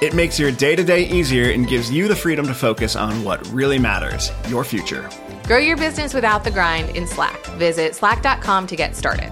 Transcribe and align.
It 0.00 0.14
makes 0.14 0.38
your 0.38 0.50
day 0.50 0.74
to 0.76 0.82
day 0.82 1.02
easier 1.02 1.50
and 1.50 1.68
gives 1.68 1.90
you 1.90 2.08
the 2.08 2.16
freedom 2.16 2.46
to 2.46 2.54
focus 2.54 2.96
on 2.96 3.22
what 3.22 3.46
really 3.48 3.78
matters 3.78 4.32
your 4.48 4.64
future. 4.64 5.10
Grow 5.44 5.58
your 5.58 5.76
business 5.76 6.14
without 6.14 6.42
the 6.42 6.50
grind 6.50 6.96
in 6.96 7.06
Slack. 7.06 7.44
Visit 7.58 7.94
slack.com 7.94 8.66
to 8.68 8.76
get 8.76 8.96
started. 8.96 9.30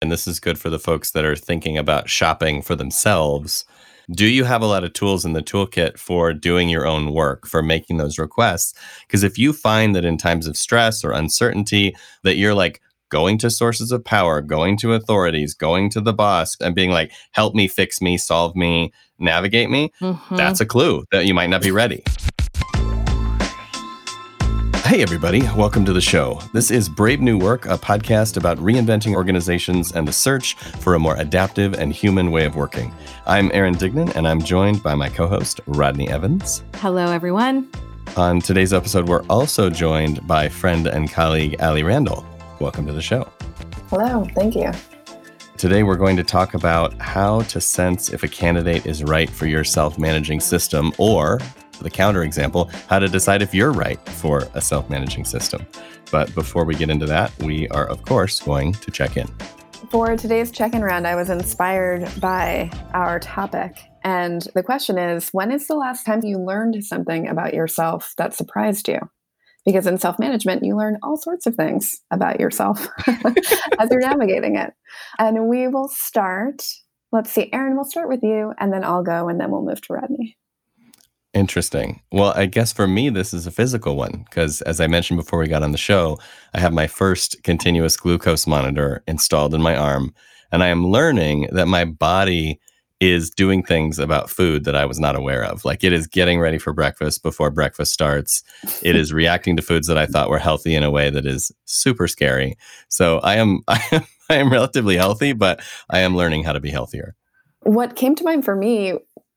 And 0.00 0.10
this 0.10 0.26
is 0.26 0.40
good 0.40 0.58
for 0.58 0.70
the 0.70 0.78
folks 0.78 1.10
that 1.10 1.26
are 1.26 1.36
thinking 1.36 1.76
about 1.76 2.08
shopping 2.08 2.62
for 2.62 2.74
themselves. 2.74 3.66
Do 4.10 4.26
you 4.26 4.44
have 4.44 4.62
a 4.62 4.66
lot 4.66 4.82
of 4.82 4.94
tools 4.94 5.24
in 5.24 5.34
the 5.34 5.42
toolkit 5.42 5.98
for 5.98 6.32
doing 6.32 6.68
your 6.68 6.86
own 6.86 7.12
work, 7.12 7.46
for 7.46 7.62
making 7.62 7.98
those 7.98 8.18
requests? 8.18 8.74
Because 9.06 9.22
if 9.22 9.38
you 9.38 9.52
find 9.52 9.94
that 9.94 10.04
in 10.04 10.16
times 10.16 10.46
of 10.46 10.56
stress 10.56 11.04
or 11.04 11.12
uncertainty, 11.12 11.94
that 12.24 12.36
you're 12.36 12.54
like, 12.54 12.80
going 13.12 13.36
to 13.36 13.50
sources 13.50 13.92
of 13.92 14.02
power, 14.02 14.40
going 14.40 14.74
to 14.74 14.94
authorities, 14.94 15.52
going 15.52 15.90
to 15.90 16.00
the 16.00 16.14
boss, 16.14 16.56
and 16.62 16.74
being 16.74 16.90
like, 16.90 17.12
help 17.32 17.54
me, 17.54 17.68
fix 17.68 18.00
me, 18.00 18.16
solve 18.16 18.56
me, 18.56 18.90
navigate 19.18 19.68
me, 19.68 19.92
mm-hmm. 20.00 20.34
that's 20.34 20.62
a 20.62 20.66
clue 20.66 21.04
that 21.12 21.26
you 21.26 21.34
might 21.34 21.50
not 21.50 21.60
be 21.60 21.70
ready. 21.70 22.02
Hey, 24.86 25.02
everybody, 25.02 25.42
welcome 25.54 25.84
to 25.84 25.92
the 25.92 26.00
show. 26.00 26.40
This 26.54 26.70
is 26.70 26.88
Brave 26.88 27.20
New 27.20 27.36
Work, 27.36 27.66
a 27.66 27.76
podcast 27.76 28.38
about 28.38 28.56
reinventing 28.56 29.14
organizations 29.14 29.92
and 29.92 30.08
the 30.08 30.12
search 30.12 30.54
for 30.54 30.94
a 30.94 30.98
more 30.98 31.16
adaptive 31.16 31.74
and 31.74 31.92
human 31.92 32.30
way 32.30 32.46
of 32.46 32.56
working. 32.56 32.94
I'm 33.26 33.50
Aaron 33.52 33.74
Dignan, 33.74 34.16
and 34.16 34.26
I'm 34.26 34.40
joined 34.40 34.82
by 34.82 34.94
my 34.94 35.10
co 35.10 35.26
host, 35.26 35.60
Rodney 35.66 36.08
Evans. 36.08 36.64
Hello, 36.76 37.12
everyone. 37.12 37.70
On 38.16 38.40
today's 38.40 38.72
episode, 38.72 39.06
we're 39.06 39.24
also 39.28 39.68
joined 39.68 40.26
by 40.26 40.48
friend 40.48 40.86
and 40.86 41.10
colleague 41.10 41.56
Ali 41.60 41.82
Randall 41.82 42.26
welcome 42.62 42.86
to 42.86 42.92
the 42.92 43.02
show. 43.02 43.28
Hello, 43.88 44.24
thank 44.34 44.54
you. 44.54 44.70
Today, 45.58 45.82
we're 45.82 45.96
going 45.96 46.16
to 46.16 46.24
talk 46.24 46.54
about 46.54 46.94
how 47.00 47.42
to 47.42 47.60
sense 47.60 48.12
if 48.12 48.22
a 48.22 48.28
candidate 48.28 48.86
is 48.86 49.04
right 49.04 49.28
for 49.28 49.46
your 49.46 49.64
self 49.64 49.98
managing 49.98 50.40
system, 50.40 50.92
or 50.96 51.40
the 51.80 51.90
counterexample, 51.90 52.72
how 52.86 52.98
to 52.98 53.08
decide 53.08 53.42
if 53.42 53.52
you're 53.52 53.72
right 53.72 53.98
for 54.08 54.48
a 54.54 54.60
self 54.60 54.88
managing 54.88 55.24
system. 55.24 55.66
But 56.10 56.34
before 56.34 56.64
we 56.64 56.74
get 56.74 56.88
into 56.88 57.06
that, 57.06 57.36
we 57.42 57.68
are, 57.68 57.86
of 57.88 58.02
course, 58.04 58.40
going 58.40 58.72
to 58.74 58.90
check 58.90 59.16
in. 59.16 59.28
For 59.90 60.16
today's 60.16 60.50
check 60.50 60.74
in 60.74 60.82
round, 60.82 61.06
I 61.06 61.16
was 61.16 61.30
inspired 61.30 62.08
by 62.20 62.70
our 62.94 63.18
topic. 63.18 63.78
And 64.04 64.46
the 64.54 64.62
question 64.62 64.98
is 64.98 65.28
when 65.30 65.52
is 65.52 65.66
the 65.66 65.74
last 65.74 66.04
time 66.04 66.20
you 66.24 66.38
learned 66.38 66.84
something 66.84 67.28
about 67.28 67.54
yourself 67.54 68.14
that 68.16 68.34
surprised 68.34 68.88
you? 68.88 68.98
Because 69.64 69.86
in 69.86 69.98
self 69.98 70.18
management, 70.18 70.64
you 70.64 70.76
learn 70.76 70.98
all 71.02 71.16
sorts 71.16 71.46
of 71.46 71.54
things 71.54 72.00
about 72.10 72.40
yourself 72.40 72.88
as 73.78 73.90
you're 73.90 74.00
navigating 74.00 74.56
it. 74.56 74.72
And 75.18 75.48
we 75.48 75.68
will 75.68 75.88
start. 75.88 76.62
Let's 77.10 77.30
see, 77.30 77.50
Aaron, 77.52 77.74
we'll 77.74 77.84
start 77.84 78.08
with 78.08 78.22
you, 78.22 78.54
and 78.58 78.72
then 78.72 78.84
I'll 78.84 79.02
go, 79.02 79.28
and 79.28 79.38
then 79.38 79.50
we'll 79.50 79.64
move 79.64 79.82
to 79.82 79.92
Rodney. 79.92 80.36
Interesting. 81.34 82.02
Well, 82.10 82.32
I 82.36 82.44
guess 82.44 82.72
for 82.72 82.86
me, 82.86 83.08
this 83.08 83.32
is 83.32 83.46
a 83.46 83.50
physical 83.50 83.96
one 83.96 84.24
because, 84.28 84.60
as 84.62 84.80
I 84.80 84.86
mentioned 84.86 85.18
before 85.18 85.38
we 85.38 85.48
got 85.48 85.62
on 85.62 85.72
the 85.72 85.78
show, 85.78 86.18
I 86.52 86.60
have 86.60 86.74
my 86.74 86.86
first 86.86 87.42
continuous 87.42 87.96
glucose 87.96 88.46
monitor 88.46 89.02
installed 89.08 89.54
in 89.54 89.62
my 89.62 89.74
arm. 89.74 90.14
And 90.50 90.62
I 90.62 90.68
am 90.68 90.86
learning 90.86 91.48
that 91.52 91.68
my 91.68 91.86
body 91.86 92.60
is 93.02 93.30
doing 93.30 93.64
things 93.64 93.98
about 93.98 94.30
food 94.30 94.64
that 94.64 94.76
I 94.76 94.86
was 94.86 95.00
not 95.00 95.16
aware 95.16 95.44
of. 95.44 95.64
Like 95.64 95.82
it 95.82 95.92
is 95.92 96.06
getting 96.06 96.38
ready 96.38 96.56
for 96.56 96.72
breakfast 96.72 97.24
before 97.24 97.50
breakfast 97.50 97.92
starts. 97.92 98.44
It 98.80 98.94
is 98.94 99.12
reacting 99.12 99.56
to 99.56 99.62
foods 99.62 99.88
that 99.88 99.98
I 99.98 100.06
thought 100.06 100.30
were 100.30 100.38
healthy 100.38 100.76
in 100.76 100.84
a 100.84 100.90
way 100.90 101.10
that 101.10 101.26
is 101.26 101.50
super 101.64 102.06
scary. 102.06 102.56
So 102.88 103.18
I 103.18 103.34
am 103.36 103.62
I 103.68 103.82
am 103.90 104.06
I 104.30 104.36
am 104.36 104.52
relatively 104.52 104.96
healthy, 104.96 105.32
but 105.32 105.60
I 105.90 105.98
am 105.98 106.16
learning 106.16 106.44
how 106.44 106.52
to 106.52 106.60
be 106.60 106.70
healthier. 106.70 107.16
What 107.64 107.96
came 107.96 108.14
to 108.14 108.24
mind 108.24 108.44
for 108.44 108.54
me 108.54 108.94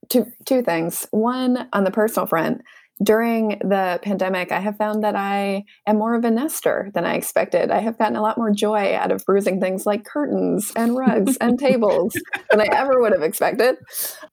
two 0.08 0.26
two 0.44 0.62
things. 0.62 1.06
One 1.10 1.68
on 1.72 1.82
the 1.82 1.90
personal 1.90 2.26
front, 2.26 2.62
during 3.02 3.58
the 3.60 4.00
pandemic, 4.02 4.52
I 4.52 4.60
have 4.60 4.78
found 4.78 5.04
that 5.04 5.14
I 5.14 5.64
am 5.86 5.98
more 5.98 6.14
of 6.14 6.24
a 6.24 6.30
nester 6.30 6.90
than 6.94 7.04
I 7.04 7.14
expected. 7.14 7.70
I 7.70 7.80
have 7.80 7.98
gotten 7.98 8.16
a 8.16 8.22
lot 8.22 8.38
more 8.38 8.50
joy 8.50 8.94
out 8.94 9.12
of 9.12 9.24
bruising 9.26 9.60
things 9.60 9.84
like 9.84 10.04
curtains 10.04 10.72
and 10.76 10.96
rugs 10.96 11.36
and 11.36 11.58
tables 11.58 12.14
than 12.50 12.60
I 12.60 12.68
ever 12.72 13.00
would 13.00 13.12
have 13.12 13.22
expected. 13.22 13.76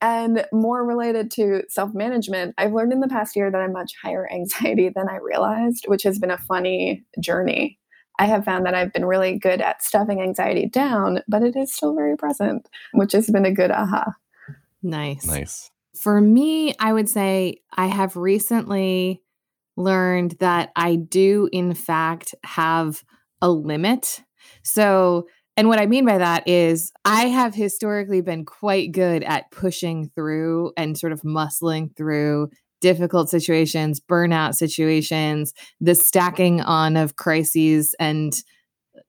And 0.02 0.46
more 0.53 0.85
related 0.85 1.29
to 1.31 1.63
self 1.68 1.94
management, 1.94 2.56
I've 2.57 2.73
learned 2.73 2.94
in 2.94 3.02
the 3.02 3.09
past 3.09 3.35
year 3.35 3.52
that 3.52 3.62
I'm 3.62 3.73
much 3.73 3.94
higher 4.02 4.31
anxiety 4.31 4.90
than 4.90 5.09
I 5.09 5.18
realized, 5.18 5.85
which 5.88 6.03
has 6.03 6.18
been 6.18 6.31
a 6.31 6.38
funny 6.38 7.03
journey. 7.19 7.79
I 8.19 8.28
have 8.28 8.46
found 8.46 8.66
that 8.66 8.75
I've 8.75 8.94
been 8.94 9.06
really 9.06 9.38
good 9.38 9.59
at 9.59 9.84
stuffing 9.84 10.22
anxiety 10.22 10.68
down, 10.68 11.22
but 11.28 11.41
it 11.41 11.56
is 11.57 11.73
still 11.73 11.96
very 11.96 12.16
present, 12.16 12.69
which 12.94 13.12
has 13.12 13.29
been 13.29 13.46
a 13.46 13.52
good 13.52 13.72
aha. 13.72 14.13
Nice. 14.84 15.25
Nice. 15.25 15.72
For 16.03 16.19
me, 16.19 16.75
I 16.80 16.91
would 16.91 17.08
say 17.08 17.62
I 17.74 17.86
have 17.86 18.18
recently 18.18 19.22
learned 19.78 20.36
that 20.41 20.69
I 20.75 20.97
do, 20.97 21.47
in 21.53 21.74
fact, 21.74 22.36
have 22.44 23.06
a 23.41 23.50
limit. 23.50 24.22
So, 24.64 25.28
and 25.56 25.69
what 25.69 25.80
I 25.80 25.86
mean 25.86 26.06
by 26.06 26.18
that 26.18 26.46
is 26.46 26.91
I 27.06 27.28
have 27.28 27.56
historically 27.56 28.19
been 28.19 28.44
quite 28.44 28.91
good 28.91 29.24
at 29.24 29.50
pushing 29.50 30.09
through 30.14 30.74
and 30.75 30.97
sort 30.97 31.14
of 31.14 31.22
muscling 31.22 31.96
through 31.96 32.50
difficult 32.81 33.30
situations, 33.30 34.02
burnout 34.02 34.56
situations, 34.56 35.53
the 35.80 35.96
stacking 35.96 36.59
on 36.59 36.97
of 36.97 37.16
crises 37.16 37.96
and 37.97 38.44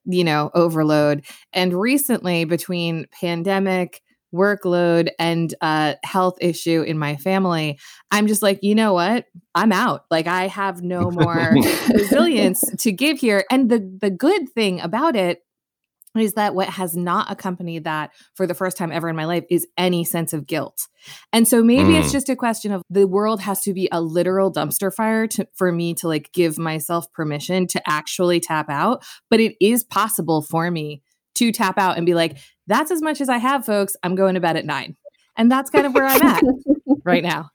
you 0.05 0.23
know, 0.23 0.49
overload. 0.53 1.25
And 1.51 1.73
recently 1.73 2.45
between 2.45 3.05
pandemic, 3.11 4.01
workload 4.35 5.09
and 5.17 5.53
uh, 5.61 5.95
health 6.03 6.37
issue 6.41 6.81
in 6.81 6.97
my 6.97 7.15
family, 7.15 7.79
I'm 8.11 8.27
just 8.27 8.41
like, 8.41 8.59
you 8.61 8.75
know 8.75 8.93
what? 8.93 9.25
I'm 9.53 9.71
out. 9.71 10.05
Like 10.11 10.27
I 10.27 10.47
have 10.47 10.81
no 10.81 11.09
more 11.11 11.55
resilience 11.93 12.63
to 12.79 12.91
give 12.91 13.19
here. 13.19 13.45
And 13.49 13.69
the 13.69 13.97
the 14.01 14.09
good 14.09 14.49
thing 14.49 14.81
about 14.81 15.15
it 15.15 15.41
is 16.21 16.33
that 16.33 16.55
what 16.55 16.69
has 16.69 16.95
not 16.95 17.31
accompanied 17.31 17.83
that 17.83 18.11
for 18.35 18.47
the 18.47 18.53
first 18.53 18.77
time 18.77 18.91
ever 18.91 19.09
in 19.09 19.15
my 19.15 19.25
life 19.25 19.43
is 19.49 19.67
any 19.77 20.03
sense 20.03 20.33
of 20.33 20.47
guilt. 20.47 20.87
And 21.33 21.47
so 21.47 21.63
maybe 21.63 21.91
mm. 21.91 21.99
it's 21.99 22.11
just 22.11 22.29
a 22.29 22.35
question 22.35 22.71
of 22.71 22.81
the 22.89 23.07
world 23.07 23.41
has 23.41 23.61
to 23.63 23.73
be 23.73 23.89
a 23.91 24.01
literal 24.01 24.51
dumpster 24.51 24.93
fire 24.93 25.27
to, 25.27 25.47
for 25.55 25.71
me 25.71 25.93
to 25.95 26.07
like 26.07 26.31
give 26.31 26.57
myself 26.57 27.11
permission 27.11 27.67
to 27.67 27.81
actually 27.85 28.39
tap 28.39 28.69
out, 28.69 29.03
but 29.29 29.39
it 29.39 29.55
is 29.59 29.83
possible 29.83 30.41
for 30.41 30.71
me 30.71 31.01
to 31.35 31.51
tap 31.51 31.77
out 31.77 31.97
and 31.97 32.05
be 32.05 32.13
like, 32.13 32.37
that's 32.67 32.91
as 32.91 33.01
much 33.01 33.21
as 33.21 33.29
I 33.29 33.37
have, 33.37 33.65
folks. 33.65 33.95
I'm 34.03 34.15
going 34.15 34.35
to 34.35 34.39
bed 34.39 34.57
at 34.57 34.65
nine. 34.65 34.95
And 35.37 35.51
that's 35.51 35.69
kind 35.69 35.85
of 35.85 35.93
where 35.93 36.05
I'm 36.05 36.21
at 36.21 36.43
right 37.03 37.23
now. 37.23 37.49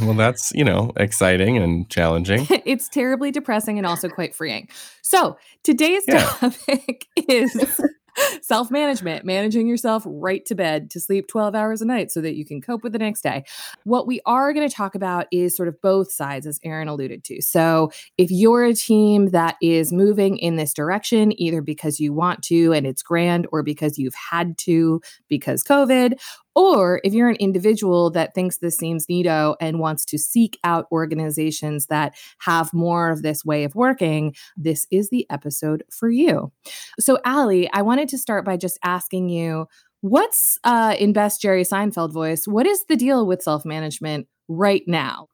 Well, 0.00 0.14
that's, 0.14 0.52
you 0.54 0.64
know, 0.64 0.92
exciting 0.96 1.56
and 1.56 1.88
challenging. 1.88 2.46
it's 2.64 2.88
terribly 2.88 3.30
depressing 3.30 3.78
and 3.78 3.86
also 3.86 4.08
quite 4.08 4.34
freeing. 4.34 4.68
So 5.02 5.38
today's 5.62 6.04
yeah. 6.06 6.24
topic 6.24 7.06
is 7.28 7.80
self 8.42 8.70
management, 8.70 9.24
managing 9.24 9.66
yourself 9.66 10.02
right 10.06 10.44
to 10.46 10.54
bed 10.54 10.90
to 10.90 11.00
sleep 11.00 11.28
12 11.28 11.54
hours 11.54 11.82
a 11.82 11.84
night 11.84 12.10
so 12.10 12.20
that 12.20 12.34
you 12.34 12.44
can 12.44 12.60
cope 12.60 12.82
with 12.82 12.92
the 12.92 12.98
next 12.98 13.22
day. 13.22 13.44
What 13.84 14.06
we 14.06 14.20
are 14.26 14.52
going 14.52 14.68
to 14.68 14.74
talk 14.74 14.94
about 14.94 15.26
is 15.30 15.56
sort 15.56 15.68
of 15.68 15.80
both 15.80 16.10
sides, 16.10 16.46
as 16.46 16.60
Aaron 16.64 16.88
alluded 16.88 17.24
to. 17.24 17.42
So, 17.42 17.90
if 18.18 18.30
you're 18.30 18.64
a 18.64 18.74
team 18.74 19.30
that 19.30 19.56
is 19.60 19.92
moving 19.92 20.38
in 20.38 20.56
this 20.56 20.72
direction, 20.72 21.38
either 21.40 21.60
because 21.60 22.00
you 22.00 22.12
want 22.12 22.42
to 22.44 22.72
and 22.72 22.86
it's 22.86 23.02
grand, 23.02 23.46
or 23.52 23.62
because 23.62 23.98
you've 23.98 24.14
had 24.14 24.56
to 24.58 25.00
because 25.28 25.62
COVID, 25.62 26.18
or 26.56 27.02
if 27.04 27.12
you're 27.12 27.28
an 27.28 27.36
individual 27.36 28.10
that 28.10 28.34
thinks 28.34 28.56
this 28.56 28.76
seems 28.76 29.06
neato 29.06 29.54
and 29.60 29.78
wants 29.78 30.04
to 30.06 30.18
seek 30.18 30.58
out 30.64 30.88
organizations 30.90 31.86
that 31.86 32.16
have 32.38 32.72
more 32.72 33.10
of 33.10 33.22
this 33.22 33.44
way 33.44 33.62
of 33.62 33.74
working, 33.74 34.34
this 34.56 34.86
is 34.90 35.10
the 35.10 35.26
episode 35.30 35.84
for 35.90 36.10
you. 36.10 36.50
So, 36.98 37.18
Ali, 37.24 37.70
I 37.72 37.82
wanted 37.82 38.08
to 38.08 38.18
start 38.18 38.44
by 38.44 38.56
just 38.56 38.78
asking 38.82 39.28
you 39.28 39.68
what's 40.00 40.58
uh, 40.64 40.96
in 40.98 41.12
best 41.12 41.42
Jerry 41.42 41.62
Seinfeld 41.62 42.12
voice? 42.12 42.48
What 42.48 42.66
is 42.66 42.84
the 42.86 42.96
deal 42.96 43.26
with 43.26 43.42
self 43.42 43.64
management 43.64 44.26
right 44.48 44.82
now? 44.86 45.28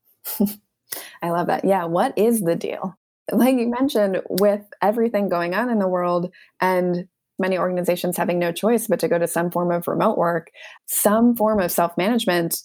I 1.23 1.31
love 1.31 1.47
that. 1.47 1.65
Yeah. 1.65 1.85
What 1.85 2.19
is 2.19 2.41
the 2.41 2.57
deal? 2.57 2.99
like 3.31 3.57
you 3.57 3.71
mentioned, 3.71 4.21
with 4.29 4.63
everything 4.81 5.29
going 5.29 5.55
on 5.55 5.71
in 5.71 5.79
the 5.79 5.89
world 5.89 6.33
and 6.61 7.07
many 7.43 7.59
organizations 7.59 8.17
having 8.17 8.39
no 8.39 8.53
choice 8.53 8.87
but 8.87 8.99
to 9.00 9.09
go 9.09 9.19
to 9.19 9.27
some 9.27 9.50
form 9.50 9.71
of 9.71 9.87
remote 9.87 10.17
work, 10.17 10.50
some 10.87 11.37
form 11.37 11.61
of 11.61 11.71
self 11.71 11.97
management 11.99 12.62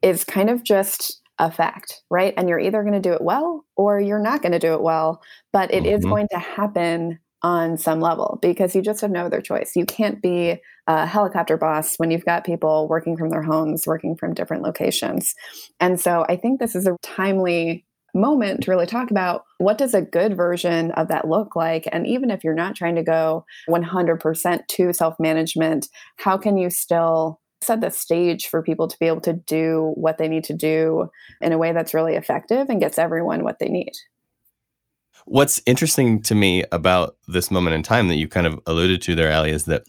is 0.00 0.24
kind 0.24 0.48
of 0.48 0.64
just 0.64 1.20
a 1.38 1.50
fact, 1.50 2.02
right? 2.10 2.34
And 2.36 2.48
you're 2.48 2.58
either 2.58 2.82
going 2.82 2.94
to 2.94 3.00
do 3.00 3.12
it 3.12 3.22
well 3.22 3.64
or 3.76 4.00
you're 4.00 4.22
not 4.22 4.42
going 4.42 4.52
to 4.52 4.58
do 4.58 4.72
it 4.74 4.82
well, 4.82 5.22
but 5.52 5.72
it 5.72 5.84
mm-hmm. 5.84 5.96
is 5.96 6.04
going 6.04 6.28
to 6.32 6.38
happen 6.38 7.18
on 7.42 7.76
some 7.78 8.00
level 8.00 8.38
because 8.42 8.74
you 8.74 8.82
just 8.82 9.00
have 9.00 9.10
no 9.10 9.26
other 9.26 9.40
choice. 9.40 9.76
You 9.76 9.86
can't 9.86 10.20
be 10.20 10.56
a 10.88 11.06
helicopter 11.06 11.56
boss 11.56 11.96
when 11.96 12.10
you've 12.10 12.24
got 12.24 12.44
people 12.44 12.88
working 12.88 13.16
from 13.16 13.30
their 13.30 13.42
homes, 13.42 13.86
working 13.86 14.16
from 14.16 14.34
different 14.34 14.62
locations. 14.62 15.34
And 15.78 16.00
so 16.00 16.24
I 16.28 16.36
think 16.36 16.58
this 16.58 16.74
is 16.74 16.86
a 16.86 16.96
timely 17.02 17.84
moment 18.18 18.62
to 18.64 18.70
really 18.70 18.86
talk 18.86 19.10
about 19.10 19.44
what 19.58 19.78
does 19.78 19.94
a 19.94 20.02
good 20.02 20.36
version 20.36 20.90
of 20.92 21.08
that 21.08 21.28
look 21.28 21.56
like? 21.56 21.88
And 21.92 22.06
even 22.06 22.30
if 22.30 22.44
you're 22.44 22.54
not 22.54 22.74
trying 22.74 22.96
to 22.96 23.02
go 23.02 23.44
100% 23.68 24.66
to 24.66 24.92
self-management 24.92 25.88
how 26.16 26.36
can 26.36 26.56
you 26.56 26.70
still 26.70 27.40
set 27.60 27.80
the 27.80 27.90
stage 27.90 28.46
for 28.46 28.62
people 28.62 28.88
to 28.88 28.96
be 28.98 29.06
able 29.06 29.20
to 29.20 29.32
do 29.32 29.92
what 29.96 30.18
they 30.18 30.28
need 30.28 30.44
to 30.44 30.54
do 30.54 31.10
in 31.40 31.52
a 31.52 31.58
way 31.58 31.72
that's 31.72 31.94
really 31.94 32.14
effective 32.14 32.68
and 32.68 32.80
gets 32.80 32.98
everyone 32.98 33.42
what 33.42 33.58
they 33.58 33.68
need? 33.68 33.92
What's 35.24 35.60
interesting 35.66 36.22
to 36.22 36.34
me 36.34 36.64
about 36.72 37.16
this 37.26 37.50
moment 37.50 37.74
in 37.74 37.82
time 37.82 38.08
that 38.08 38.16
you 38.16 38.28
kind 38.28 38.46
of 38.46 38.60
alluded 38.66 39.02
to 39.02 39.14
there, 39.14 39.32
Ali, 39.32 39.50
is 39.50 39.64
that 39.64 39.84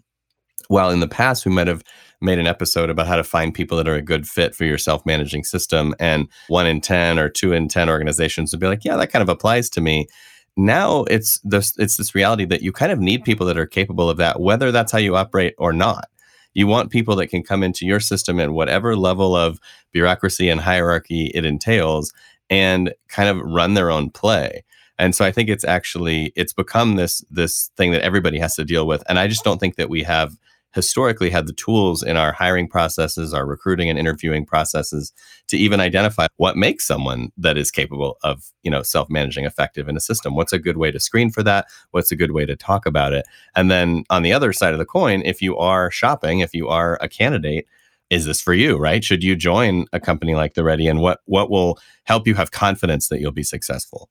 while 0.69 0.89
in 0.89 1.01
the 1.01 1.07
past 1.07 1.45
we 1.45 1.51
might 1.51 1.68
have 1.68 1.83
made 2.21 2.39
an 2.39 2.48
episode 2.48 2.89
about 2.89 3.07
how 3.07 3.16
to 3.16 3.24
find 3.24 3.54
people 3.54 3.77
that 3.77 3.88
are 3.88 3.95
a 3.95 4.01
good 4.01 4.27
fit 4.27 4.56
for 4.56 4.66
your 4.66 4.77
self-managing 4.77 5.44
system, 5.44 5.94
and 6.00 6.27
one 6.48 6.66
in 6.66 6.80
ten 6.80 7.19
or 7.19 7.30
two 7.30 7.54
in 7.54 7.68
ten 7.68 7.89
organizations 7.89 8.51
would 8.51 8.60
be 8.62 8.68
like, 8.68 8.86
"Yeah, 8.86 8.95
that 8.95 9.12
kind 9.12 9.21
of 9.21 9.30
applies 9.30 9.69
to 9.71 9.81
me." 9.81 10.07
Now 10.56 11.04
it's 11.04 11.39
this 11.44 11.74
it's 11.77 11.98
this 11.98 12.16
reality 12.16 12.45
that 12.45 12.62
you 12.62 12.71
kind 12.71 12.92
of 12.92 13.00
need 13.00 13.24
people 13.24 13.45
that 13.48 13.57
are 13.57 13.66
capable 13.66 14.10
of 14.10 14.18
that, 14.18 14.39
whether 14.39 14.71
that's 14.71 14.92
how 14.92 14.98
you 14.98 15.16
operate 15.16 15.56
or 15.57 15.74
not. 15.74 16.10
You 16.54 16.68
want 16.68 16.92
people 16.92 17.16
that 17.18 17.27
can 17.27 17.44
come 17.44 17.63
into 17.63 17.86
your 17.86 18.00
system 18.00 18.39
at 18.39 18.51
whatever 18.51 18.95
level 18.95 19.36
of 19.36 19.60
bureaucracy 19.92 20.50
and 20.50 20.60
hierarchy 20.62 21.31
it 21.33 21.45
entails 21.45 22.12
and 22.50 22.94
kind 23.07 23.30
of 23.30 23.39
run 23.45 23.75
their 23.75 23.92
own 23.92 24.10
play 24.10 24.63
and 25.00 25.16
so 25.16 25.25
i 25.25 25.31
think 25.31 25.50
it's 25.50 25.63
actually 25.63 26.31
it's 26.36 26.54
become 26.54 26.95
this 26.95 27.24
this 27.31 27.71
thing 27.77 27.92
that 27.92 28.01
everybody 28.01 28.38
has 28.38 28.56
to 28.56 28.66
deal 28.66 28.86
with 28.86 29.04
and 29.10 29.18
i 29.18 29.27
just 29.27 29.44
don't 29.44 29.60
think 29.60 29.75
that 29.75 29.89
we 29.89 30.04
have 30.04 30.36
historically 30.74 31.30
had 31.30 31.48
the 31.48 31.54
tools 31.54 32.04
in 32.04 32.16
our 32.16 32.31
hiring 32.31 32.68
processes 32.68 33.33
our 33.33 33.45
recruiting 33.45 33.89
and 33.89 33.98
interviewing 33.98 34.45
processes 34.45 35.12
to 35.48 35.57
even 35.57 35.80
identify 35.80 36.27
what 36.38 36.56
makes 36.56 36.86
someone 36.86 37.31
that 37.38 37.57
is 37.57 37.71
capable 37.71 38.18
of 38.24 38.51
you 38.63 38.71
know 38.71 38.81
self-managing 38.81 39.45
effective 39.45 39.88
in 39.88 39.98
a 39.98 40.01
system. 40.01 40.36
What's 40.36 40.54
a 40.54 40.60
good 40.60 40.77
way 40.77 40.92
to 40.92 41.00
screen 41.00 41.31
for 41.31 41.44
that? 41.44 41.66
What's 41.92 42.12
a 42.12 42.16
good 42.16 42.31
way 42.31 42.45
to 42.45 42.56
talk 42.56 42.86
about 42.86 43.13
it? 43.13 43.25
And 43.56 43.71
then 43.71 44.04
on 44.10 44.24
the 44.24 44.33
other 44.33 44.54
side 44.54 44.74
of 44.74 44.80
the 44.80 44.86
coin 44.86 45.21
if 45.24 45.42
you 45.42 45.57
are 45.57 45.92
shopping 45.92 46.39
if 46.39 46.54
you 46.54 46.68
are 46.68 46.98
a 47.01 47.10
candidate 47.10 47.66
is 48.10 48.25
this 48.25 48.42
for 48.42 48.54
you 48.54 48.77
right? 48.77 49.04
Should 49.04 49.24
you 49.24 49.36
join 49.36 49.86
a 49.94 50.00
company 50.00 50.36
like 50.36 50.54
the 50.54 50.63
ready? 50.63 50.88
And 50.88 51.00
what 51.00 51.21
what 51.25 51.50
will 51.50 51.80
help 52.04 52.27
you 52.27 52.36
have 52.36 52.51
confidence 52.51 53.07
that 53.10 53.19
you'll 53.19 53.31
be 53.31 53.44
successful? 53.44 54.10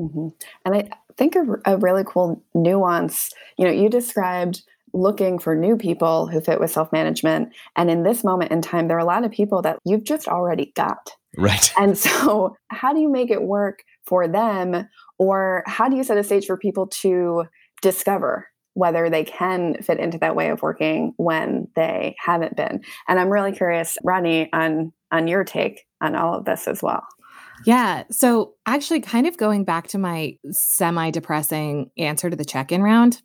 Mm-hmm. 0.00 0.28
And 0.64 0.74
I 0.74 0.88
think 1.16 1.36
a, 1.36 1.44
a 1.64 1.78
really 1.78 2.04
cool 2.04 2.42
nuance, 2.54 3.32
you 3.56 3.64
know, 3.64 3.72
you 3.72 3.88
described 3.88 4.62
looking 4.96 5.38
for 5.38 5.54
new 5.54 5.76
people 5.76 6.26
who 6.26 6.40
fit 6.40 6.58
with 6.58 6.70
self 6.70 6.90
management. 6.92 7.54
And 7.76 7.90
in 7.90 8.02
this 8.02 8.24
moment 8.24 8.50
in 8.50 8.62
time, 8.62 8.88
there 8.88 8.96
are 8.96 9.00
a 9.00 9.04
lot 9.04 9.24
of 9.24 9.30
people 9.30 9.62
that 9.62 9.78
you've 9.84 10.04
just 10.04 10.26
already 10.26 10.72
got. 10.74 11.12
Right. 11.36 11.72
And 11.78 11.96
so, 11.98 12.56
how 12.68 12.92
do 12.92 13.00
you 13.00 13.10
make 13.10 13.30
it 13.30 13.42
work 13.42 13.82
for 14.04 14.26
them? 14.26 14.88
Or 15.18 15.62
how 15.66 15.88
do 15.88 15.96
you 15.96 16.04
set 16.04 16.18
a 16.18 16.24
stage 16.24 16.46
for 16.46 16.56
people 16.56 16.88
to 16.88 17.44
discover 17.82 18.48
whether 18.74 19.08
they 19.08 19.24
can 19.24 19.82
fit 19.82 19.98
into 19.98 20.18
that 20.18 20.36
way 20.36 20.50
of 20.50 20.60
working 20.62 21.14
when 21.16 21.68
they 21.76 22.16
haven't 22.18 22.56
been? 22.56 22.82
And 23.08 23.20
I'm 23.20 23.30
really 23.30 23.52
curious, 23.52 23.98
Rodney, 24.02 24.50
on 24.52 24.92
on 25.12 25.28
your 25.28 25.44
take 25.44 25.84
on 26.00 26.16
all 26.16 26.34
of 26.34 26.44
this 26.44 26.66
as 26.66 26.82
well. 26.82 27.02
Yeah. 27.64 28.04
So, 28.10 28.54
actually, 28.66 29.00
kind 29.00 29.26
of 29.26 29.36
going 29.36 29.64
back 29.64 29.88
to 29.88 29.98
my 29.98 30.36
semi 30.50 31.10
depressing 31.10 31.90
answer 31.96 32.28
to 32.28 32.36
the 32.36 32.44
check 32.44 32.70
in 32.70 32.82
round, 32.82 33.22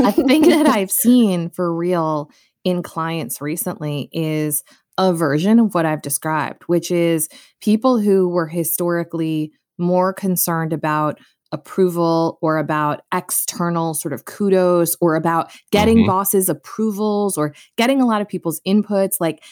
a 0.00 0.12
thing 0.12 0.42
that 0.48 0.66
I've 0.66 0.90
seen 0.90 1.50
for 1.50 1.74
real 1.74 2.30
in 2.64 2.82
clients 2.82 3.40
recently 3.40 4.08
is 4.12 4.62
a 4.98 5.12
version 5.12 5.58
of 5.58 5.74
what 5.74 5.86
I've 5.86 6.02
described, 6.02 6.62
which 6.66 6.90
is 6.90 7.28
people 7.60 7.98
who 7.98 8.28
were 8.28 8.46
historically 8.46 9.52
more 9.78 10.12
concerned 10.12 10.72
about 10.72 11.18
approval 11.50 12.38
or 12.40 12.58
about 12.58 13.02
external 13.12 13.94
sort 13.94 14.14
of 14.14 14.24
kudos 14.24 14.96
or 15.00 15.16
about 15.16 15.50
getting 15.70 15.98
mm-hmm. 15.98 16.06
bosses 16.06 16.48
approvals 16.48 17.36
or 17.36 17.54
getting 17.76 18.00
a 18.00 18.06
lot 18.06 18.22
of 18.22 18.28
people's 18.28 18.60
inputs 18.66 19.16
like 19.20 19.42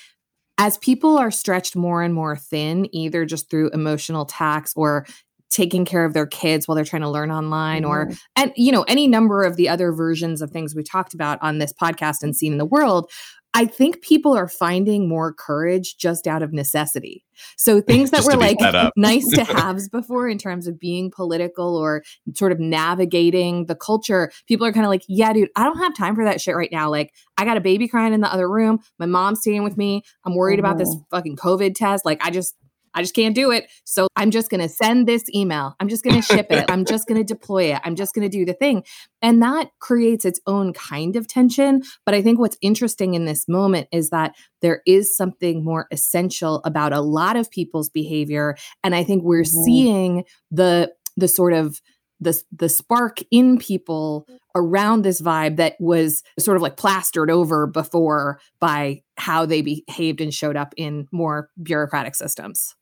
as 0.61 0.77
people 0.79 1.17
are 1.17 1.31
stretched 1.31 1.75
more 1.75 2.03
and 2.03 2.13
more 2.13 2.37
thin, 2.37 2.87
either 2.95 3.25
just 3.25 3.49
through 3.49 3.71
emotional 3.71 4.27
tax 4.27 4.75
or 4.77 5.07
taking 5.51 5.85
care 5.85 6.05
of 6.05 6.15
their 6.15 6.27
kids 6.27 6.67
while 6.67 6.75
they're 6.75 6.85
trying 6.85 7.03
to 7.03 7.11
learn 7.11 7.31
online 7.31 7.83
mm-hmm. 7.83 7.91
or 7.91 8.11
and 8.37 8.53
you 8.57 8.73
know 8.73 8.83
any 8.83 9.07
number 9.09 9.43
of 9.43 9.57
the 9.57 9.69
other 9.69 9.93
versions 9.93 10.43
of 10.43 10.51
things 10.51 10.75
we 10.75 10.83
talked 10.83 11.15
about 11.15 11.39
on 11.43 11.59
this 11.59 11.73
podcast 11.73 12.23
and 12.23 12.37
seen 12.37 12.53
in 12.53 12.59
the 12.59 12.65
world 12.65 13.11
I 13.53 13.65
think 13.65 14.01
people 14.01 14.37
are 14.37 14.49
finding 14.49 15.09
more 15.09 15.33
courage 15.33 15.97
just 15.97 16.27
out 16.27 16.43
of 16.43 16.53
necessity. 16.53 17.25
So 17.57 17.81
things 17.87 18.11
that 18.11 18.25
were 18.25 18.37
like 18.37 18.59
nice 18.97 19.29
to 19.31 19.45
haves 19.57 19.89
before 19.89 20.29
in 20.29 20.39
terms 20.39 20.67
of 20.67 20.79
being 20.79 21.11
political 21.11 21.77
or 21.77 22.03
sort 22.35 22.53
of 22.53 22.61
navigating 22.61 23.67
the 23.67 23.75
culture, 23.75 24.31
people 24.47 24.67
are 24.67 24.73
kind 24.73 24.87
of 24.87 24.91
like, 24.91 25.03
yeah, 25.09 25.33
dude, 25.33 25.51
I 25.57 25.65
don't 25.65 25.79
have 25.79 25.97
time 25.97 26.15
for 26.15 26.25
that 26.25 26.41
shit 26.41 26.55
right 26.55 26.71
now. 26.71 26.91
Like, 26.91 27.13
I 27.37 27.45
got 27.45 27.57
a 27.57 27.61
baby 27.61 27.89
crying 27.89 28.13
in 28.13 28.21
the 28.21 28.33
other 28.33 28.49
room. 28.49 28.79
My 28.99 29.07
mom's 29.07 29.41
staying 29.41 29.65
with 29.65 29.77
me. 29.77 30.03
I'm 30.25 30.35
worried 30.35 30.59
mm-hmm. 30.59 30.67
about 30.67 30.79
this 30.79 30.95
mm-hmm. 30.95 31.17
fucking 31.17 31.37
COVID 31.37 31.75
test. 31.75 32.05
Like, 32.05 32.25
I 32.25 32.31
just, 32.31 32.55
I 32.95 33.03
just 33.03 33.15
can't 33.15 33.35
do 33.35 33.51
it. 33.51 33.71
So 33.85 34.09
I'm 34.17 34.31
just 34.31 34.51
going 34.51 34.61
to 34.61 34.69
send 34.69 35.07
this 35.07 35.25
email. 35.35 35.75
I'm 35.81 35.89
just 35.89 36.05
going 36.05 36.21
to 36.21 36.23
ship 36.23 36.47
it. 36.51 36.65
I'm 36.71 36.85
just 36.85 37.07
going 37.07 37.21
to 37.21 37.25
deploy 37.25 37.75
it. 37.75 37.81
I'm 37.85 37.95
just 37.97 38.15
going 38.15 38.29
to 38.29 38.37
do 38.37 38.45
the 38.45 38.55
thing. 38.55 38.85
And 39.23 39.43
that 39.43 39.69
creates 39.79 40.25
its 40.25 40.41
own 40.47 40.73
kind 40.73 41.17
of 41.17 41.27
tension. 41.29 41.83
But 42.05 42.15
I 42.15 42.23
think 42.23 42.39
what's 42.39 42.59
interesting 42.61 43.15
in 43.15 43.25
this 43.25 43.49
moment 43.49 43.89
is 43.93 44.11
that 44.11 44.35
there 44.63 44.83
is 44.87 45.17
something 45.17 45.65
more 45.65 45.87
essential 45.91 46.61
about 46.65 46.93
a 46.93 47.01
lot 47.01 47.37
of 47.37 47.51
people's 47.51 47.89
behavior. 47.89 48.57
And 48.83 48.95
I 48.95 49.05
think 49.05 49.23
we're 49.23 49.43
mm-hmm. 49.43 49.65
seeing 49.65 50.25
the, 50.51 50.93
the 51.17 51.29
sort 51.29 51.53
of 51.53 51.81
the 52.21 52.41
the 52.53 52.69
spark 52.69 53.19
in 53.31 53.59
people 53.59 54.27
around 54.55 55.03
this 55.03 55.21
vibe 55.21 55.57
that 55.57 55.75
was 55.81 56.23
sort 56.39 56.57
of 56.57 56.63
like 56.63 56.77
plastered 56.77 57.31
over 57.31 57.67
before 57.67 58.39
by 58.61 59.01
how 59.17 59.47
they 59.47 59.63
behaved 59.63 60.21
and 60.21 60.35
showed 60.35 60.57
up 60.57 60.75
in 60.77 61.07
more 61.13 61.49
bureaucratic 61.63 62.15
systems. 62.15 62.75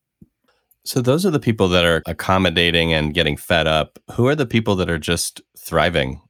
So 0.88 1.02
those 1.02 1.26
are 1.26 1.30
the 1.30 1.38
people 1.38 1.68
that 1.68 1.84
are 1.84 2.02
accommodating 2.06 2.94
and 2.94 3.12
getting 3.12 3.36
fed 3.36 3.66
up. 3.66 3.98
Who 4.12 4.26
are 4.26 4.34
the 4.34 4.46
people 4.46 4.74
that 4.76 4.88
are 4.88 4.98
just 4.98 5.42
thriving 5.58 6.22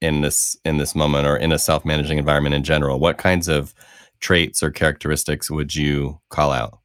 in 0.00 0.20
this 0.22 0.56
in 0.64 0.78
this 0.78 0.96
moment 0.96 1.28
or 1.28 1.36
in 1.36 1.52
a 1.52 1.60
self-managing 1.60 2.18
environment 2.18 2.56
in 2.56 2.64
general? 2.64 2.98
What 2.98 3.18
kinds 3.18 3.46
of 3.46 3.72
traits 4.18 4.64
or 4.64 4.72
characteristics 4.72 5.48
would 5.48 5.76
you 5.76 6.18
call 6.28 6.50
out? 6.50 6.80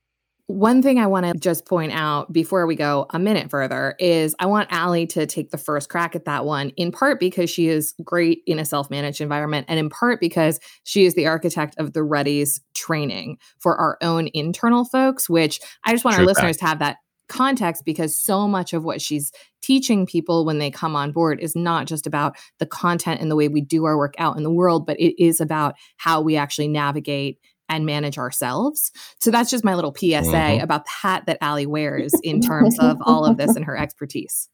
One 0.46 0.84
thing 0.84 1.00
I 1.00 1.08
want 1.08 1.26
to 1.26 1.34
just 1.34 1.66
point 1.66 1.92
out 1.94 2.32
before 2.32 2.68
we 2.68 2.76
go 2.76 3.08
a 3.10 3.18
minute 3.18 3.50
further 3.50 3.96
is 3.98 4.36
I 4.38 4.46
want 4.46 4.72
Allie 4.72 5.08
to 5.08 5.26
take 5.26 5.50
the 5.50 5.58
first 5.58 5.90
crack 5.90 6.16
at 6.16 6.26
that 6.26 6.46
one, 6.46 6.70
in 6.78 6.92
part 6.92 7.20
because 7.20 7.50
she 7.50 7.70
is 7.70 7.96
great 8.04 8.44
in 8.46 8.60
a 8.60 8.66
self 8.66 8.92
managed 8.92 9.22
environment, 9.22 9.66
and 9.68 9.80
in 9.80 9.90
part 9.90 10.20
because 10.20 10.60
she 10.84 11.06
is 11.06 11.16
the 11.16 11.26
architect 11.26 11.74
of 11.80 11.94
the 11.94 12.04
Ready's 12.04 12.62
training 12.76 13.40
for 13.58 13.76
our 13.78 13.98
own 14.04 14.30
internal 14.36 14.86
folks, 14.86 15.28
which 15.28 15.60
I 15.86 15.92
just 15.92 16.06
want 16.06 16.18
True 16.18 16.26
our 16.26 16.28
listeners 16.28 16.58
to 16.58 16.66
have 16.66 16.78
that 16.78 16.98
context 17.28 17.84
because 17.86 18.18
so 18.18 18.48
much 18.48 18.74
of 18.74 18.84
what 18.84 19.02
she's 19.02 19.32
teaching 19.62 20.06
people 20.06 20.46
when 20.46 20.60
they 20.60 20.70
come 20.70 20.96
on 20.96 21.12
board 21.12 21.40
is 21.40 21.56
not 21.56 21.88
just 21.88 22.06
about 22.06 22.36
the 22.60 22.66
content 22.66 23.22
and 23.22 23.32
the 23.32 23.36
way 23.36 23.48
we 23.48 23.62
do 23.62 23.86
our 23.86 23.98
work 23.98 24.14
out 24.18 24.38
in 24.38 24.44
the 24.44 24.52
world, 24.52 24.86
but 24.86 25.00
it 25.00 25.22
is 25.22 25.42
about 25.42 25.76
how 25.98 26.22
we 26.22 26.36
actually 26.36 26.68
navigate 26.68 27.40
and 27.68 27.86
manage 27.86 28.18
ourselves. 28.18 28.92
So 29.20 29.32
that's 29.32 29.50
just 29.50 29.64
my 29.64 29.74
little 29.74 29.94
PSA 29.94 30.06
mm-hmm. 30.12 30.64
about 30.64 30.86
the 30.86 30.92
hat 31.02 31.24
that 31.26 31.40
Ali 31.42 31.66
wears 31.66 32.14
in 32.24 32.42
terms 32.42 32.78
of 32.80 32.98
all 33.02 33.26
of 33.26 33.38
this 33.38 33.56
and 33.56 33.66
her 33.66 33.78
expertise. 33.78 34.50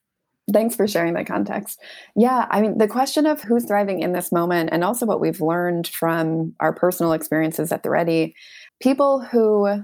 Thanks 0.51 0.75
for 0.75 0.87
sharing 0.87 1.13
that 1.13 1.27
context. 1.27 1.79
Yeah, 2.15 2.47
I 2.49 2.61
mean, 2.61 2.77
the 2.77 2.87
question 2.87 3.25
of 3.25 3.41
who's 3.41 3.65
thriving 3.65 4.01
in 4.01 4.11
this 4.11 4.31
moment 4.31 4.69
and 4.71 4.83
also 4.83 5.05
what 5.05 5.21
we've 5.21 5.39
learned 5.39 5.87
from 5.87 6.55
our 6.59 6.73
personal 6.73 7.13
experiences 7.13 7.71
at 7.71 7.83
the 7.83 7.89
Ready, 7.89 8.35
people 8.81 9.21
who 9.21 9.83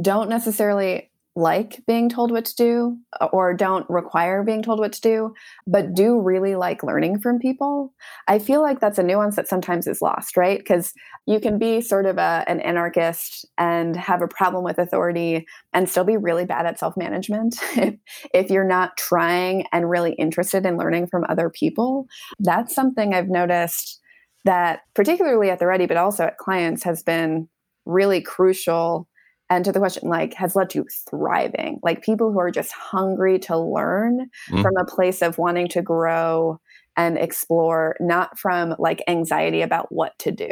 don't 0.00 0.28
necessarily 0.28 1.10
like 1.36 1.82
being 1.86 2.08
told 2.08 2.30
what 2.30 2.46
to 2.46 2.56
do 2.56 2.96
uh, 3.20 3.26
or 3.26 3.52
don't 3.52 3.88
require 3.90 4.42
being 4.42 4.62
told 4.62 4.80
what 4.80 4.94
to 4.94 5.00
do, 5.02 5.34
but 5.66 5.92
do 5.92 6.18
really 6.18 6.56
like 6.56 6.82
learning 6.82 7.20
from 7.20 7.38
people. 7.38 7.92
I 8.26 8.38
feel 8.38 8.62
like 8.62 8.80
that's 8.80 8.98
a 8.98 9.02
nuance 9.02 9.36
that 9.36 9.46
sometimes 9.46 9.86
is 9.86 10.00
lost, 10.00 10.38
right? 10.38 10.58
Because 10.58 10.94
you 11.26 11.38
can 11.38 11.58
be 11.58 11.82
sort 11.82 12.06
of 12.06 12.16
a, 12.16 12.42
an 12.48 12.60
anarchist 12.60 13.44
and 13.58 13.94
have 13.96 14.22
a 14.22 14.28
problem 14.28 14.64
with 14.64 14.78
authority 14.78 15.46
and 15.74 15.90
still 15.90 16.04
be 16.04 16.16
really 16.16 16.46
bad 16.46 16.64
at 16.64 16.78
self 16.78 16.96
management 16.96 17.56
if, 17.76 17.94
if 18.34 18.50
you're 18.50 18.64
not 18.64 18.96
trying 18.96 19.66
and 19.72 19.90
really 19.90 20.14
interested 20.14 20.64
in 20.64 20.78
learning 20.78 21.06
from 21.06 21.26
other 21.28 21.50
people. 21.50 22.06
That's 22.38 22.74
something 22.74 23.12
I've 23.12 23.28
noticed 23.28 24.00
that, 24.46 24.80
particularly 24.94 25.50
at 25.50 25.58
the 25.58 25.66
Ready, 25.66 25.84
but 25.84 25.98
also 25.98 26.24
at 26.24 26.38
clients, 26.38 26.82
has 26.84 27.02
been 27.02 27.46
really 27.84 28.22
crucial 28.22 29.06
and 29.50 29.64
to 29.64 29.72
the 29.72 29.78
question 29.78 30.08
like 30.08 30.34
has 30.34 30.56
led 30.56 30.70
to 30.70 30.84
thriving 31.08 31.78
like 31.82 32.02
people 32.02 32.32
who 32.32 32.38
are 32.38 32.50
just 32.50 32.72
hungry 32.72 33.38
to 33.38 33.56
learn 33.56 34.28
mm. 34.50 34.62
from 34.62 34.76
a 34.76 34.84
place 34.84 35.22
of 35.22 35.38
wanting 35.38 35.68
to 35.68 35.82
grow 35.82 36.60
and 36.96 37.18
explore 37.18 37.96
not 38.00 38.38
from 38.38 38.74
like 38.78 39.02
anxiety 39.08 39.62
about 39.62 39.90
what 39.92 40.18
to 40.18 40.30
do 40.32 40.50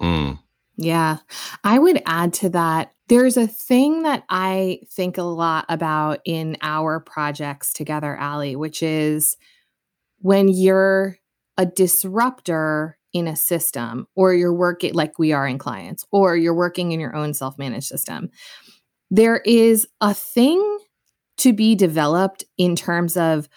mm. 0.00 0.38
yeah 0.76 1.18
i 1.62 1.78
would 1.78 2.02
add 2.06 2.32
to 2.32 2.48
that 2.48 2.92
there's 3.08 3.36
a 3.36 3.46
thing 3.46 4.02
that 4.02 4.24
i 4.28 4.78
think 4.90 5.18
a 5.18 5.22
lot 5.22 5.64
about 5.68 6.20
in 6.24 6.56
our 6.62 7.00
projects 7.00 7.72
together 7.72 8.18
ali 8.18 8.56
which 8.56 8.82
is 8.82 9.36
when 10.20 10.48
you're 10.48 11.18
a 11.56 11.66
disruptor 11.66 12.98
in 13.14 13.26
a 13.26 13.36
system 13.36 14.06
or 14.14 14.34
you're 14.34 14.52
working 14.52 14.92
like 14.92 15.18
we 15.18 15.32
are 15.32 15.46
in 15.46 15.56
clients 15.56 16.04
or 16.12 16.36
you're 16.36 16.54
working 16.54 16.92
in 16.92 17.00
your 17.00 17.16
own 17.16 17.32
self-managed 17.32 17.86
system 17.86 18.28
there 19.10 19.38
is 19.46 19.86
a 20.00 20.12
thing 20.12 20.78
to 21.36 21.52
be 21.52 21.74
developed 21.74 22.44
in 22.58 22.76
terms 22.76 23.16
of 23.16 23.48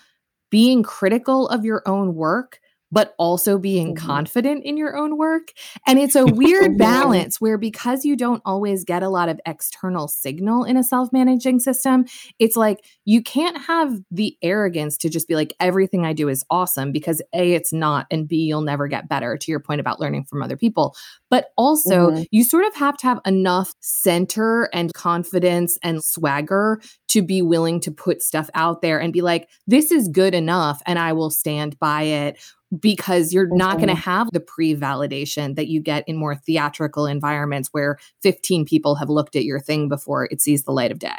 being 0.50 0.84
critical 0.84 1.48
of 1.50 1.66
your 1.66 1.82
own 1.86 2.16
work 2.16 2.60
but 2.92 3.14
also 3.18 3.58
being 3.58 3.96
mm-hmm. 3.96 4.06
confident 4.06 4.64
in 4.64 4.78
your 4.78 4.96
own 4.96 5.18
work. 5.18 5.52
And 5.86 6.00
it's 6.00 6.16
a 6.16 6.26
weird 6.26 6.78
balance 6.78 7.42
where 7.42 7.58
because 7.58 8.06
you 8.06 8.16
don't 8.16 8.42
always 8.46 8.84
get 8.84 9.04
a 9.04 9.10
lot 9.10 9.30
of 9.30 9.40
external 9.46 10.08
signal 10.08 10.64
in 10.64 10.78
a 10.78 10.84
self 10.84 11.12
managing 11.12 11.60
system, 11.60 12.06
it's 12.40 12.56
like 12.56 12.86
you 13.06 13.22
can't 13.22 13.58
have 13.58 14.00
the 14.12 14.38
arrogance 14.42 14.98
to 14.98 15.10
just 15.10 15.28
be 15.28 15.36
like, 15.36 15.54
everything 15.60 16.06
I 16.06 16.14
do 16.14 16.30
is 16.30 16.46
awesome 16.50 16.92
because 16.92 17.22
A, 17.34 17.54
it's 17.54 17.74
not, 17.74 18.08
and 18.12 18.28
B, 18.28 18.38
you'll 18.38 18.62
never 18.62 18.88
get 18.88 19.10
better 19.10 19.38
to 19.38 19.52
your 19.52 19.60
point 19.60 19.82
about 19.82 20.00
learning 20.00 20.26
from 20.26 20.42
other 20.42 20.58
people. 20.58 20.96
But 21.30 21.50
also, 21.58 22.12
mm-hmm. 22.12 22.24
you 22.32 22.44
sort 22.44 22.66
of 22.66 22.76
have 22.76 22.98
to 22.98 23.08
have 23.08 23.20
enough 23.26 23.74
center 23.82 24.70
and 24.74 24.94
confidence 24.94 25.78
and 25.84 26.04
swagger 26.04 26.80
to 27.10 27.22
be 27.22 27.42
willing 27.42 27.80
to 27.82 27.92
put 27.92 28.22
stuff 28.22 28.50
out 28.54 28.82
there 28.82 29.00
and 29.00 29.12
be 29.12 29.22
like, 29.22 29.50
this 29.66 29.92
is 29.92 30.08
good 30.08 30.34
enough 30.34 30.82
and 30.86 30.98
I 30.98 31.14
will 31.14 31.30
stand 31.30 31.78
by 31.80 32.04
it 32.04 32.40
because 32.80 33.34
you're 33.34 33.54
not 33.56 33.78
going 33.78 33.88
to 33.88 33.96
have 33.96 34.30
the 34.32 34.40
pre 34.40 34.76
validation 34.76 35.56
that 35.56 35.68
you 35.68 35.82
get 35.82 36.04
in 36.08 36.18
more 36.18 36.36
theatrical 36.36 37.06
environments 37.06 37.70
where 37.72 37.98
15 38.24 38.66
people 38.66 38.96
have 38.96 39.10
looked 39.10 39.36
at 39.36 39.46
your 39.46 39.60
thing 39.60 39.90
before 39.90 40.28
it 40.32 40.42
sees 40.42 40.64
the 40.64 40.72
light 40.72 40.92
of 40.92 41.00
day. 41.00 41.18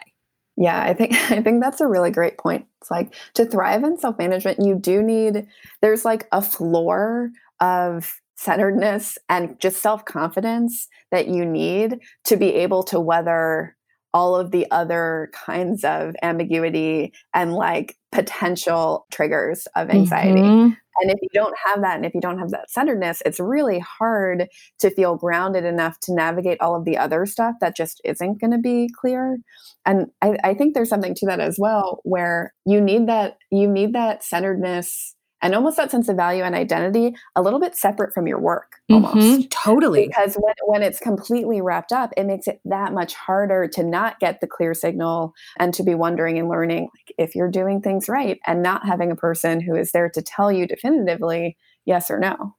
Yeah, 0.56 0.82
I 0.82 0.92
think 0.92 1.14
I 1.30 1.40
think 1.40 1.62
that's 1.62 1.80
a 1.80 1.86
really 1.86 2.10
great 2.10 2.36
point. 2.38 2.66
It's 2.80 2.90
like 2.90 3.14
to 3.34 3.46
thrive 3.46 3.84
in 3.84 3.98
self-management, 3.98 4.60
you 4.60 4.78
do 4.78 5.02
need 5.02 5.46
there's 5.80 6.04
like 6.04 6.26
a 6.32 6.42
floor 6.42 7.30
of 7.60 8.20
centeredness 8.36 9.18
and 9.28 9.58
just 9.58 9.82
self-confidence 9.82 10.86
that 11.10 11.26
you 11.26 11.44
need 11.44 11.98
to 12.24 12.36
be 12.36 12.54
able 12.54 12.84
to 12.84 13.00
weather 13.00 13.76
all 14.14 14.36
of 14.36 14.52
the 14.52 14.66
other 14.70 15.30
kinds 15.32 15.84
of 15.84 16.14
ambiguity 16.22 17.12
and 17.34 17.54
like 17.54 17.96
potential 18.12 19.06
triggers 19.12 19.66
of 19.76 19.90
anxiety. 19.90 20.40
Mm-hmm. 20.40 20.74
And 21.00 21.10
if 21.10 21.18
you 21.20 21.28
don't 21.32 21.54
have 21.64 21.80
that, 21.82 21.96
and 21.96 22.06
if 22.06 22.14
you 22.14 22.20
don't 22.20 22.38
have 22.38 22.50
that 22.50 22.70
centeredness, 22.70 23.22
it's 23.24 23.40
really 23.40 23.78
hard 23.78 24.48
to 24.80 24.90
feel 24.90 25.16
grounded 25.16 25.64
enough 25.64 26.00
to 26.00 26.14
navigate 26.14 26.60
all 26.60 26.74
of 26.74 26.84
the 26.84 26.96
other 26.96 27.26
stuff 27.26 27.54
that 27.60 27.76
just 27.76 28.00
isn't 28.04 28.40
going 28.40 28.50
to 28.52 28.58
be 28.58 28.88
clear. 29.00 29.38
And 29.86 30.06
I, 30.22 30.36
I 30.44 30.54
think 30.54 30.74
there's 30.74 30.88
something 30.88 31.14
to 31.14 31.26
that 31.26 31.40
as 31.40 31.58
well, 31.58 32.00
where 32.04 32.54
you 32.66 32.80
need 32.80 33.08
that, 33.08 33.38
you 33.50 33.68
need 33.68 33.92
that 33.94 34.24
centeredness 34.24 35.14
and 35.42 35.54
almost 35.54 35.76
that 35.76 35.90
sense 35.90 36.08
of 36.08 36.16
value 36.16 36.42
and 36.42 36.54
identity 36.54 37.14
a 37.36 37.42
little 37.42 37.60
bit 37.60 37.76
separate 37.76 38.12
from 38.12 38.26
your 38.26 38.40
work 38.40 38.76
almost. 38.90 39.16
Mm-hmm, 39.16 39.40
totally. 39.50 40.06
Because 40.06 40.34
when, 40.36 40.54
when 40.66 40.82
it's 40.82 40.98
completely 41.00 41.60
wrapped 41.60 41.92
up 41.92 42.12
it 42.16 42.24
makes 42.24 42.46
it 42.46 42.60
that 42.64 42.92
much 42.92 43.14
harder 43.14 43.68
to 43.68 43.82
not 43.82 44.20
get 44.20 44.40
the 44.40 44.46
clear 44.46 44.74
signal 44.74 45.34
and 45.58 45.74
to 45.74 45.82
be 45.82 45.94
wondering 45.94 46.38
and 46.38 46.48
learning 46.48 46.82
like, 46.82 47.14
if 47.18 47.34
you're 47.34 47.50
doing 47.50 47.80
things 47.80 48.08
right 48.08 48.38
and 48.46 48.62
not 48.62 48.86
having 48.86 49.10
a 49.10 49.16
person 49.16 49.60
who 49.60 49.74
is 49.74 49.92
there 49.92 50.08
to 50.10 50.22
tell 50.22 50.50
you 50.50 50.66
definitively 50.66 51.56
yes 51.84 52.10
or 52.10 52.18
no. 52.18 52.54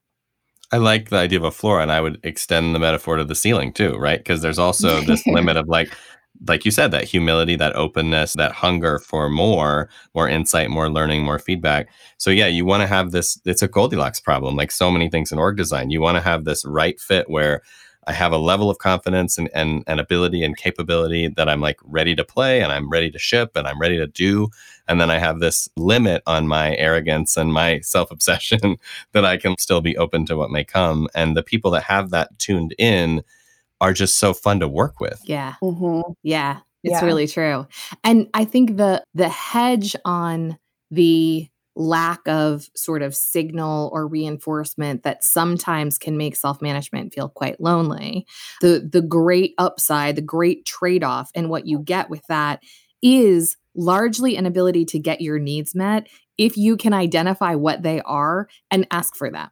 I 0.72 0.78
like 0.78 1.10
the 1.10 1.18
idea 1.18 1.40
of 1.40 1.46
a 1.46 1.52
floor, 1.52 1.82
and 1.82 1.92
I 1.92 2.00
would 2.00 2.20
extend 2.24 2.76
the 2.76 2.80
metaphor 2.80 3.18
to 3.18 3.24
the 3.24 3.34
ceiling 3.34 3.74
too, 3.74 3.94
right? 3.98 4.20
Because 4.20 4.42
there's 4.42 4.60
also 4.60 5.02
this 5.02 5.26
limit 5.28 5.58
of 5.58 5.68
like, 5.68 5.92
like 6.48 6.66
you 6.66 6.72
said, 6.72 6.92
that 6.92 7.04
humility, 7.04 7.56
that 7.56 7.76
openness, 7.76 8.34
that 8.34 8.52
hunger 8.52 9.00
for 9.00 9.30
more, 9.30 9.90
more 10.16 10.30
insight, 10.30 10.70
more 10.70 10.90
learning, 10.90 11.24
more 11.24 11.40
feedback. 11.40 11.90
So 12.18 12.30
yeah, 12.30 12.48
you 12.48 12.66
want 12.66 12.82
to 12.82 12.88
have 12.88 13.12
this. 13.12 13.40
It's 13.46 13.62
a 13.62 13.68
Goldilocks 13.68 14.20
problem, 14.20 14.56
like 14.56 14.72
so 14.72 14.90
many 14.92 15.10
things 15.10 15.32
in 15.32 15.40
org 15.40 15.58
design. 15.58 15.90
You 15.90 16.02
want 16.02 16.16
to 16.18 16.22
have 16.22 16.46
this 16.46 16.64
right 16.66 17.00
fit 17.00 17.30
where 17.30 17.62
I 18.08 18.14
have 18.14 18.32
a 18.32 18.38
level 18.38 18.70
of 18.72 18.80
confidence 18.80 19.38
and, 19.38 19.50
and, 19.54 19.84
and 19.86 20.00
ability 20.00 20.44
and 20.44 20.58
capability 20.58 21.28
that 21.28 21.50
I'm 21.50 21.62
like 21.62 21.78
ready 21.84 22.16
to 22.16 22.24
play 22.24 22.62
and 22.62 22.72
I'm 22.72 22.90
ready 22.90 23.12
to 23.12 23.20
ship 23.20 23.52
and 23.56 23.68
I'm 23.68 23.80
ready 23.80 23.98
to 23.98 24.08
do. 24.08 24.48
And 24.88 25.00
then 25.00 25.12
I 25.12 25.20
have 25.20 25.40
this 25.40 25.70
limit 25.76 26.24
on 26.26 26.48
my 26.48 26.76
arrogance 26.78 27.38
and 27.38 27.54
my 27.54 27.80
self 27.84 28.10
obsession 28.10 28.78
that 29.12 29.26
I 29.26 29.38
can 29.38 29.58
still 29.58 29.82
be 29.82 29.98
open 29.98 30.26
to 30.28 30.38
what 30.38 30.50
may 30.50 30.64
come. 30.64 31.08
And 31.14 31.36
the 31.36 31.44
people 31.44 31.70
that 31.72 31.84
have 31.84 32.10
that 32.10 32.38
tuned 32.40 32.74
in 32.80 33.24
are 33.82 33.94
just 33.94 34.18
so 34.18 34.34
fun 34.34 34.60
to 34.60 34.68
work 34.68 35.00
with. 35.00 35.22
Yeah. 35.26 35.56
Mm-hmm. 35.64 36.12
Yeah. 36.24 36.60
It's 36.84 37.02
yeah. 37.02 37.06
really 37.06 37.28
true. 37.28 37.68
And 38.04 38.28
I 38.34 38.46
think 38.46 38.78
the 38.78 39.04
the 39.14 39.30
hedge 39.30 39.96
on 40.06 40.58
the 40.92 41.48
lack 41.76 42.20
of 42.28 42.68
sort 42.76 43.02
of 43.02 43.16
signal 43.16 43.90
or 43.94 44.08
reinforcement 44.08 45.04
that 45.04 45.24
sometimes 45.24 45.98
can 45.98 46.18
make 46.18 46.36
self-management 46.36 47.14
feel 47.14 47.30
quite 47.30 47.62
lonely. 47.62 48.26
The 48.62 48.88
the 48.92 49.02
great 49.02 49.54
upside, 49.58 50.16
the 50.16 50.22
great 50.22 50.66
trade-off 50.66 51.32
and 51.36 51.50
what 51.50 51.68
you 51.68 51.80
get 51.80 52.10
with 52.10 52.26
that 52.28 52.62
is 53.02 53.56
largely 53.76 54.36
an 54.36 54.46
ability 54.46 54.84
to 54.84 55.00
get 55.00 55.22
your 55.22 55.40
needs 55.40 55.74
met 55.74 56.08
if 56.38 56.58
you 56.58 56.76
can 56.78 56.94
identify 56.94 57.56
what 57.56 57.84
they 57.84 58.02
are 58.02 58.48
and 58.72 58.88
ask 58.92 59.16
for 59.16 59.30
them. 59.30 59.50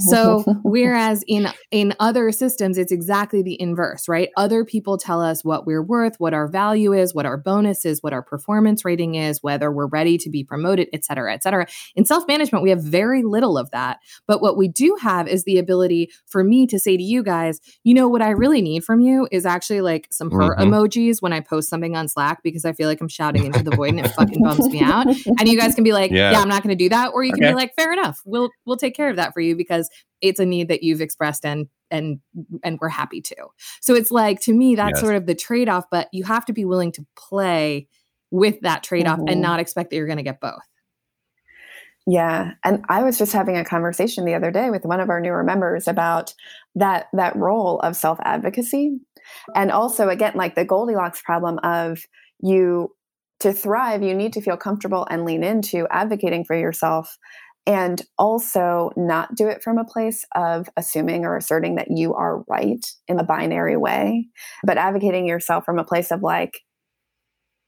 So 0.00 0.44
whereas 0.62 1.24
in 1.26 1.48
in 1.70 1.94
other 2.00 2.32
systems 2.32 2.78
it's 2.78 2.92
exactly 2.92 3.42
the 3.42 3.60
inverse, 3.60 4.08
right? 4.08 4.30
Other 4.36 4.64
people 4.64 4.98
tell 4.98 5.20
us 5.22 5.44
what 5.44 5.66
we're 5.66 5.82
worth, 5.82 6.14
what 6.18 6.34
our 6.34 6.48
value 6.48 6.92
is, 6.92 7.14
what 7.14 7.26
our 7.26 7.36
bonus 7.36 7.84
is, 7.84 8.02
what 8.02 8.12
our 8.12 8.22
performance 8.22 8.84
rating 8.84 9.14
is, 9.14 9.42
whether 9.42 9.70
we're 9.70 9.88
ready 9.88 10.18
to 10.18 10.30
be 10.30 10.44
promoted, 10.44 10.88
et 10.92 11.04
cetera, 11.04 11.32
et 11.32 11.42
cetera. 11.42 11.66
In 11.96 12.04
self-management, 12.04 12.62
we 12.62 12.70
have 12.70 12.82
very 12.82 13.22
little 13.22 13.58
of 13.58 13.70
that. 13.70 13.98
But 14.26 14.40
what 14.40 14.56
we 14.56 14.68
do 14.68 14.96
have 15.00 15.28
is 15.28 15.44
the 15.44 15.58
ability 15.58 16.10
for 16.26 16.44
me 16.44 16.66
to 16.66 16.78
say 16.78 16.96
to 16.96 17.02
you 17.02 17.22
guys, 17.22 17.60
you 17.84 17.94
know 17.94 18.08
what 18.08 18.22
I 18.22 18.30
really 18.30 18.62
need 18.62 18.84
from 18.84 19.00
you 19.00 19.28
is 19.30 19.46
actually 19.46 19.80
like 19.80 20.08
some 20.10 20.30
her 20.30 20.54
mm-hmm. 20.54 20.72
emojis 20.72 21.20
when 21.20 21.32
I 21.32 21.40
post 21.40 21.68
something 21.68 21.96
on 21.96 22.08
Slack 22.08 22.42
because 22.42 22.64
I 22.64 22.72
feel 22.72 22.88
like 22.88 23.00
I'm 23.00 23.08
shouting 23.08 23.44
into 23.44 23.62
the 23.62 23.74
void 23.74 23.90
and 23.90 24.00
it 24.00 24.08
fucking 24.08 24.42
bums 24.42 24.68
me 24.68 24.80
out. 24.80 25.06
And 25.38 25.48
you 25.48 25.58
guys 25.58 25.74
can 25.74 25.84
be 25.84 25.92
like, 25.92 26.10
yeah, 26.10 26.32
yeah 26.32 26.40
I'm 26.40 26.48
not 26.48 26.62
going 26.62 26.76
to 26.76 26.84
do 26.84 26.88
that 26.88 27.12
or 27.12 27.22
you 27.22 27.32
can 27.32 27.42
be 27.42 27.54
like, 27.54 27.74
fair 27.74 27.92
enough. 27.92 28.20
We'll 28.24 28.50
we'll 28.64 28.76
take 28.76 28.94
care 28.94 29.08
of 29.08 29.16
that 29.16 29.34
for 29.34 29.40
you 29.40 29.54
because 29.58 29.90
it's 30.22 30.40
a 30.40 30.46
need 30.46 30.68
that 30.68 30.82
you've 30.82 31.02
expressed 31.02 31.44
and 31.44 31.66
and 31.90 32.20
and 32.62 32.78
we're 32.80 32.88
happy 32.88 33.20
to. 33.20 33.36
So 33.80 33.94
it's 33.94 34.10
like 34.10 34.40
to 34.42 34.52
me 34.52 34.74
that's 34.74 34.92
yes. 34.96 35.00
sort 35.00 35.16
of 35.16 35.26
the 35.26 35.34
trade-off, 35.34 35.84
but 35.90 36.08
you 36.12 36.24
have 36.24 36.46
to 36.46 36.52
be 36.52 36.64
willing 36.64 36.92
to 36.92 37.04
play 37.16 37.88
with 38.30 38.60
that 38.62 38.82
trade-off 38.82 39.18
mm-hmm. 39.18 39.28
and 39.28 39.40
not 39.40 39.60
expect 39.60 39.90
that 39.90 39.96
you're 39.96 40.06
going 40.06 40.18
to 40.18 40.22
get 40.22 40.40
both. 40.40 40.60
Yeah, 42.10 42.52
and 42.64 42.84
I 42.88 43.02
was 43.02 43.18
just 43.18 43.34
having 43.34 43.58
a 43.58 43.66
conversation 43.66 44.24
the 44.24 44.34
other 44.34 44.50
day 44.50 44.70
with 44.70 44.86
one 44.86 45.00
of 45.00 45.10
our 45.10 45.20
newer 45.20 45.44
members 45.44 45.86
about 45.86 46.32
that 46.74 47.08
that 47.12 47.36
role 47.36 47.80
of 47.80 47.96
self-advocacy 47.96 48.98
and 49.54 49.70
also 49.70 50.08
again 50.08 50.32
like 50.34 50.54
the 50.54 50.64
Goldilocks 50.64 51.20
problem 51.20 51.58
of 51.58 52.00
you 52.40 52.94
to 53.40 53.52
thrive 53.52 54.02
you 54.02 54.14
need 54.14 54.32
to 54.32 54.40
feel 54.40 54.56
comfortable 54.56 55.06
and 55.10 55.26
lean 55.26 55.44
into 55.44 55.86
advocating 55.90 56.44
for 56.44 56.56
yourself 56.56 57.18
and 57.66 58.02
also 58.16 58.90
not 58.96 59.34
do 59.34 59.46
it 59.46 59.62
from 59.62 59.78
a 59.78 59.84
place 59.84 60.24
of 60.34 60.68
assuming 60.76 61.24
or 61.24 61.36
asserting 61.36 61.74
that 61.74 61.90
you 61.90 62.14
are 62.14 62.42
right 62.48 62.86
in 63.08 63.18
a 63.18 63.24
binary 63.24 63.76
way 63.76 64.26
but 64.64 64.78
advocating 64.78 65.26
yourself 65.26 65.64
from 65.64 65.78
a 65.78 65.84
place 65.84 66.10
of 66.10 66.22
like 66.22 66.60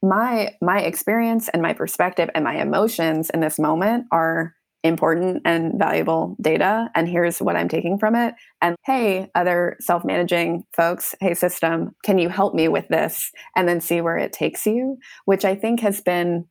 my 0.01 0.53
my 0.61 0.79
experience 0.81 1.49
and 1.49 1.61
my 1.61 1.73
perspective 1.73 2.29
and 2.33 2.43
my 2.43 2.55
emotions 2.55 3.29
in 3.29 3.39
this 3.39 3.59
moment 3.59 4.05
are 4.11 4.55
important 4.83 5.43
and 5.45 5.77
valuable 5.77 6.35
data 6.41 6.89
and 6.95 7.07
here's 7.07 7.39
what 7.39 7.55
i'm 7.55 7.69
taking 7.69 7.99
from 7.99 8.15
it. 8.15 8.33
And 8.61 8.75
hey 8.83 9.29
other 9.35 9.77
self-managing 9.79 10.63
folks 10.75 11.13
hey 11.19 11.35
system 11.35 11.91
can 12.03 12.17
you 12.17 12.29
help 12.29 12.55
me 12.55 12.67
with 12.67 12.87
this? 12.87 13.31
And 13.55 13.67
then 13.67 13.79
see 13.79 14.01
where 14.01 14.17
it 14.17 14.33
takes 14.33 14.65
you 14.65 14.97
which 15.25 15.45
i 15.45 15.53
think 15.53 15.81
has 15.81 16.01
been 16.01 16.45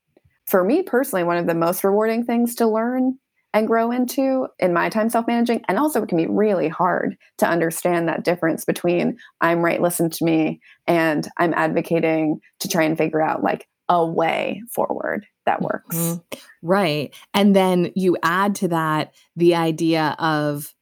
for 0.47 0.63
me 0.63 0.83
personally 0.83 1.25
one 1.25 1.39
of 1.39 1.49
the 1.49 1.55
most 1.55 1.83
rewarding 1.83 2.25
things 2.25 2.55
to 2.57 2.69
learn 2.69 3.19
and 3.53 3.67
grow 3.67 3.91
into 3.91 4.47
in 4.59 4.73
my 4.73 4.89
time 4.89 5.11
self 5.11 5.27
managing. 5.27 5.63
And 5.69 5.79
also, 5.79 6.03
it 6.03 6.09
can 6.09 6.19
be 6.19 6.27
really 6.27 6.69
hard 6.69 7.17
to 7.39 7.49
understand 7.49 8.09
that 8.09 8.25
difference 8.25 8.65
between 8.65 9.19
I'm 9.41 9.63
right, 9.63 9.81
listen 9.81 10.11
to 10.11 10.25
me, 10.25 10.61
and 10.87 11.29
I'm 11.37 11.55
advocating 11.55 12.41
to 12.61 12.69
try 12.69 12.85
and 12.85 12.97
figure 12.97 13.23
out 13.23 13.43
like 13.43 13.67
a 13.89 14.07
way 14.07 14.63
forward 14.73 15.27
that 15.47 15.63
works. 15.63 15.97
Mm-hmm. 15.97 16.39
Right. 16.63 17.15
And 17.35 17.57
then 17.57 17.91
you 17.97 18.17
add 18.23 18.55
to 18.57 18.69
that 18.69 19.15
the 19.35 19.57
idea 19.57 20.15
of 20.19 20.73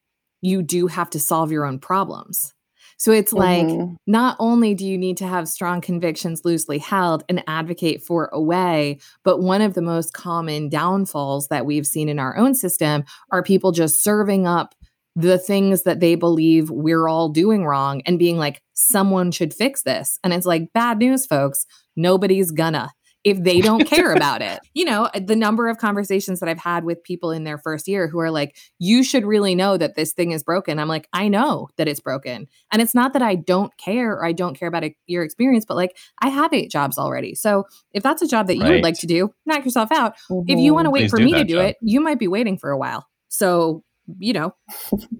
you 0.42 0.62
do 0.62 0.86
have 0.86 1.10
to 1.10 1.18
solve 1.20 1.50
your 1.50 1.64
own 1.64 1.78
problems. 1.78 2.54
So 2.98 3.12
it's 3.12 3.32
like 3.32 3.66
mm-hmm. 3.66 3.94
not 4.08 4.36
only 4.40 4.74
do 4.74 4.84
you 4.84 4.98
need 4.98 5.16
to 5.18 5.26
have 5.26 5.48
strong 5.48 5.80
convictions 5.80 6.44
loosely 6.44 6.78
held 6.78 7.22
and 7.28 7.44
advocate 7.46 8.02
for 8.02 8.28
a 8.32 8.40
way, 8.40 8.98
but 9.22 9.40
one 9.40 9.62
of 9.62 9.74
the 9.74 9.82
most 9.82 10.12
common 10.12 10.68
downfalls 10.68 11.46
that 11.48 11.64
we've 11.64 11.86
seen 11.86 12.08
in 12.08 12.18
our 12.18 12.36
own 12.36 12.54
system 12.54 13.04
are 13.30 13.42
people 13.42 13.70
just 13.70 14.02
serving 14.02 14.48
up 14.48 14.74
the 15.14 15.38
things 15.38 15.84
that 15.84 16.00
they 16.00 16.16
believe 16.16 16.70
we're 16.70 17.08
all 17.08 17.28
doing 17.28 17.64
wrong 17.64 18.02
and 18.04 18.18
being 18.18 18.36
like, 18.36 18.62
someone 18.74 19.30
should 19.30 19.54
fix 19.54 19.82
this. 19.82 20.18
And 20.22 20.32
it's 20.32 20.46
like, 20.46 20.72
bad 20.72 20.98
news, 20.98 21.24
folks. 21.24 21.66
Nobody's 21.96 22.52
gonna 22.52 22.92
if 23.24 23.42
they 23.42 23.60
don't 23.60 23.84
care 23.86 24.12
about 24.12 24.42
it. 24.42 24.60
You 24.74 24.84
know, 24.84 25.08
the 25.14 25.36
number 25.36 25.68
of 25.68 25.78
conversations 25.78 26.40
that 26.40 26.48
I've 26.48 26.58
had 26.58 26.84
with 26.84 27.02
people 27.02 27.30
in 27.30 27.44
their 27.44 27.58
first 27.58 27.88
year 27.88 28.08
who 28.08 28.18
are 28.20 28.30
like, 28.30 28.56
you 28.78 29.02
should 29.02 29.24
really 29.24 29.54
know 29.54 29.76
that 29.76 29.96
this 29.96 30.12
thing 30.12 30.32
is 30.32 30.42
broken. 30.42 30.78
I'm 30.78 30.88
like, 30.88 31.08
I 31.12 31.28
know 31.28 31.68
that 31.76 31.88
it's 31.88 32.00
broken. 32.00 32.46
And 32.70 32.80
it's 32.80 32.94
not 32.94 33.12
that 33.12 33.22
I 33.22 33.34
don't 33.34 33.76
care 33.76 34.12
or 34.12 34.24
I 34.24 34.32
don't 34.32 34.58
care 34.58 34.68
about 34.68 34.84
a, 34.84 34.96
your 35.06 35.22
experience, 35.22 35.64
but 35.66 35.76
like, 35.76 35.96
I 36.20 36.28
have 36.28 36.52
eight 36.52 36.70
jobs 36.70 36.98
already. 36.98 37.34
So 37.34 37.64
if 37.92 38.02
that's 38.02 38.22
a 38.22 38.28
job 38.28 38.46
that 38.46 38.56
you 38.56 38.62
right. 38.62 38.70
would 38.74 38.84
like 38.84 38.98
to 39.00 39.06
do, 39.06 39.32
knock 39.46 39.64
yourself 39.64 39.90
out. 39.92 40.16
Mm-hmm. 40.30 40.50
If 40.50 40.58
you 40.58 40.74
want 40.74 40.86
to 40.86 40.90
wait 40.90 41.02
Please 41.02 41.10
for 41.10 41.18
me 41.18 41.32
to 41.34 41.44
do 41.44 41.54
job. 41.54 41.64
it, 41.64 41.76
you 41.82 42.00
might 42.00 42.18
be 42.18 42.28
waiting 42.28 42.58
for 42.58 42.70
a 42.70 42.78
while. 42.78 43.06
So, 43.28 43.82
you 44.18 44.32
know, 44.32 44.54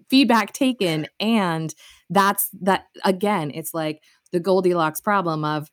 feedback 0.08 0.52
taken. 0.52 1.06
And 1.20 1.74
that's 2.10 2.48
that 2.62 2.84
again, 3.04 3.50
it's 3.52 3.74
like 3.74 4.02
the 4.32 4.40
Goldilocks 4.40 5.00
problem 5.00 5.44
of 5.44 5.70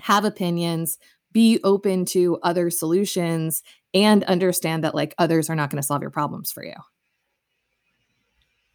have 0.00 0.24
opinions, 0.24 0.98
be 1.32 1.60
open 1.64 2.04
to 2.06 2.38
other 2.42 2.70
solutions 2.70 3.62
and 3.94 4.24
understand 4.24 4.84
that 4.84 4.94
like 4.94 5.14
others 5.18 5.50
are 5.50 5.56
not 5.56 5.70
going 5.70 5.80
to 5.80 5.86
solve 5.86 6.02
your 6.02 6.10
problems 6.10 6.50
for 6.50 6.64
you. 6.64 6.74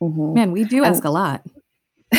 Mm-hmm. 0.02 0.34
Man, 0.34 0.52
we 0.52 0.64
do 0.64 0.84
ask 0.84 1.04
a 1.04 1.10
lot. 1.10 1.44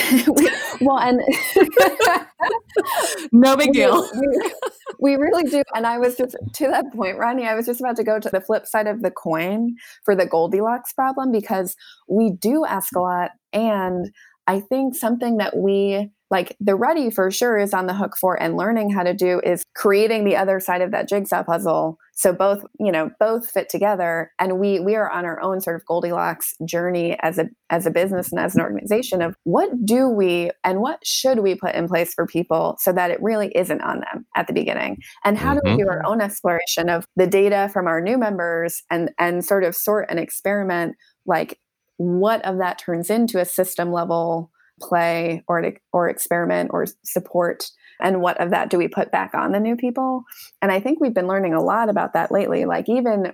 well, 0.80 0.98
and 0.98 1.20
no 3.32 3.56
big 3.56 3.72
deal. 3.72 4.06
We, 4.14 4.52
we, 5.00 5.16
really 5.16 5.44
do. 5.44 5.62
And 5.74 5.86
I 5.86 5.98
was 5.98 6.16
just 6.16 6.36
to 6.54 6.66
that 6.68 6.92
point, 6.92 7.16
Ronnie, 7.16 7.46
I 7.46 7.54
was 7.54 7.66
just 7.66 7.80
about 7.80 7.96
to 7.96 8.04
go 8.04 8.18
to 8.18 8.28
the 8.28 8.40
flip 8.40 8.66
side 8.66 8.86
of 8.86 9.02
the 9.02 9.10
coin 9.10 9.76
for 10.04 10.14
the 10.14 10.26
Goldilocks 10.26 10.92
problem 10.92 11.32
because 11.32 11.74
we 12.06 12.30
do 12.30 12.66
ask 12.66 12.94
a 12.94 13.00
lot. 13.00 13.30
And 13.52 14.12
I 14.46 14.60
think 14.60 14.94
something 14.94 15.38
that 15.38 15.56
we 15.56 16.10
like 16.30 16.56
the 16.60 16.74
ready 16.74 17.10
for 17.10 17.30
sure 17.30 17.58
is 17.58 17.72
on 17.72 17.86
the 17.86 17.94
hook 17.94 18.16
for 18.20 18.40
and 18.40 18.56
learning 18.56 18.90
how 18.90 19.02
to 19.02 19.14
do 19.14 19.40
is 19.44 19.64
creating 19.74 20.24
the 20.24 20.36
other 20.36 20.60
side 20.60 20.82
of 20.82 20.90
that 20.90 21.08
jigsaw 21.08 21.42
puzzle 21.42 21.98
so 22.14 22.32
both 22.32 22.64
you 22.80 22.90
know 22.90 23.10
both 23.20 23.48
fit 23.48 23.68
together 23.68 24.32
and 24.38 24.58
we 24.58 24.80
we 24.80 24.94
are 24.96 25.10
on 25.10 25.24
our 25.24 25.40
own 25.40 25.60
sort 25.60 25.76
of 25.76 25.86
goldilocks 25.86 26.54
journey 26.64 27.16
as 27.20 27.38
a 27.38 27.48
as 27.70 27.86
a 27.86 27.90
business 27.90 28.30
and 28.30 28.40
as 28.40 28.54
an 28.54 28.60
organization 28.60 29.22
of 29.22 29.34
what 29.44 29.70
do 29.84 30.08
we 30.08 30.50
and 30.64 30.80
what 30.80 30.98
should 31.06 31.40
we 31.40 31.54
put 31.54 31.74
in 31.74 31.86
place 31.88 32.12
for 32.12 32.26
people 32.26 32.76
so 32.80 32.92
that 32.92 33.10
it 33.10 33.22
really 33.22 33.52
isn't 33.54 33.80
on 33.82 34.00
them 34.00 34.26
at 34.36 34.46
the 34.46 34.52
beginning 34.52 34.98
and 35.24 35.38
how 35.38 35.54
mm-hmm. 35.54 35.66
do 35.66 35.76
we 35.76 35.82
do 35.82 35.88
our 35.88 35.98
mm-hmm. 35.98 36.12
own 36.12 36.20
exploration 36.20 36.88
of 36.88 37.06
the 37.16 37.26
data 37.26 37.70
from 37.72 37.86
our 37.86 38.00
new 38.00 38.18
members 38.18 38.82
and 38.90 39.10
and 39.18 39.44
sort 39.44 39.64
of 39.64 39.74
sort 39.74 40.06
and 40.08 40.18
experiment 40.18 40.96
like 41.24 41.58
what 41.98 42.44
of 42.44 42.58
that 42.58 42.78
turns 42.78 43.10
into 43.10 43.40
a 43.40 43.44
system 43.44 43.92
level 43.92 44.50
play 44.80 45.42
or 45.48 45.72
or 45.92 46.08
experiment 46.08 46.70
or 46.72 46.86
support? 47.04 47.70
And 48.00 48.20
what 48.20 48.40
of 48.40 48.50
that 48.50 48.70
do 48.70 48.78
we 48.78 48.88
put 48.88 49.10
back 49.10 49.34
on 49.34 49.52
the 49.52 49.60
new 49.60 49.76
people? 49.76 50.24
And 50.62 50.70
i 50.72 50.80
think 50.80 51.00
we've 51.00 51.14
been 51.14 51.26
learning 51.26 51.54
a 51.54 51.62
lot 51.62 51.88
about 51.88 52.12
that 52.12 52.30
lately 52.30 52.64
like 52.64 52.88
even 52.88 53.32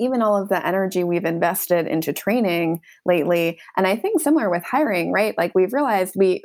even 0.00 0.22
all 0.22 0.36
of 0.36 0.48
the 0.48 0.66
energy 0.66 1.04
we've 1.04 1.24
invested 1.24 1.86
into 1.86 2.12
training 2.12 2.80
lately 3.06 3.60
and 3.76 3.86
i 3.86 3.94
think 3.94 4.20
similar 4.20 4.50
with 4.50 4.64
hiring 4.64 5.12
right? 5.12 5.36
Like 5.38 5.52
we've 5.54 5.72
realized 5.72 6.14
we 6.16 6.42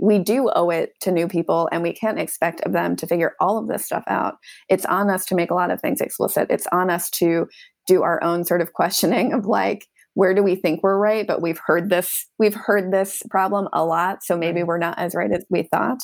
we 0.00 0.18
do 0.18 0.50
owe 0.54 0.70
it 0.70 0.92
to 1.00 1.12
new 1.12 1.28
people 1.28 1.68
and 1.70 1.82
we 1.82 1.92
can't 1.92 2.18
expect 2.18 2.60
of 2.62 2.72
them 2.72 2.96
to 2.96 3.06
figure 3.06 3.34
all 3.40 3.58
of 3.58 3.68
this 3.68 3.84
stuff 3.84 4.04
out. 4.08 4.36
It's 4.68 4.84
on 4.86 5.08
us 5.08 5.24
to 5.26 5.34
make 5.34 5.50
a 5.50 5.54
lot 5.54 5.70
of 5.70 5.80
things 5.80 6.00
explicit. 6.00 6.48
It's 6.50 6.66
on 6.72 6.90
us 6.90 7.08
to 7.10 7.46
do 7.86 8.02
our 8.02 8.22
own 8.22 8.44
sort 8.44 8.60
of 8.60 8.72
questioning 8.74 9.32
of 9.32 9.46
like 9.46 9.86
where 10.14 10.34
do 10.34 10.42
we 10.42 10.56
think 10.56 10.82
we're 10.82 10.98
right? 10.98 11.26
But 11.26 11.42
we've 11.42 11.60
heard 11.64 11.90
this 11.90 12.26
we've 12.38 12.54
heard 12.54 12.92
this 12.92 13.22
problem 13.30 13.68
a 13.72 13.84
lot 13.84 14.24
so 14.24 14.36
maybe 14.36 14.62
we're 14.62 14.78
not 14.78 14.98
as 14.98 15.14
right 15.14 15.30
as 15.30 15.44
we 15.50 15.64
thought 15.64 16.00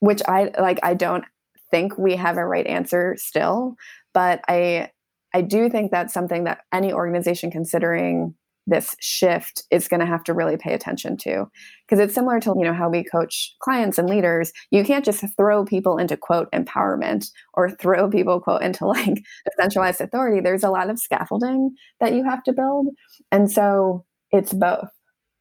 which 0.00 0.22
i 0.26 0.50
like 0.58 0.80
i 0.82 0.94
don't 0.94 1.24
think 1.70 1.96
we 1.96 2.16
have 2.16 2.36
a 2.36 2.44
right 2.44 2.66
answer 2.66 3.14
still 3.18 3.76
but 4.12 4.40
i 4.48 4.90
i 5.32 5.40
do 5.40 5.70
think 5.70 5.90
that's 5.90 6.12
something 6.12 6.44
that 6.44 6.62
any 6.72 6.92
organization 6.92 7.50
considering 7.50 8.34
this 8.70 8.94
shift 9.00 9.64
is 9.70 9.88
going 9.88 10.00
to 10.00 10.06
have 10.06 10.24
to 10.24 10.32
really 10.32 10.56
pay 10.56 10.72
attention 10.72 11.16
to. 11.18 11.50
Because 11.86 11.98
it's 12.02 12.14
similar 12.14 12.40
to 12.40 12.54
you 12.56 12.64
know 12.64 12.72
how 12.72 12.88
we 12.88 13.04
coach 13.04 13.54
clients 13.58 13.98
and 13.98 14.08
leaders 14.08 14.52
you 14.70 14.84
can't 14.84 15.04
just 15.04 15.24
throw 15.36 15.64
people 15.64 15.98
into 15.98 16.16
quote 16.16 16.50
empowerment 16.52 17.30
or 17.54 17.68
throw 17.68 18.08
people 18.08 18.40
quote 18.40 18.62
into 18.62 18.86
like 18.86 19.22
centralized 19.58 20.00
authority. 20.00 20.40
There's 20.40 20.64
a 20.64 20.70
lot 20.70 20.88
of 20.88 20.98
scaffolding 20.98 21.74
that 21.98 22.14
you 22.14 22.24
have 22.24 22.42
to 22.44 22.52
build 22.52 22.88
and 23.32 23.50
so 23.50 24.04
it's 24.30 24.52
both 24.52 24.88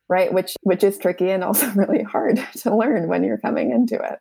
right? 0.09 0.33
Which 0.33 0.55
which 0.63 0.83
is 0.83 0.97
tricky 0.97 1.29
and 1.29 1.43
also 1.43 1.69
really 1.75 2.03
hard 2.03 2.45
to 2.57 2.75
learn 2.75 3.07
when 3.07 3.23
you're 3.23 3.37
coming 3.37 3.71
into 3.71 3.95
it. 3.95 4.19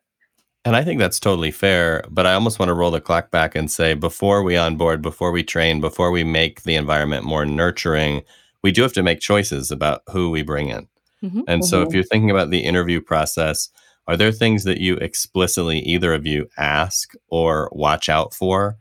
And 0.65 0.77
I 0.77 0.85
think 0.85 1.01
that's 1.01 1.19
totally 1.19 1.51
fair, 1.51 2.05
but 2.11 2.27
I 2.27 2.35
almost 2.35 2.59
want 2.59 2.69
to 2.69 2.75
roll 2.75 2.91
the 2.91 3.01
clock 3.01 3.31
back 3.31 3.55
and 3.55 3.71
say 3.71 3.95
before 3.95 4.43
we 4.43 4.57
onboard, 4.57 5.01
before 5.01 5.33
we 5.33 5.43
train, 5.43 5.81
before 5.81 6.11
we 6.11 6.25
make 6.25 6.65
the 6.65 6.75
environment 6.75 7.25
more 7.25 7.47
nurturing, 7.47 8.23
we 8.63 8.73
do 8.73 8.83
have 8.83 8.93
to 8.95 9.03
make 9.03 9.21
choices 9.21 9.71
about 9.71 10.03
who 10.11 10.31
we 10.31 10.43
bring 10.43 10.69
in. 10.69 10.89
Mm-hmm. 11.23 11.43
And 11.49 11.65
so, 11.65 11.81
if 11.81 11.89
mm-hmm. 11.89 11.95
you're 11.95 12.05
thinking 12.05 12.31
about 12.31 12.51
the 12.51 12.65
interview 12.65 13.01
process, 13.01 13.71
are 14.07 14.17
there 14.17 14.33
things 14.33 14.65
that 14.65 14.81
you 14.81 14.97
explicitly, 14.97 15.81
either 15.81 16.15
of 16.15 16.27
you, 16.27 16.49
ask 16.57 17.15
or 17.29 17.69
watch 17.73 18.09
out 18.09 18.33
for 18.33 18.77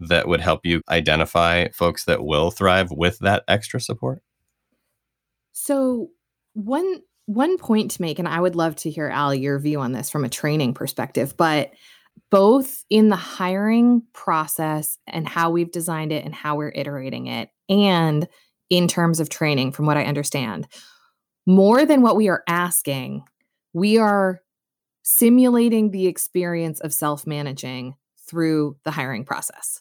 that 0.00 0.28
would 0.28 0.40
help 0.40 0.64
you 0.64 0.82
identify 0.88 1.68
folks 1.70 2.04
that 2.04 2.24
will 2.24 2.50
thrive 2.50 2.90
with 2.90 3.18
that 3.18 3.42
extra 3.48 3.80
support? 3.80 4.22
So, 5.52 6.10
one 6.52 7.00
one 7.26 7.58
point 7.58 7.90
to 7.90 8.02
make, 8.02 8.18
and 8.18 8.28
I 8.28 8.40
would 8.40 8.56
love 8.56 8.76
to 8.76 8.90
hear 8.90 9.08
Al 9.08 9.34
your 9.34 9.58
view 9.58 9.80
on 9.80 9.92
this 9.92 10.08
from 10.08 10.24
a 10.24 10.30
training 10.30 10.72
perspective, 10.72 11.36
but 11.36 11.72
both 12.30 12.84
in 12.88 13.08
the 13.08 13.16
hiring 13.16 14.02
process 14.12 14.98
and 15.06 15.28
how 15.28 15.50
we've 15.50 15.70
designed 15.70 16.12
it 16.12 16.24
and 16.24 16.34
how 16.34 16.56
we're 16.56 16.72
iterating 16.74 17.26
it, 17.26 17.50
and 17.68 18.28
in 18.70 18.88
terms 18.88 19.20
of 19.20 19.28
training, 19.28 19.72
from 19.72 19.86
what 19.86 19.96
I 19.96 20.04
understand. 20.04 20.68
More 21.46 21.86
than 21.86 22.02
what 22.02 22.16
we 22.16 22.28
are 22.28 22.42
asking, 22.46 23.24
we 23.72 23.98
are 23.98 24.40
simulating 25.02 25.90
the 25.90 26.06
experience 26.06 26.80
of 26.80 26.92
self 26.92 27.26
managing 27.26 27.94
through 28.28 28.76
the 28.84 28.90
hiring 28.90 29.24
process. 29.24 29.80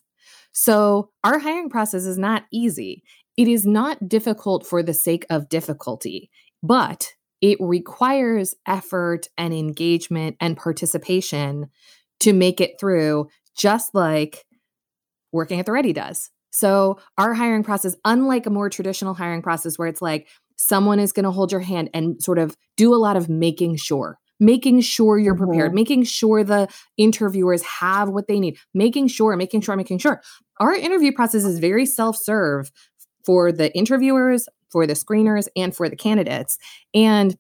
So, 0.52 1.12
our 1.24 1.40
hiring 1.40 1.70
process 1.70 2.06
is 2.06 2.18
not 2.18 2.46
easy. 2.52 3.04
It 3.36 3.48
is 3.48 3.66
not 3.66 4.10
difficult 4.10 4.66
for 4.66 4.82
the 4.82 4.94
sake 4.94 5.26
of 5.30 5.50
difficulty, 5.50 6.32
but 6.64 7.14
it 7.42 7.58
requires 7.60 8.56
effort 8.66 9.28
and 9.38 9.54
engagement 9.54 10.38
and 10.40 10.58
participation 10.58 11.70
to 12.22 12.34
make 12.34 12.60
it 12.60 12.80
through, 12.80 13.28
just 13.56 13.94
like 13.94 14.46
working 15.32 15.60
at 15.60 15.66
the 15.66 15.72
Ready 15.72 15.94
does. 15.94 16.32
So, 16.58 16.98
our 17.20 17.36
hiring 17.36 17.64
process, 17.64 17.96
unlike 18.04 18.48
a 18.48 18.50
more 18.50 18.68
traditional 18.68 19.14
hiring 19.14 19.44
process 19.44 19.78
where 19.78 19.88
it's 19.88 20.02
like 20.02 20.28
someone 20.56 21.00
is 21.00 21.12
going 21.12 21.26
to 21.26 21.32
hold 21.32 21.52
your 21.52 21.62
hand 21.62 21.92
and 21.94 22.22
sort 22.22 22.40
of 22.40 22.58
do 22.78 22.96
a 22.96 22.98
lot 22.98 23.16
of 23.16 23.30
making 23.30 23.76
sure, 23.76 24.18
making 24.40 24.82
sure 24.82 25.20
you're 25.20 25.36
prepared, 25.36 25.70
mm-hmm. 25.70 25.76
making 25.76 26.04
sure 26.04 26.44
the 26.44 26.68
interviewers 26.98 27.62
have 27.62 28.10
what 28.10 28.28
they 28.28 28.40
need, 28.40 28.58
making 28.74 29.08
sure, 29.08 29.36
making 29.36 29.62
sure, 29.62 29.76
making 29.76 30.00
sure. 30.00 30.20
Our 30.60 30.74
interview 30.74 31.12
process 31.12 31.44
is 31.44 31.60
very 31.60 31.86
self 31.86 32.18
serve 32.18 32.72
for 33.24 33.52
the 33.52 33.72
interviewers, 33.78 34.50
for 34.72 34.88
the 34.88 34.94
screeners, 34.94 35.48
and 35.56 35.76
for 35.76 35.88
the 35.90 35.96
candidates. 35.96 36.58
And 36.96 37.38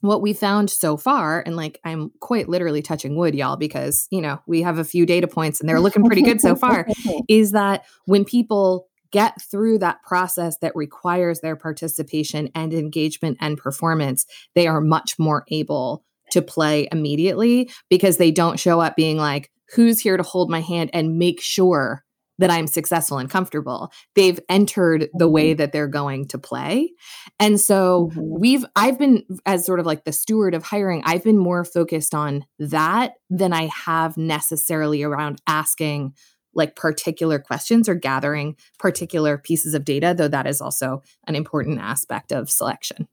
what 0.00 0.22
we 0.22 0.32
found 0.32 0.70
so 0.70 0.96
far, 0.96 1.42
and 1.44 1.56
like 1.56 1.80
I'm 1.84 2.10
quite 2.20 2.48
literally 2.48 2.82
touching 2.82 3.16
wood, 3.16 3.34
y'all, 3.34 3.56
because 3.56 4.06
you 4.10 4.20
know 4.20 4.40
we 4.46 4.62
have 4.62 4.78
a 4.78 4.84
few 4.84 5.06
data 5.06 5.26
points 5.26 5.60
and 5.60 5.68
they're 5.68 5.80
looking 5.80 6.04
pretty 6.04 6.22
good 6.22 6.40
so 6.40 6.54
far, 6.54 6.86
is 7.28 7.52
that 7.52 7.84
when 8.04 8.24
people 8.24 8.88
get 9.12 9.40
through 9.40 9.78
that 9.78 10.02
process 10.02 10.58
that 10.58 10.74
requires 10.74 11.40
their 11.40 11.56
participation 11.56 12.50
and 12.54 12.74
engagement 12.74 13.38
and 13.40 13.56
performance, 13.56 14.26
they 14.54 14.66
are 14.66 14.80
much 14.80 15.18
more 15.18 15.44
able 15.48 16.04
to 16.30 16.42
play 16.42 16.88
immediately 16.90 17.70
because 17.88 18.16
they 18.16 18.30
don't 18.30 18.58
show 18.58 18.80
up 18.80 18.96
being 18.96 19.16
like, 19.16 19.50
who's 19.74 20.00
here 20.00 20.16
to 20.16 20.22
hold 20.22 20.50
my 20.50 20.60
hand 20.60 20.90
and 20.92 21.18
make 21.18 21.40
sure 21.40 22.04
that 22.38 22.50
I'm 22.50 22.66
successful 22.66 23.18
and 23.18 23.30
comfortable. 23.30 23.90
They've 24.14 24.40
entered 24.48 25.08
the 25.14 25.28
way 25.28 25.52
mm-hmm. 25.52 25.58
that 25.58 25.72
they're 25.72 25.88
going 25.88 26.28
to 26.28 26.38
play. 26.38 26.92
And 27.40 27.60
so 27.60 28.10
mm-hmm. 28.12 28.40
we've, 28.40 28.64
I've 28.76 28.98
been, 28.98 29.24
as 29.46 29.64
sort 29.64 29.80
of 29.80 29.86
like 29.86 30.04
the 30.04 30.12
steward 30.12 30.54
of 30.54 30.62
hiring, 30.62 31.02
I've 31.04 31.24
been 31.24 31.38
more 31.38 31.64
focused 31.64 32.14
on 32.14 32.44
that 32.58 33.14
than 33.30 33.52
I 33.52 33.68
have 33.68 34.16
necessarily 34.16 35.02
around 35.02 35.40
asking 35.46 36.14
like 36.54 36.74
particular 36.74 37.38
questions 37.38 37.88
or 37.88 37.94
gathering 37.94 38.56
particular 38.78 39.36
pieces 39.36 39.74
of 39.74 39.84
data, 39.84 40.14
though 40.16 40.28
that 40.28 40.46
is 40.46 40.60
also 40.60 41.02
an 41.26 41.36
important 41.36 41.80
aspect 41.80 42.32
of 42.32 42.50
selection. 42.50 43.08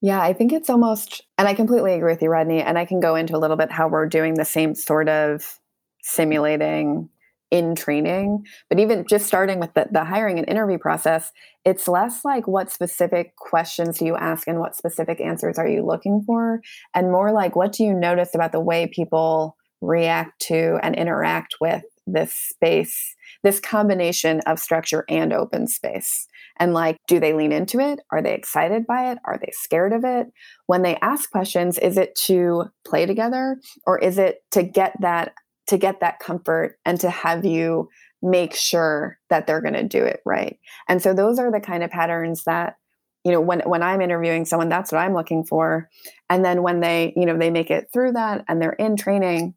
Yeah, 0.00 0.20
I 0.20 0.34
think 0.34 0.52
it's 0.52 0.68
almost, 0.68 1.22
and 1.38 1.48
I 1.48 1.54
completely 1.54 1.94
agree 1.94 2.12
with 2.12 2.20
you, 2.20 2.28
Rodney. 2.28 2.60
And 2.60 2.76
I 2.76 2.84
can 2.84 3.00
go 3.00 3.14
into 3.14 3.36
a 3.36 3.38
little 3.38 3.56
bit 3.56 3.70
how 3.70 3.88
we're 3.88 4.06
doing 4.06 4.34
the 4.34 4.44
same 4.44 4.74
sort 4.74 5.08
of 5.08 5.58
simulating 6.02 7.08
in 7.54 7.76
training. 7.76 8.44
But 8.68 8.80
even 8.80 9.06
just 9.08 9.26
starting 9.26 9.60
with 9.60 9.72
the, 9.74 9.86
the 9.92 10.02
hiring 10.02 10.40
and 10.40 10.48
interview 10.48 10.76
process, 10.76 11.30
it's 11.64 11.86
less 11.86 12.24
like 12.24 12.48
what 12.48 12.68
specific 12.68 13.36
questions 13.36 13.98
do 13.98 14.06
you 14.06 14.16
ask 14.16 14.48
and 14.48 14.58
what 14.58 14.74
specific 14.74 15.20
answers 15.20 15.56
are 15.56 15.68
you 15.68 15.86
looking 15.86 16.24
for, 16.26 16.60
and 16.94 17.12
more 17.12 17.30
like 17.30 17.54
what 17.54 17.70
do 17.72 17.84
you 17.84 17.94
notice 17.94 18.34
about 18.34 18.50
the 18.50 18.58
way 18.58 18.88
people 18.88 19.56
react 19.80 20.40
to 20.40 20.80
and 20.82 20.96
interact 20.96 21.54
with 21.60 21.84
this 22.08 22.34
space, 22.34 23.14
this 23.44 23.60
combination 23.60 24.40
of 24.46 24.58
structure 24.58 25.04
and 25.08 25.32
open 25.32 25.68
space. 25.68 26.26
And 26.58 26.74
like, 26.74 26.98
do 27.06 27.20
they 27.20 27.34
lean 27.34 27.52
into 27.52 27.78
it? 27.78 28.00
Are 28.10 28.20
they 28.20 28.34
excited 28.34 28.84
by 28.86 29.12
it? 29.12 29.18
Are 29.24 29.38
they 29.38 29.52
scared 29.52 29.92
of 29.92 30.04
it? 30.04 30.26
When 30.66 30.82
they 30.82 30.96
ask 30.96 31.30
questions, 31.30 31.78
is 31.78 31.96
it 31.96 32.14
to 32.26 32.64
play 32.84 33.06
together 33.06 33.58
or 33.86 33.98
is 33.98 34.18
it 34.18 34.38
to 34.50 34.64
get 34.64 34.94
that 35.00 35.34
to 35.68 35.78
get 35.78 36.00
that 36.00 36.18
comfort 36.18 36.78
and 36.84 37.00
to 37.00 37.10
have 37.10 37.44
you 37.44 37.88
make 38.22 38.54
sure 38.54 39.18
that 39.28 39.46
they're 39.46 39.60
going 39.60 39.74
to 39.74 39.84
do 39.84 40.02
it 40.02 40.20
right. 40.24 40.58
And 40.88 41.02
so 41.02 41.12
those 41.12 41.38
are 41.38 41.52
the 41.52 41.60
kind 41.60 41.84
of 41.84 41.90
patterns 41.90 42.44
that 42.44 42.76
you 43.24 43.32
know 43.32 43.40
when 43.40 43.60
when 43.60 43.82
I'm 43.82 44.00
interviewing 44.00 44.44
someone 44.44 44.68
that's 44.68 44.92
what 44.92 44.98
I'm 44.98 45.14
looking 45.14 45.44
for. 45.44 45.88
And 46.30 46.44
then 46.44 46.62
when 46.62 46.80
they, 46.80 47.12
you 47.16 47.26
know, 47.26 47.36
they 47.36 47.50
make 47.50 47.70
it 47.70 47.88
through 47.92 48.12
that 48.12 48.44
and 48.48 48.60
they're 48.60 48.72
in 48.72 48.96
training, 48.96 49.54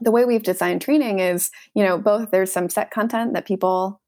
the 0.00 0.10
way 0.10 0.24
we've 0.24 0.42
designed 0.42 0.82
training 0.82 1.18
is, 1.18 1.50
you 1.74 1.84
know, 1.84 1.98
both 1.98 2.30
there's 2.30 2.52
some 2.52 2.68
set 2.68 2.90
content 2.90 3.34
that 3.34 3.46
people 3.46 4.00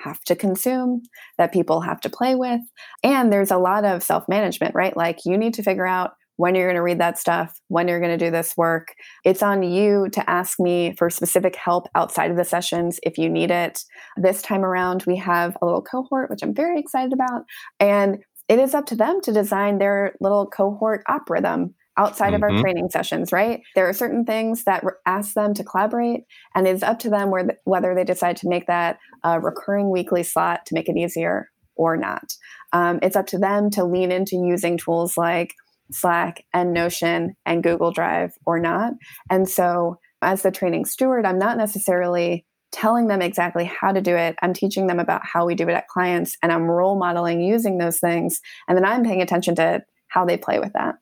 have 0.00 0.20
to 0.24 0.36
consume, 0.36 1.02
that 1.38 1.52
people 1.52 1.80
have 1.80 2.00
to 2.02 2.10
play 2.10 2.34
with, 2.34 2.60
and 3.02 3.32
there's 3.32 3.50
a 3.50 3.58
lot 3.58 3.84
of 3.84 4.02
self-management, 4.02 4.74
right? 4.74 4.96
Like 4.96 5.24
you 5.24 5.38
need 5.38 5.54
to 5.54 5.62
figure 5.62 5.86
out 5.86 6.12
when 6.36 6.54
you're 6.54 6.66
going 6.66 6.76
to 6.76 6.82
read 6.82 7.00
that 7.00 7.18
stuff, 7.18 7.60
when 7.68 7.88
you're 7.88 8.00
going 8.00 8.16
to 8.16 8.24
do 8.24 8.30
this 8.30 8.56
work. 8.56 8.94
It's 9.24 9.42
on 9.42 9.62
you 9.62 10.08
to 10.12 10.30
ask 10.30 10.58
me 10.58 10.94
for 10.98 11.10
specific 11.10 11.56
help 11.56 11.86
outside 11.94 12.30
of 12.30 12.36
the 12.36 12.44
sessions 12.44 12.98
if 13.02 13.18
you 13.18 13.28
need 13.28 13.50
it. 13.50 13.80
This 14.16 14.42
time 14.42 14.64
around, 14.64 15.04
we 15.06 15.16
have 15.16 15.56
a 15.60 15.64
little 15.64 15.82
cohort, 15.82 16.30
which 16.30 16.42
I'm 16.42 16.54
very 16.54 16.78
excited 16.78 17.12
about. 17.12 17.44
And 17.78 18.18
it 18.48 18.58
is 18.58 18.74
up 18.74 18.86
to 18.86 18.96
them 18.96 19.20
to 19.22 19.32
design 19.32 19.78
their 19.78 20.14
little 20.20 20.46
cohort 20.46 21.02
op 21.08 21.30
rhythm 21.30 21.74
outside 21.96 22.26
mm-hmm. 22.26 22.34
of 22.34 22.42
our 22.42 22.50
mm-hmm. 22.50 22.60
training 22.60 22.90
sessions, 22.90 23.32
right? 23.32 23.60
There 23.74 23.88
are 23.88 23.92
certain 23.92 24.24
things 24.24 24.64
that 24.64 24.84
ask 25.06 25.34
them 25.34 25.54
to 25.54 25.64
collaborate, 25.64 26.22
and 26.54 26.66
it's 26.66 26.82
up 26.82 26.98
to 27.00 27.10
them 27.10 27.30
where 27.30 27.44
th- 27.44 27.58
whether 27.64 27.94
they 27.94 28.04
decide 28.04 28.36
to 28.38 28.48
make 28.48 28.66
that 28.66 28.98
a 29.22 29.40
recurring 29.40 29.90
weekly 29.90 30.22
slot 30.22 30.66
to 30.66 30.74
make 30.74 30.88
it 30.88 30.96
easier 30.96 31.50
or 31.76 31.96
not. 31.96 32.24
Um, 32.72 32.98
it's 33.02 33.16
up 33.16 33.26
to 33.28 33.38
them 33.38 33.70
to 33.70 33.84
lean 33.84 34.12
into 34.12 34.36
using 34.36 34.76
tools 34.76 35.16
like 35.16 35.54
Slack 35.90 36.44
and 36.52 36.72
Notion 36.72 37.36
and 37.46 37.62
Google 37.62 37.92
Drive 37.92 38.32
or 38.46 38.58
not. 38.58 38.92
And 39.30 39.48
so, 39.48 39.98
as 40.22 40.42
the 40.42 40.50
training 40.50 40.86
steward, 40.86 41.26
I'm 41.26 41.38
not 41.38 41.58
necessarily 41.58 42.46
telling 42.72 43.06
them 43.06 43.22
exactly 43.22 43.64
how 43.64 43.92
to 43.92 44.00
do 44.00 44.16
it. 44.16 44.36
I'm 44.42 44.52
teaching 44.52 44.88
them 44.88 44.98
about 44.98 45.24
how 45.24 45.46
we 45.46 45.54
do 45.54 45.68
it 45.68 45.74
at 45.74 45.86
clients 45.86 46.36
and 46.42 46.50
I'm 46.50 46.64
role 46.64 46.98
modeling 46.98 47.40
using 47.40 47.78
those 47.78 48.00
things. 48.00 48.40
And 48.66 48.76
then 48.76 48.84
I'm 48.84 49.04
paying 49.04 49.22
attention 49.22 49.54
to 49.56 49.82
how 50.08 50.24
they 50.24 50.36
play 50.36 50.58
with 50.58 50.72
that 50.72 50.96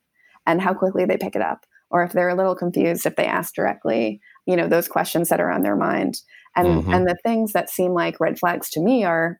and 0.45 0.61
how 0.61 0.73
quickly 0.73 1.05
they 1.05 1.17
pick 1.17 1.35
it 1.35 1.41
up. 1.41 1.65
Or 1.89 2.03
if 2.03 2.11
they're 2.11 2.29
a 2.29 2.35
little 2.35 2.55
confused, 2.55 3.05
if 3.05 3.15
they 3.15 3.25
ask 3.25 3.55
directly, 3.55 4.21
you 4.45 4.55
know, 4.55 4.67
those 4.67 4.87
questions 4.87 5.29
that 5.29 5.39
are 5.39 5.51
on 5.51 5.61
their 5.61 5.75
mind. 5.75 6.15
And 6.55 6.67
mm-hmm. 6.67 6.93
and 6.93 7.07
the 7.07 7.17
things 7.23 7.53
that 7.53 7.69
seem 7.69 7.93
like 7.93 8.19
red 8.19 8.37
flags 8.37 8.69
to 8.71 8.79
me 8.79 9.03
are 9.03 9.39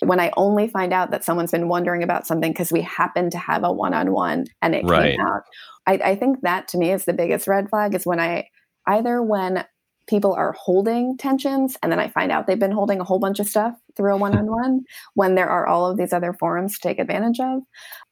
when 0.00 0.20
I 0.20 0.32
only 0.36 0.68
find 0.68 0.92
out 0.92 1.10
that 1.10 1.24
someone's 1.24 1.50
been 1.50 1.68
wondering 1.68 2.02
about 2.02 2.26
something 2.26 2.52
because 2.52 2.72
we 2.72 2.82
happen 2.82 3.30
to 3.30 3.38
have 3.38 3.64
a 3.64 3.72
one-on-one 3.72 4.46
and 4.62 4.74
it 4.74 4.84
right. 4.84 5.16
came 5.16 5.20
out. 5.20 5.42
I, 5.86 5.92
I 6.12 6.16
think 6.16 6.42
that 6.42 6.68
to 6.68 6.78
me 6.78 6.92
is 6.92 7.04
the 7.04 7.12
biggest 7.12 7.46
red 7.46 7.68
flag 7.70 7.94
is 7.94 8.04
when 8.04 8.20
I 8.20 8.48
either 8.86 9.22
when 9.22 9.64
people 10.08 10.34
are 10.34 10.52
holding 10.52 11.16
tensions 11.16 11.76
and 11.82 11.90
then 11.90 11.98
I 11.98 12.08
find 12.08 12.30
out 12.30 12.46
they've 12.46 12.58
been 12.58 12.70
holding 12.70 13.00
a 13.00 13.04
whole 13.04 13.18
bunch 13.18 13.40
of 13.40 13.46
stuff 13.46 13.74
through 13.96 14.14
a 14.14 14.16
one-on-one 14.18 14.82
when 15.14 15.34
there 15.34 15.48
are 15.48 15.66
all 15.66 15.90
of 15.90 15.96
these 15.96 16.12
other 16.12 16.32
forums 16.32 16.74
to 16.74 16.88
take 16.88 16.98
advantage 16.98 17.40
of, 17.40 17.62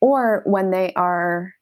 or 0.01 0.43
when 0.45 0.71
they 0.71 0.93
are 0.95 1.53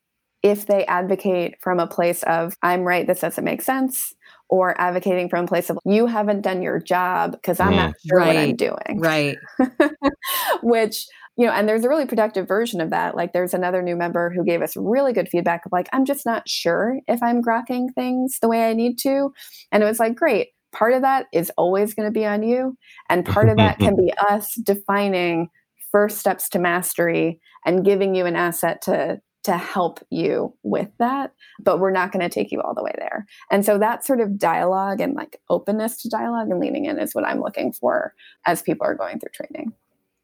if 0.43 0.67
they 0.67 0.85
advocate 0.87 1.55
from 1.61 1.79
a 1.79 1.87
place 1.87 2.25
of 2.25 2.57
i'm 2.63 2.83
right 2.83 3.07
this 3.07 3.21
doesn't 3.21 3.45
make 3.45 3.63
sense 3.63 4.13
or 4.53 4.79
advocating 4.79 5.31
from 5.31 5.47
a 5.47 5.49
place 5.49 5.71
of 5.71 5.79
you 5.87 6.07
haven't 6.07 6.43
done 6.43 6.61
your 6.61 6.79
job 6.79 7.33
because 7.33 7.59
I'm 7.59 7.73
mm. 7.73 7.77
not 7.77 7.95
sure 8.07 8.19
right. 8.19 8.27
what 8.27 8.37
I'm 8.37 8.55
doing. 8.55 8.99
Right. 8.99 9.39
Which, 10.63 11.07
you 11.39 11.47
know, 11.47 11.53
and 11.53 11.67
there's 11.67 11.87
a 11.87 11.89
really 11.89 12.05
productive 12.05 12.47
version 12.47 12.83
of 12.83 12.91
that. 12.91 13.17
Like 13.17 13.33
there's 13.33 13.55
another 13.55 13.81
new 13.81 13.97
member 13.97 14.29
who 14.29 14.45
gave 14.45 14.61
us 14.61 14.77
really 14.77 15.15
good 15.15 15.31
feedback 15.31 15.65
of 15.65 15.73
like, 15.73 15.89
I'm 15.95 16.05
just 16.05 16.27
not 16.27 16.47
sure 16.51 16.99
if 17.09 17.23
I'm 17.23 17.43
grokking 17.43 17.95
things 17.95 18.41
the 18.43 18.49
way 18.49 18.69
I 18.69 18.75
need 18.75 18.99
to. 18.99 19.33
And 19.73 19.83
it 19.83 19.87
was 19.87 19.99
like, 19.99 20.17
great. 20.17 20.49
Part 20.71 20.93
of 20.93 21.01
that 21.01 21.29
is 21.33 21.51
always 21.57 21.95
going 21.95 22.07
to 22.07 22.13
be 22.13 22.27
on 22.27 22.43
you. 22.43 22.77
And 23.09 23.25
part 23.25 23.49
of 23.49 23.57
that 23.57 23.79
can 23.79 23.97
be 24.05 24.13
us 24.29 24.55
defining 24.57 25.49
first 25.91 26.19
steps 26.19 26.51
to 26.51 26.59
mastery 26.59 27.41
and 27.65 27.87
giving 27.87 28.15
you 28.15 28.27
an 28.27 28.37
asset 28.37 28.83
to 28.83 29.19
to 29.45 29.57
help 29.57 30.01
you 30.11 30.55
with 30.63 30.89
that, 30.99 31.33
but 31.61 31.81
we're 31.81 31.91
not 31.91 32.13
going 32.13 32.23
to 32.23 32.29
take 32.29 32.53
you 32.53 32.61
all 32.61 32.75
the 32.75 32.83
way 32.83 32.95
there. 32.97 33.27
And 33.51 33.65
so 33.65 33.79
that 33.79 34.05
sort 34.05 34.21
of 34.21 34.39
dialogue 34.39 35.01
and 35.01 35.15
like 35.15 35.41
openness 35.51 36.01
to 36.03 36.09
dialogue 36.09 36.49
and 36.49 36.61
leaning 36.61 36.85
in 36.85 36.99
is 36.99 37.15
what 37.15 37.27
I'm 37.27 37.41
looking 37.41 37.73
for 37.73 38.15
as 38.47 38.63
people 38.63 38.87
are 38.87 38.95
going 38.95 39.19
through 39.19 39.33
training. 39.35 39.73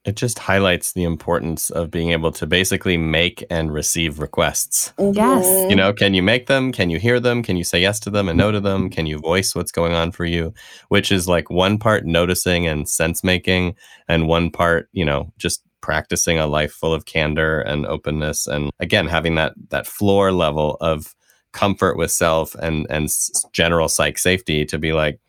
It 0.05 0.15
just 0.15 0.39
highlights 0.39 0.93
the 0.93 1.03
importance 1.03 1.69
of 1.69 1.91
being 1.91 2.13
able 2.13 2.31
to 2.33 2.47
basically 2.47 2.97
make 2.97 3.45
and 3.51 3.71
receive 3.71 4.21
requests. 4.21 4.93
Yes. 4.99 5.45
You 5.69 5.77
know, 5.77 5.93
can 5.93 6.15
you 6.15 6.23
make 6.23 6.47
them? 6.47 6.73
Can 6.73 6.89
you 6.89 6.99
hear 6.99 7.21
them? 7.21 7.43
Can 7.43 7.57
you 7.57 7.65
say 7.65 7.81
yes 7.81 8.01
to 8.01 8.11
them 8.11 8.29
and 8.29 8.39
no 8.39 8.51
to 8.51 8.61
them? 8.61 8.89
Can 8.89 9.05
you 9.05 9.19
voice 9.19 9.55
what's 9.55 9.73
going 9.73 9.93
on 9.93 10.13
for 10.13 10.25
you? 10.25 10.55
Which 10.89 11.13
is 11.13 11.29
like 11.29 11.51
one 11.51 11.79
part 11.79 12.07
noticing 12.07 12.67
and 12.67 12.89
sense 12.89 13.23
making, 13.23 13.75
and 14.09 14.29
one 14.29 14.51
part, 14.51 14.89
you 14.93 15.05
know, 15.05 15.31
just 15.37 15.63
practicing 15.81 16.39
a 16.39 16.47
life 16.47 16.73
full 16.73 16.93
of 16.93 17.05
candor 17.05 17.61
and 17.61 17.87
openness 17.87 18.47
and 18.47 18.71
again 18.81 19.07
having 19.07 19.35
that 19.37 19.53
that 19.71 19.87
floor 19.87 20.33
level 20.33 20.77
of 20.81 21.15
comfort 21.53 21.97
with 21.97 22.11
self 22.11 22.55
and 22.57 22.87
and 22.91 23.09
general 23.53 23.89
psych 23.89 24.19
safety 24.19 24.65
to 24.65 24.79
be 24.79 24.93
like 24.93 25.21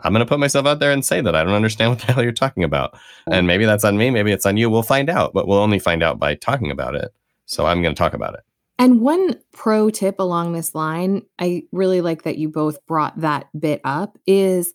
I'm 0.00 0.12
going 0.12 0.24
to 0.24 0.28
put 0.28 0.38
myself 0.38 0.64
out 0.64 0.78
there 0.78 0.92
and 0.92 1.04
say 1.04 1.20
that 1.20 1.34
I 1.34 1.42
don't 1.42 1.54
understand 1.54 1.90
what 1.92 1.98
the 2.00 2.12
hell 2.12 2.22
you're 2.22 2.32
talking 2.32 2.62
about. 2.62 2.96
And 3.30 3.46
maybe 3.46 3.64
that's 3.64 3.84
on 3.84 3.98
me, 3.98 4.10
maybe 4.10 4.32
it's 4.32 4.46
on 4.46 4.56
you. 4.56 4.70
We'll 4.70 4.82
find 4.82 5.10
out, 5.10 5.32
but 5.32 5.48
we'll 5.48 5.58
only 5.58 5.78
find 5.78 6.02
out 6.02 6.18
by 6.18 6.34
talking 6.36 6.70
about 6.70 6.94
it. 6.94 7.12
So 7.46 7.66
I'm 7.66 7.82
going 7.82 7.94
to 7.94 7.98
talk 7.98 8.14
about 8.14 8.34
it. 8.34 8.40
And 8.78 9.00
one 9.00 9.34
pro 9.52 9.90
tip 9.90 10.20
along 10.20 10.52
this 10.52 10.74
line, 10.74 11.22
I 11.40 11.64
really 11.72 12.00
like 12.00 12.22
that 12.22 12.38
you 12.38 12.48
both 12.48 12.84
brought 12.86 13.20
that 13.20 13.48
bit 13.58 13.80
up 13.82 14.18
is 14.24 14.72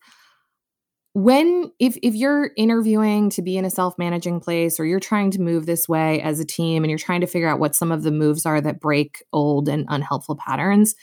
when 1.13 1.71
if 1.79 1.97
if 2.01 2.15
you're 2.15 2.51
interviewing 2.57 3.29
to 3.29 3.41
be 3.41 3.57
in 3.57 3.65
a 3.65 3.69
self-managing 3.69 4.39
place 4.39 4.79
or 4.79 4.85
you're 4.85 4.99
trying 4.99 5.31
to 5.31 5.41
move 5.41 5.65
this 5.65 5.87
way 5.87 6.21
as 6.21 6.39
a 6.39 6.45
team 6.45 6.83
and 6.83 6.89
you're 6.89 6.97
trying 6.97 7.21
to 7.21 7.27
figure 7.27 7.47
out 7.47 7.59
what 7.59 7.75
some 7.75 7.91
of 7.91 8.03
the 8.03 8.11
moves 8.11 8.45
are 8.45 8.59
that 8.59 8.79
break 8.79 9.23
old 9.31 9.69
and 9.69 9.85
unhelpful 9.89 10.35
patterns 10.35 10.95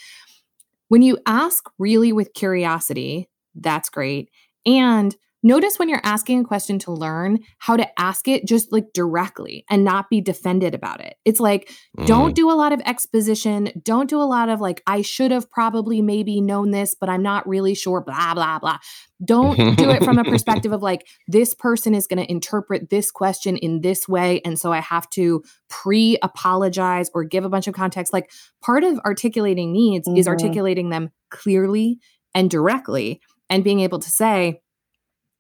when 0.89 1.03
you 1.03 1.17
ask 1.27 1.71
really 1.79 2.13
with 2.13 2.35
curiosity 2.35 3.29
that's 3.55 3.89
great. 3.89 4.31
And 4.67 5.17
Notice 5.43 5.79
when 5.79 5.89
you're 5.89 6.01
asking 6.05 6.41
a 6.41 6.45
question 6.45 6.79
to 6.81 6.93
learn 6.93 7.39
how 7.59 7.77
to 7.77 8.01
ask 8.01 8.29
it 8.29 8.47
just 8.47 8.73
like 8.73 8.93
directly 8.93 9.65
and 9.71 9.85
not 9.85 10.11
be 10.11 10.21
defended 10.21 10.75
about 10.75 11.01
it. 11.01 11.17
It's 11.25 11.41
like, 11.41 11.73
mm. 11.99 12.07
don't 12.07 12.35
do 12.35 12.51
a 12.51 12.53
lot 12.53 12.73
of 12.73 12.81
exposition. 12.85 13.71
Don't 13.83 14.11
do 14.11 14.21
a 14.21 14.25
lot 14.25 14.51
of 14.51 14.61
like, 14.61 14.83
I 14.87 15.01
should 15.01 15.31
have 15.31 15.51
probably 15.51 16.03
maybe 16.03 16.43
known 16.43 16.73
this, 16.73 16.95
but 16.95 17.09
I'm 17.09 17.23
not 17.23 17.49
really 17.49 17.75
sure, 17.75 18.03
blah, 18.03 18.35
blah, 18.35 18.59
blah. 18.59 18.79
Don't 19.25 19.77
do 19.77 19.91
it 19.91 20.05
from 20.05 20.19
a 20.19 20.25
perspective 20.31 20.73
of 20.73 20.83
like, 20.83 21.07
this 21.27 21.55
person 21.55 21.95
is 21.95 22.07
going 22.07 22.23
to 22.23 22.31
interpret 22.31 22.91
this 22.91 23.11
question 23.11 23.57
in 23.57 23.81
this 23.81 24.07
way. 24.07 24.43
And 24.45 24.59
so 24.59 24.73
I 24.73 24.81
have 24.81 25.09
to 25.11 25.43
pre 25.69 26.19
apologize 26.23 27.11
or 27.15 27.25
give 27.25 27.45
a 27.45 27.51
bunch 27.51 27.67
of 27.67 27.75
context. 27.75 28.13
Like, 28.13 28.31
part 28.63 28.85
of 28.85 28.99
articulating 29.07 29.73
needs 29.73 30.07
mm-hmm. 30.07 30.19
is 30.19 30.29
articulating 30.29 30.91
them 30.91 31.11
clearly 31.31 31.99
and 32.35 32.51
directly 32.51 33.21
and 33.49 33.65
being 33.65 33.81
able 33.81 33.99
to 33.99 34.11
say, 34.11 34.61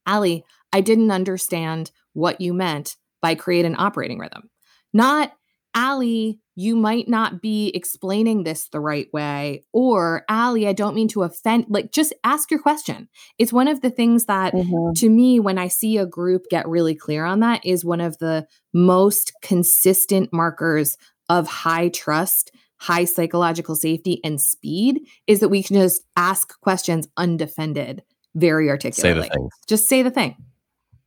Allie, 0.06 0.44
I 0.72 0.80
didn't 0.80 1.10
understand 1.10 1.90
what 2.12 2.40
you 2.40 2.52
meant 2.52 2.96
by 3.22 3.34
create 3.34 3.64
an 3.64 3.76
operating 3.78 4.18
rhythm. 4.18 4.50
Not, 4.92 5.32
Allie, 5.74 6.40
you 6.56 6.74
might 6.76 7.08
not 7.08 7.40
be 7.40 7.70
explaining 7.74 8.42
this 8.42 8.68
the 8.68 8.80
right 8.80 9.06
way. 9.12 9.64
Or, 9.72 10.24
Allie, 10.28 10.66
I 10.66 10.72
don't 10.72 10.94
mean 10.94 11.08
to 11.08 11.22
offend. 11.22 11.66
Like, 11.68 11.92
just 11.92 12.12
ask 12.24 12.50
your 12.50 12.60
question. 12.60 13.08
It's 13.38 13.52
one 13.52 13.68
of 13.68 13.80
the 13.80 13.90
things 13.90 14.24
that, 14.26 14.52
mm-hmm. 14.52 14.92
to 14.94 15.08
me, 15.08 15.38
when 15.40 15.58
I 15.58 15.68
see 15.68 15.96
a 15.96 16.06
group 16.06 16.44
get 16.50 16.68
really 16.68 16.94
clear 16.94 17.24
on 17.24 17.40
that, 17.40 17.64
is 17.64 17.84
one 17.84 18.00
of 18.00 18.18
the 18.18 18.46
most 18.74 19.32
consistent 19.42 20.32
markers 20.32 20.96
of 21.28 21.46
high 21.46 21.88
trust, 21.88 22.50
high 22.78 23.04
psychological 23.04 23.76
safety, 23.76 24.20
and 24.24 24.40
speed 24.40 25.06
is 25.26 25.40
that 25.40 25.50
we 25.50 25.62
can 25.62 25.76
just 25.76 26.02
ask 26.16 26.60
questions 26.60 27.06
undefended, 27.16 28.02
very 28.34 28.68
articulately. 28.68 29.22
Say 29.22 29.28
the 29.28 29.34
thing. 29.34 29.48
Just 29.68 29.88
say 29.88 30.02
the 30.02 30.10
thing. 30.10 30.36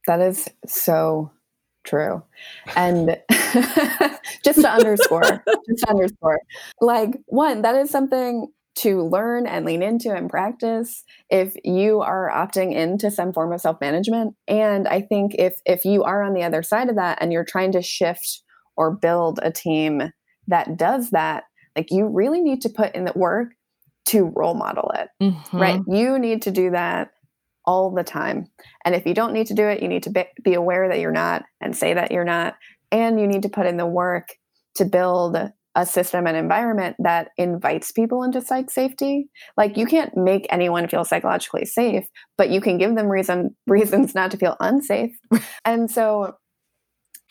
That 0.07 0.19
is 0.19 0.49
so 0.65 1.31
true. 1.83 2.23
And 2.75 3.17
just 4.43 4.61
to 4.61 4.69
underscore, 4.69 5.21
just 5.21 5.83
to 5.83 5.89
underscore, 5.89 6.39
like 6.81 7.19
one, 7.27 7.61
that 7.61 7.75
is 7.75 7.89
something 7.89 8.47
to 8.75 9.03
learn 9.03 9.45
and 9.45 9.65
lean 9.65 9.83
into 9.83 10.11
and 10.11 10.29
practice 10.29 11.03
if 11.29 11.55
you 11.63 12.01
are 12.01 12.29
opting 12.31 12.73
into 12.73 13.11
some 13.11 13.31
form 13.31 13.53
of 13.53 13.61
self-management 13.61 14.35
and 14.47 14.87
i 14.87 14.99
think 14.99 15.35
if 15.37 15.61
if 15.65 15.85
you 15.85 16.03
are 16.03 16.23
on 16.23 16.33
the 16.33 16.41
other 16.41 16.63
side 16.63 16.89
of 16.89 16.95
that 16.95 17.17
and 17.21 17.31
you're 17.31 17.45
trying 17.45 17.71
to 17.71 17.83
shift 17.83 18.41
or 18.75 18.95
build 18.95 19.39
a 19.43 19.51
team 19.51 20.11
that 20.47 20.75
does 20.75 21.11
that 21.11 21.43
like 21.75 21.91
you 21.91 22.07
really 22.07 22.41
need 22.41 22.61
to 22.61 22.69
put 22.69 22.93
in 22.95 23.05
the 23.05 23.13
work 23.15 23.49
to 24.05 24.31
role 24.35 24.53
model 24.53 24.91
it 24.95 25.09
mm-hmm. 25.21 25.57
right 25.57 25.81
you 25.87 26.19
need 26.19 26.41
to 26.41 26.51
do 26.51 26.71
that 26.71 27.09
all 27.65 27.91
the 27.91 28.03
time. 28.03 28.47
And 28.85 28.95
if 28.95 29.05
you 29.05 29.13
don't 29.13 29.33
need 29.33 29.47
to 29.47 29.53
do 29.53 29.67
it, 29.67 29.81
you 29.81 29.87
need 29.87 30.03
to 30.03 30.09
be, 30.09 30.25
be 30.43 30.53
aware 30.53 30.89
that 30.89 30.99
you're 30.99 31.11
not 31.11 31.43
and 31.61 31.75
say 31.75 31.93
that 31.93 32.11
you're 32.11 32.25
not. 32.25 32.55
And 32.91 33.19
you 33.19 33.27
need 33.27 33.43
to 33.43 33.49
put 33.49 33.65
in 33.65 33.77
the 33.77 33.85
work 33.85 34.29
to 34.75 34.85
build 34.85 35.37
a 35.75 35.85
system 35.85 36.27
and 36.27 36.37
environment 36.37 36.95
that 36.99 37.29
invites 37.37 37.91
people 37.91 38.21
into 38.23 38.41
psych 38.41 38.69
safety. 38.69 39.29
Like 39.57 39.75
you 39.75 39.87
can't 39.87 40.15
make 40.15 40.45
anyone 40.51 40.87
feel 40.87 41.03
psychologically 41.03 41.65
safe, 41.65 42.05
but 42.37 42.51
you 42.51 42.61
can 42.61 42.77
give 42.77 42.95
them 42.95 43.07
reason 43.07 43.55
reasons 43.67 44.13
not 44.13 44.31
to 44.31 44.37
feel 44.37 44.55
unsafe. 44.59 45.17
and 45.65 45.89
so 45.89 46.35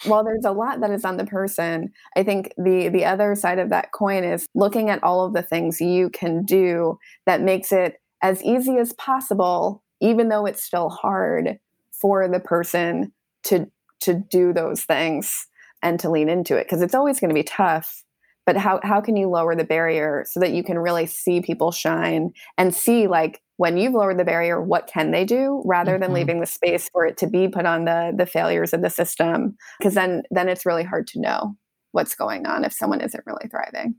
while 0.04 0.24
there's 0.24 0.44
a 0.44 0.52
lot 0.52 0.80
that 0.80 0.90
is 0.90 1.04
on 1.04 1.16
the 1.16 1.24
person, 1.24 1.92
I 2.16 2.22
think 2.22 2.52
the 2.56 2.88
the 2.88 3.04
other 3.04 3.34
side 3.34 3.58
of 3.58 3.70
that 3.70 3.92
coin 3.92 4.24
is 4.24 4.48
looking 4.54 4.90
at 4.90 5.02
all 5.02 5.24
of 5.24 5.32
the 5.32 5.42
things 5.42 5.80
you 5.80 6.10
can 6.10 6.44
do 6.44 6.98
that 7.26 7.40
makes 7.40 7.72
it 7.72 8.00
as 8.22 8.42
easy 8.42 8.76
as 8.78 8.92
possible 8.94 9.82
even 10.00 10.28
though 10.28 10.46
it's 10.46 10.62
still 10.62 10.90
hard 10.90 11.58
for 11.92 12.28
the 12.28 12.40
person 12.40 13.12
to 13.44 13.70
to 14.00 14.14
do 14.14 14.52
those 14.52 14.82
things 14.82 15.46
and 15.82 15.98
to 16.00 16.10
lean 16.10 16.28
into 16.28 16.56
it 16.56 16.64
because 16.64 16.82
it's 16.82 16.94
always 16.94 17.20
going 17.20 17.28
to 17.30 17.34
be 17.34 17.44
tough 17.44 18.02
but 18.46 18.56
how 18.56 18.80
how 18.82 19.00
can 19.00 19.16
you 19.16 19.28
lower 19.28 19.54
the 19.54 19.64
barrier 19.64 20.24
so 20.28 20.40
that 20.40 20.52
you 20.52 20.62
can 20.62 20.78
really 20.78 21.06
see 21.06 21.40
people 21.40 21.70
shine 21.70 22.32
and 22.58 22.74
see 22.74 23.06
like 23.06 23.40
when 23.56 23.76
you've 23.76 23.94
lowered 23.94 24.18
the 24.18 24.24
barrier 24.24 24.60
what 24.60 24.86
can 24.86 25.10
they 25.10 25.24
do 25.24 25.62
rather 25.64 25.92
mm-hmm. 25.92 26.02
than 26.02 26.12
leaving 26.12 26.40
the 26.40 26.46
space 26.46 26.88
for 26.90 27.06
it 27.06 27.16
to 27.16 27.26
be 27.26 27.48
put 27.48 27.66
on 27.66 27.84
the 27.84 28.12
the 28.16 28.26
failures 28.26 28.72
of 28.72 28.82
the 28.82 28.90
system 28.90 29.56
because 29.78 29.94
then 29.94 30.22
then 30.30 30.48
it's 30.48 30.66
really 30.66 30.84
hard 30.84 31.06
to 31.06 31.20
know 31.20 31.56
what's 31.92 32.14
going 32.14 32.46
on 32.46 32.64
if 32.64 32.72
someone 32.72 33.00
isn't 33.00 33.24
really 33.26 33.48
thriving 33.48 33.94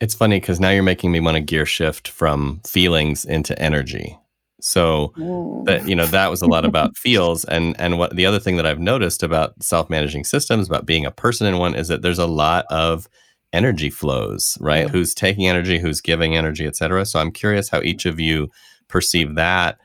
it's 0.00 0.14
funny 0.14 0.38
because 0.38 0.60
now 0.60 0.70
you're 0.70 0.82
making 0.82 1.10
me 1.10 1.20
want 1.20 1.36
to 1.36 1.40
gear 1.40 1.64
shift 1.64 2.08
from 2.08 2.60
feelings 2.66 3.24
into 3.24 3.58
energy. 3.58 4.18
So 4.60 5.12
that 5.66 5.86
you 5.86 5.94
know 5.94 6.06
that 6.06 6.30
was 6.30 6.40
a 6.40 6.46
lot 6.46 6.64
about 6.64 6.96
feels 6.96 7.44
and 7.44 7.78
and 7.78 7.98
what 7.98 8.16
the 8.16 8.24
other 8.24 8.38
thing 8.38 8.56
that 8.56 8.64
I've 8.64 8.80
noticed 8.80 9.22
about 9.22 9.62
self-managing 9.62 10.24
systems 10.24 10.66
about 10.66 10.86
being 10.86 11.04
a 11.04 11.10
person 11.10 11.46
in 11.46 11.58
one 11.58 11.74
is 11.74 11.88
that 11.88 12.00
there's 12.00 12.18
a 12.18 12.26
lot 12.26 12.64
of 12.70 13.06
energy 13.52 13.90
flows, 13.90 14.56
right? 14.60 14.86
Yeah. 14.86 14.88
Who's 14.88 15.14
taking 15.14 15.46
energy, 15.46 15.78
who's 15.78 16.00
giving 16.00 16.36
energy, 16.36 16.66
etc. 16.66 17.04
So 17.06 17.20
I'm 17.20 17.32
curious 17.32 17.68
how 17.68 17.82
each 17.82 18.06
of 18.06 18.18
you 18.18 18.50
perceive 18.88 19.34
that 19.34 19.78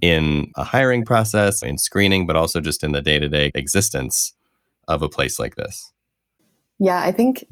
in 0.00 0.50
a 0.56 0.64
hiring 0.64 1.04
process, 1.04 1.62
in 1.62 1.78
screening, 1.78 2.26
but 2.26 2.36
also 2.36 2.60
just 2.60 2.84
in 2.84 2.92
the 2.92 3.02
day-to-day 3.02 3.50
existence 3.54 4.34
of 4.86 5.02
a 5.02 5.08
place 5.08 5.38
like 5.38 5.56
this. 5.56 5.92
Yeah, 6.78 7.00
I 7.00 7.12
think 7.12 7.44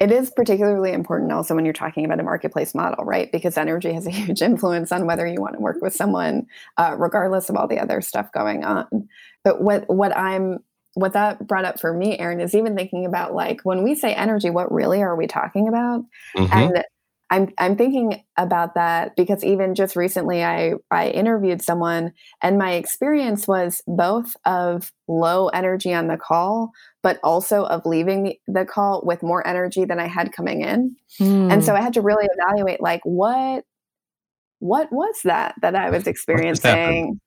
it 0.00 0.12
is 0.12 0.30
particularly 0.30 0.92
important 0.92 1.32
also 1.32 1.54
when 1.54 1.64
you're 1.64 1.74
talking 1.74 2.04
about 2.04 2.20
a 2.20 2.22
marketplace 2.22 2.74
model, 2.74 3.04
right? 3.04 3.30
Because 3.32 3.56
energy 3.56 3.92
has 3.92 4.06
a 4.06 4.10
huge 4.12 4.42
influence 4.42 4.92
on 4.92 5.06
whether 5.06 5.26
you 5.26 5.40
want 5.40 5.54
to 5.54 5.60
work 5.60 5.78
with 5.80 5.94
someone, 5.94 6.46
uh, 6.76 6.94
regardless 6.98 7.48
of 7.48 7.56
all 7.56 7.66
the 7.66 7.80
other 7.80 8.00
stuff 8.00 8.30
going 8.32 8.64
on. 8.64 9.08
But 9.44 9.60
what 9.60 9.88
what 9.88 10.16
I'm 10.16 10.58
what 10.94 11.12
that 11.12 11.46
brought 11.46 11.64
up 11.64 11.80
for 11.80 11.92
me, 11.92 12.18
Aaron, 12.18 12.40
is 12.40 12.54
even 12.54 12.76
thinking 12.76 13.06
about 13.06 13.34
like 13.34 13.60
when 13.62 13.82
we 13.82 13.94
say 13.94 14.14
energy, 14.14 14.50
what 14.50 14.72
really 14.72 15.02
are 15.02 15.16
we 15.16 15.26
talking 15.26 15.68
about? 15.68 16.04
Mm-hmm. 16.36 16.52
And 16.52 16.84
I'm 17.30 17.52
I'm 17.58 17.76
thinking 17.76 18.24
about 18.36 18.74
that 18.74 19.14
because 19.16 19.44
even 19.44 19.74
just 19.74 19.96
recently 19.96 20.42
I 20.42 20.74
I 20.90 21.08
interviewed 21.10 21.60
someone 21.60 22.12
and 22.42 22.56
my 22.56 22.72
experience 22.72 23.46
was 23.46 23.82
both 23.86 24.34
of 24.46 24.92
low 25.08 25.48
energy 25.48 25.92
on 25.92 26.08
the 26.08 26.16
call 26.16 26.70
but 27.02 27.20
also 27.22 27.64
of 27.64 27.86
leaving 27.86 28.34
the, 28.48 28.64
call 28.64 29.02
with 29.04 29.22
more 29.22 29.46
energy 29.46 29.84
than 29.84 30.00
I 30.00 30.08
had 30.08 30.32
coming 30.32 30.62
in. 30.62 30.96
Mm. 31.20 31.52
And 31.52 31.64
so 31.64 31.72
hmm. 31.72 31.78
I 31.78 31.80
had 31.80 31.94
to 31.94 32.02
really 32.02 32.28
evaluate 32.30 32.80
like 32.80 33.00
what 33.04 33.64
what 34.58 34.90
was 34.90 35.20
that 35.24 35.54
that 35.62 35.74
I 35.74 35.90
was 35.90 36.06
experiencing? 36.06 37.20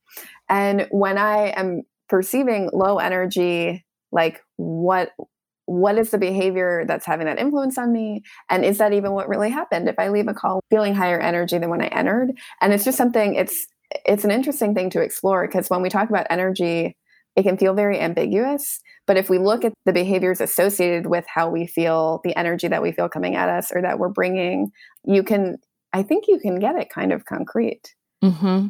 And 0.49 0.87
when 0.91 1.17
I 1.17 1.53
am 1.55 1.83
perceiving 2.09 2.69
low 2.73 2.97
energy 2.97 3.85
like 4.11 4.41
what 4.57 5.11
what 5.71 5.97
is 5.97 6.11
the 6.11 6.17
behavior 6.17 6.83
that's 6.87 7.05
having 7.05 7.25
that 7.25 7.39
influence 7.39 7.77
on 7.77 7.91
me? 7.93 8.23
And 8.49 8.65
is 8.65 8.77
that 8.79 8.93
even 8.93 9.11
what 9.11 9.29
really 9.29 9.49
happened? 9.49 9.87
If 9.87 9.97
i 9.97 10.09
leave 10.09 10.27
a 10.27 10.33
call 10.33 10.61
feeling 10.69 10.95
higher 10.95 11.19
energy 11.19 11.57
than 11.57 11.69
when 11.69 11.81
i 11.81 11.87
entered 11.87 12.31
and 12.61 12.73
it's 12.73 12.83
just 12.83 12.97
something 12.97 13.35
it's 13.35 13.67
it's 14.05 14.23
an 14.23 14.31
interesting 14.31 14.73
thing 14.73 14.89
to 14.89 15.01
explore 15.01 15.45
because 15.47 15.69
when 15.69 15.81
we 15.81 15.89
talk 15.89 16.09
about 16.09 16.27
energy 16.29 16.95
it 17.35 17.43
can 17.43 17.57
feel 17.57 17.73
very 17.73 17.99
ambiguous 17.99 18.79
but 19.07 19.17
if 19.17 19.29
we 19.29 19.37
look 19.37 19.63
at 19.63 19.73
the 19.85 19.93
behaviors 19.93 20.41
associated 20.41 21.07
with 21.07 21.25
how 21.27 21.49
we 21.49 21.67
feel 21.67 22.21
the 22.23 22.35
energy 22.35 22.67
that 22.67 22.81
we 22.81 22.91
feel 22.91 23.09
coming 23.09 23.35
at 23.35 23.49
us 23.49 23.71
or 23.71 23.81
that 23.81 23.99
we're 23.99 24.09
bringing 24.09 24.71
you 25.05 25.23
can 25.23 25.57
i 25.93 26.01
think 26.01 26.25
you 26.27 26.39
can 26.39 26.59
get 26.59 26.75
it 26.75 26.89
kind 26.89 27.13
of 27.13 27.25
concrete. 27.25 27.95
Mm-hmm. 28.23 28.67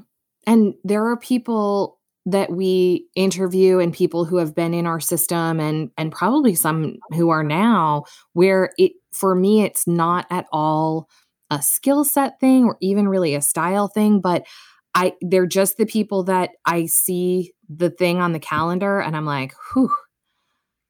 and 0.47 0.73
there 0.83 1.05
are 1.07 1.17
people 1.17 1.99
that 2.25 2.51
we 2.51 3.07
interview 3.15 3.79
and 3.79 3.93
people 3.93 4.25
who 4.25 4.37
have 4.37 4.53
been 4.53 4.73
in 4.73 4.85
our 4.85 4.99
system 4.99 5.59
and 5.59 5.89
and 5.97 6.11
probably 6.11 6.53
some 6.53 6.97
who 7.11 7.29
are 7.29 7.43
now 7.43 8.03
where 8.33 8.71
it 8.77 8.91
for 9.11 9.33
me 9.33 9.63
it's 9.63 9.87
not 9.87 10.27
at 10.29 10.45
all 10.51 11.09
a 11.49 11.61
skill 11.61 12.03
set 12.03 12.39
thing 12.39 12.65
or 12.65 12.77
even 12.79 13.07
really 13.07 13.33
a 13.33 13.41
style 13.41 13.87
thing 13.87 14.21
but 14.21 14.45
i 14.93 15.13
they're 15.21 15.47
just 15.47 15.77
the 15.77 15.85
people 15.85 16.23
that 16.23 16.51
i 16.65 16.85
see 16.85 17.51
the 17.69 17.89
thing 17.89 18.19
on 18.19 18.33
the 18.33 18.39
calendar 18.39 18.99
and 18.99 19.15
i'm 19.15 19.25
like 19.25 19.53
whew 19.73 19.91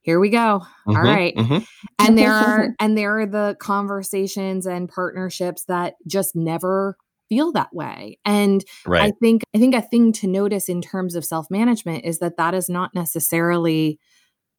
here 0.01 0.19
we 0.19 0.29
go 0.29 0.61
mm-hmm, 0.61 0.95
all 0.95 1.01
right. 1.01 1.35
mm-hmm. 1.35 1.63
and 1.99 2.17
there 2.17 2.31
are 2.33 2.75
and 2.79 2.97
there 2.97 3.19
are 3.19 3.25
the 3.25 3.55
conversations 3.59 4.65
and 4.65 4.89
partnerships 4.89 5.63
that 5.65 5.95
just 6.07 6.35
never 6.35 6.97
feel 7.31 7.53
that 7.53 7.73
way 7.73 8.19
and 8.25 8.65
right. 8.85 9.03
i 9.03 9.11
think 9.21 9.41
i 9.55 9.57
think 9.57 9.73
a 9.73 9.81
thing 9.81 10.11
to 10.11 10.27
notice 10.27 10.67
in 10.67 10.81
terms 10.81 11.15
of 11.15 11.23
self-management 11.23 12.03
is 12.03 12.19
that 12.19 12.35
that 12.35 12.53
is 12.53 12.67
not 12.67 12.93
necessarily 12.93 13.97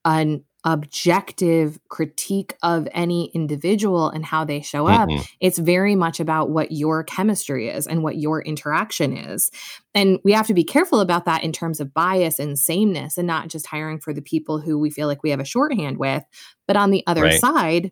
an 0.07 0.43
objective 0.65 1.79
critique 1.89 2.57
of 2.63 2.87
any 2.93 3.31
individual 3.35 4.09
and 4.09 4.25
how 4.25 4.45
they 4.45 4.61
show 4.61 4.87
up. 4.87 5.09
Mm-hmm. 5.09 5.23
It's 5.41 5.59
very 5.59 5.97
much 5.97 6.21
about 6.21 6.51
what 6.51 6.71
your 6.71 7.03
chemistry 7.03 7.69
is 7.69 7.87
and 7.87 8.03
what 8.03 8.17
your 8.17 8.43
interaction 8.43 9.17
is. 9.17 9.51
And 9.93 10.21
we 10.23 10.33
have 10.33 10.47
to 10.47 10.55
be 10.55 10.63
careful 10.63 11.01
about 11.01 11.25
that 11.25 11.43
in 11.43 11.53
terms 11.53 11.81
of 11.81 11.93
bias 11.93 12.39
and 12.39 12.57
sameness 12.57 13.19
and 13.19 13.27
not 13.27 13.49
just 13.49 13.67
hiring 13.67 13.99
for 13.99 14.13
the 14.13 14.23
people 14.23 14.61
who 14.61 14.79
we 14.79 14.91
feel 14.91 15.09
like 15.09 15.25
we 15.25 15.31
have 15.31 15.41
a 15.41 15.45
shorthand 15.45 15.99
with. 15.99 16.23
But 16.69 16.77
on 16.77 16.93
the 16.93 17.03
other 17.09 17.23
right. 17.23 17.41
side, 17.41 17.91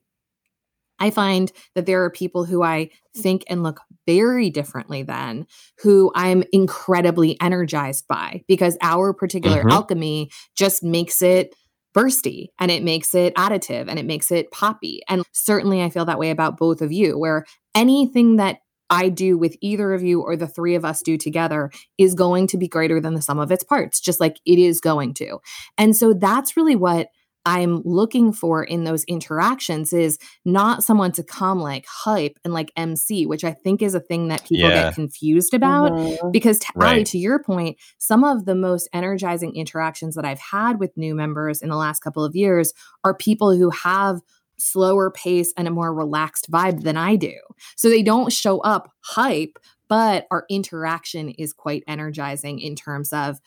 I 1.00 1.10
find 1.10 1.50
that 1.74 1.86
there 1.86 2.04
are 2.04 2.10
people 2.10 2.44
who 2.44 2.62
I 2.62 2.90
think 3.16 3.44
and 3.48 3.62
look 3.62 3.80
very 4.06 4.50
differently 4.50 5.02
than 5.02 5.46
who 5.82 6.12
I'm 6.14 6.44
incredibly 6.52 7.40
energized 7.40 8.06
by 8.06 8.42
because 8.46 8.76
our 8.82 9.12
particular 9.12 9.60
mm-hmm. 9.60 9.70
alchemy 9.70 10.30
just 10.56 10.82
makes 10.82 11.22
it 11.22 11.54
bursty 11.96 12.48
and 12.58 12.70
it 12.70 12.84
makes 12.84 13.14
it 13.14 13.34
additive 13.34 13.88
and 13.88 13.98
it 13.98 14.06
makes 14.06 14.30
it 14.30 14.50
poppy. 14.50 15.00
And 15.08 15.24
certainly 15.32 15.82
I 15.82 15.90
feel 15.90 16.04
that 16.04 16.18
way 16.18 16.30
about 16.30 16.56
both 16.56 16.82
of 16.82 16.92
you, 16.92 17.18
where 17.18 17.44
anything 17.74 18.36
that 18.36 18.58
I 18.90 19.08
do 19.08 19.38
with 19.38 19.56
either 19.60 19.94
of 19.94 20.02
you 20.02 20.20
or 20.20 20.36
the 20.36 20.48
three 20.48 20.74
of 20.74 20.84
us 20.84 21.00
do 21.02 21.16
together 21.16 21.70
is 21.96 22.14
going 22.14 22.48
to 22.48 22.58
be 22.58 22.68
greater 22.68 23.00
than 23.00 23.14
the 23.14 23.22
sum 23.22 23.38
of 23.38 23.52
its 23.52 23.62
parts, 23.62 24.00
just 24.00 24.20
like 24.20 24.38
it 24.44 24.58
is 24.58 24.80
going 24.80 25.14
to. 25.14 25.38
And 25.78 25.96
so 25.96 26.12
that's 26.12 26.56
really 26.56 26.76
what 26.76 27.08
I'm 27.46 27.82
looking 27.84 28.32
for 28.32 28.62
in 28.62 28.84
those 28.84 29.04
interactions 29.04 29.92
is 29.92 30.18
not 30.44 30.82
someone 30.84 31.12
to 31.12 31.22
come 31.22 31.58
like 31.60 31.86
hype 31.86 32.38
and 32.44 32.52
like 32.52 32.70
MC, 32.76 33.26
which 33.26 33.44
I 33.44 33.52
think 33.52 33.80
is 33.82 33.94
a 33.94 34.00
thing 34.00 34.28
that 34.28 34.44
people 34.44 34.68
Yeah. 34.68 34.84
get 34.84 34.94
confused 34.94 35.54
about. 35.54 35.92
Mhm. 35.92 36.32
Because, 36.32 36.58
to, 36.60 36.66
Allie, 36.76 36.96
Right. 36.98 37.06
to 37.06 37.18
your 37.18 37.42
point, 37.42 37.78
some 37.98 38.24
of 38.24 38.44
the 38.44 38.54
most 38.54 38.88
energizing 38.92 39.54
interactions 39.54 40.14
that 40.16 40.24
I've 40.26 40.38
had 40.40 40.78
with 40.78 40.96
new 40.96 41.14
members 41.14 41.62
in 41.62 41.70
the 41.70 41.76
last 41.76 42.00
couple 42.00 42.24
of 42.24 42.36
years 42.36 42.72
are 43.04 43.14
people 43.14 43.56
who 43.56 43.70
have 43.70 44.20
slower 44.58 45.10
pace 45.10 45.54
and 45.56 45.66
a 45.66 45.70
more 45.70 45.94
relaxed 45.94 46.50
vibe 46.50 46.82
than 46.82 46.96
I 46.98 47.16
do. 47.16 47.32
So 47.76 47.88
they 47.88 48.02
don't 48.02 48.30
show 48.30 48.58
up 48.60 48.90
hype, 49.00 49.58
but 49.88 50.26
our 50.30 50.44
interaction 50.50 51.30
is 51.30 51.54
quite 51.54 51.82
energizing 51.88 52.60
in 52.60 52.76
terms 52.76 53.12
of 53.12 53.40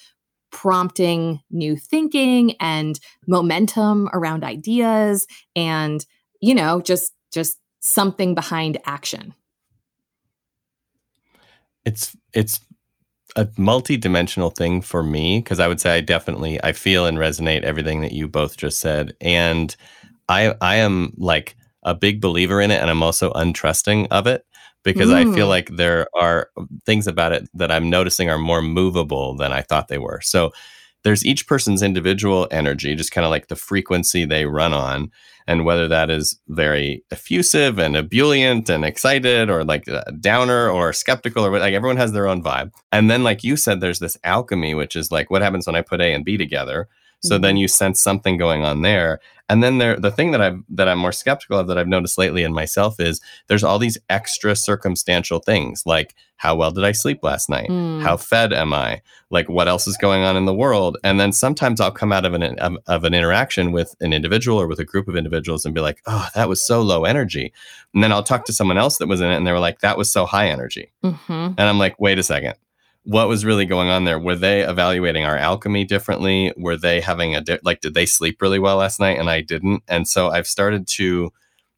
prompting 0.54 1.42
new 1.52 1.76
thinking 1.76 2.56
and 2.62 3.00
momentum 3.28 4.08
around 4.14 4.46
ideas 4.46 5.28
and 5.56 6.06
you 6.40 6.56
know 6.56 6.80
just 6.80 7.12
just 7.34 7.58
something 7.82 8.34
behind 8.34 8.78
action. 8.86 9.34
It's 11.84 12.16
it's 12.34 12.62
a 13.36 13.48
multi-dimensional 13.58 14.52
thing 14.52 14.82
for 14.82 15.04
me 15.04 15.40
because 15.40 15.60
I 15.60 15.68
would 15.68 15.82
say 15.82 15.96
I 15.96 16.02
definitely 16.02 16.64
I 16.64 16.72
feel 16.72 17.06
and 17.06 17.18
resonate 17.18 17.64
everything 17.64 18.02
that 18.02 18.14
you 18.14 18.28
both 18.28 18.56
just 18.56 18.80
said. 18.80 19.16
And 19.20 19.76
I 20.30 20.56
I 20.62 20.76
am 20.76 21.14
like 21.18 21.58
a 21.84 21.94
big 21.94 22.22
believer 22.22 22.62
in 22.62 22.72
it 22.72 22.80
and 22.80 22.90
I'm 22.90 23.04
also 23.04 23.34
untrusting 23.34 24.08
of 24.12 24.28
it 24.28 24.46
because 24.84 25.10
I 25.12 25.24
feel 25.24 25.48
Mm. 25.48 25.50
like 25.50 25.70
there 25.76 26.08
are 26.14 26.50
things 26.86 27.08
about 27.08 27.32
it 27.32 27.48
that 27.54 27.72
I'm 27.72 27.90
noticing 27.90 28.30
are 28.30 28.38
more 28.38 28.62
movable 28.62 29.36
than 29.36 29.52
I 29.54 29.62
thought 29.62 29.88
they 29.88 29.98
were. 29.98 30.20
So 30.22 30.52
there's 31.04 31.26
each 31.26 31.48
person's 31.48 31.82
individual 31.84 32.48
energy, 32.52 32.96
just 32.96 33.12
kind 33.12 33.26
of 33.26 33.32
like 33.32 33.48
the 33.48 33.56
frequency 33.58 34.24
they 34.26 34.46
run 34.46 34.72
on, 34.74 35.12
and 35.48 35.66
whether 35.66 35.90
that 35.90 36.10
is 36.10 36.40
very 36.48 37.04
effusive 37.12 37.78
and 37.78 37.98
ebullient 37.98 38.70
and 38.70 38.86
excited, 38.86 39.50
or 39.50 39.66
like 39.66 39.86
a 39.88 40.10
downer 40.22 40.70
or 40.70 40.94
skeptical, 40.94 41.46
or 41.46 41.52
what- 41.52 41.60
like 41.62 41.74
everyone 41.74 41.98
has 41.98 42.14
their 42.14 42.28
own 42.28 42.42
vibe. 42.42 42.72
And 42.94 43.12
then, 43.12 43.24
like 43.24 43.44
you 43.44 43.58
said, 43.58 43.82
there's 43.82 44.00
this 44.00 44.18
alchemy, 44.24 44.74
which 44.76 44.96
is 44.96 45.12
like 45.12 45.30
what 45.30 45.42
happens 45.42 45.68
when 45.68 45.76
I 45.76 45.82
put 45.82 46.00
A 46.00 46.14
and 46.14 46.24
B 46.24 46.38
together. 46.38 46.88
So 47.26 47.38
then 47.38 47.56
you 47.56 47.70
sense 47.70 48.02
something 48.02 48.36
going 48.38 48.66
on 48.66 48.82
there. 48.82 49.20
And 49.54 49.62
then 49.62 49.78
there, 49.78 49.96
the 50.00 50.10
thing 50.10 50.32
that 50.32 50.42
I've 50.42 50.58
that 50.70 50.90
I'm 50.90 50.98
more 50.98 51.12
skeptical 51.12 51.60
of 51.60 51.68
that 51.68 51.78
I've 51.78 51.88
noticed 51.88 52.18
lately 52.18 52.44
in 52.44 52.54
myself 52.54 53.00
is 53.00 53.22
there's 53.50 53.64
all 53.64 53.78
these 53.78 54.00
extra 54.10 54.56
circumstantial 54.56 55.38
things 55.38 55.84
like 55.86 56.16
how 56.38 56.56
well 56.56 56.72
did 56.72 56.84
I 56.84 56.92
sleep 56.92 57.20
last 57.22 57.52
night? 57.52 57.70
Mm. 57.70 58.02
How 58.02 58.18
fed 58.18 58.52
am 58.52 58.74
I? 58.74 59.04
Like 59.30 59.48
what 59.48 59.68
else 59.68 59.86
is 59.86 59.96
going 59.96 60.24
on 60.24 60.36
in 60.36 60.46
the 60.46 60.56
world? 60.56 60.98
And 61.04 61.20
then 61.20 61.32
sometimes 61.32 61.80
I'll 61.80 61.92
come 61.92 62.12
out 62.12 62.26
of 62.26 62.34
an 62.34 62.58
of, 62.58 62.78
of 62.88 63.04
an 63.04 63.14
interaction 63.14 63.72
with 63.72 63.96
an 64.02 64.12
individual 64.12 64.60
or 64.60 64.66
with 64.66 64.80
a 64.80 64.86
group 64.86 65.08
of 65.08 65.16
individuals 65.16 65.66
and 65.66 65.76
be 65.76 65.82
like, 65.82 66.02
"Oh, 66.08 66.28
that 66.34 66.50
was 66.50 66.66
so 66.66 66.82
low 66.82 67.06
energy." 67.06 67.54
And 67.94 68.04
then 68.04 68.12
I'll 68.12 68.24
talk 68.24 68.46
to 68.46 68.54
someone 68.54 68.80
else 68.80 68.98
that 68.98 69.08
was 69.08 69.22
in 69.22 69.30
it 69.30 69.36
and 69.36 69.46
they 69.46 69.52
were 69.52 69.60
like, 69.60 69.82
"That 69.82 70.00
was 70.00 70.12
so 70.12 70.26
high 70.26 70.50
energy." 70.50 70.92
Mhm. 71.04 71.54
And 71.60 71.60
I'm 71.60 71.78
like, 71.78 72.00
wait 72.00 72.18
a 72.18 72.24
second. 72.24 72.56
What 73.04 73.28
was 73.28 73.44
really 73.44 73.66
going 73.66 73.90
on 73.90 74.06
there? 74.06 74.18
Were 74.20 74.36
they 74.36 74.62
evaluating 74.62 75.26
our 75.26 75.38
alchemy 75.38 75.84
differently? 75.84 76.54
Were 76.56 76.78
they 76.78 77.02
having 77.02 77.36
a, 77.36 77.42
di- 77.42 77.60
like, 77.64 77.82
did 77.82 77.94
they 77.94 78.06
sleep 78.06 78.42
really 78.42 78.60
well 78.60 78.78
last 78.78 79.00
night 79.00 79.20
and 79.20 79.30
I 79.30 79.42
didn't? 79.42 79.84
And 79.90 80.08
so 80.08 80.30
I've 80.30 80.48
started 80.48 80.88
to, 80.96 81.32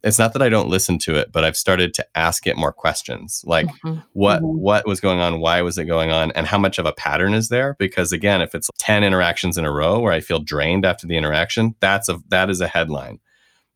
it's 0.03 0.19
not 0.19 0.33
that 0.33 0.43
I 0.43 0.49
don't 0.49 0.69
listen 0.69 0.99
to 0.99 1.15
it, 1.15 1.31
but 1.31 1.43
I've 1.43 1.57
started 1.57 1.95
to 1.95 2.05
ask 2.13 2.45
it 2.45 2.57
more 2.57 2.71
questions. 2.71 3.41
Like, 3.43 3.65
Mhm. 3.83 4.03
what 4.13 4.43
Mhm. 4.43 4.53
what 4.59 4.85
was 4.87 4.99
going 4.99 5.19
on 5.19 5.39
why 5.39 5.63
was 5.63 5.79
it 5.79 5.85
going 5.85 6.11
on 6.11 6.31
and 6.33 6.45
how 6.45 6.59
much 6.59 6.77
of 6.77 6.85
a 6.85 6.93
pattern 6.93 7.33
is 7.33 7.49
there 7.49 7.75
because 7.79 8.11
again 8.11 8.41
if 8.41 8.53
it's 8.53 8.69
10 8.77 9.03
interactions 9.03 9.57
in 9.57 9.65
a 9.65 9.71
row 9.71 9.99
where 9.99 10.13
i 10.13 10.19
feel 10.19 10.39
drained 10.39 10.85
after 10.85 11.07
the 11.07 11.17
interaction 11.17 11.73
that's 11.79 12.07
a 12.07 12.19
that 12.29 12.49
is 12.51 12.61
a 12.61 12.67
headline 12.67 13.19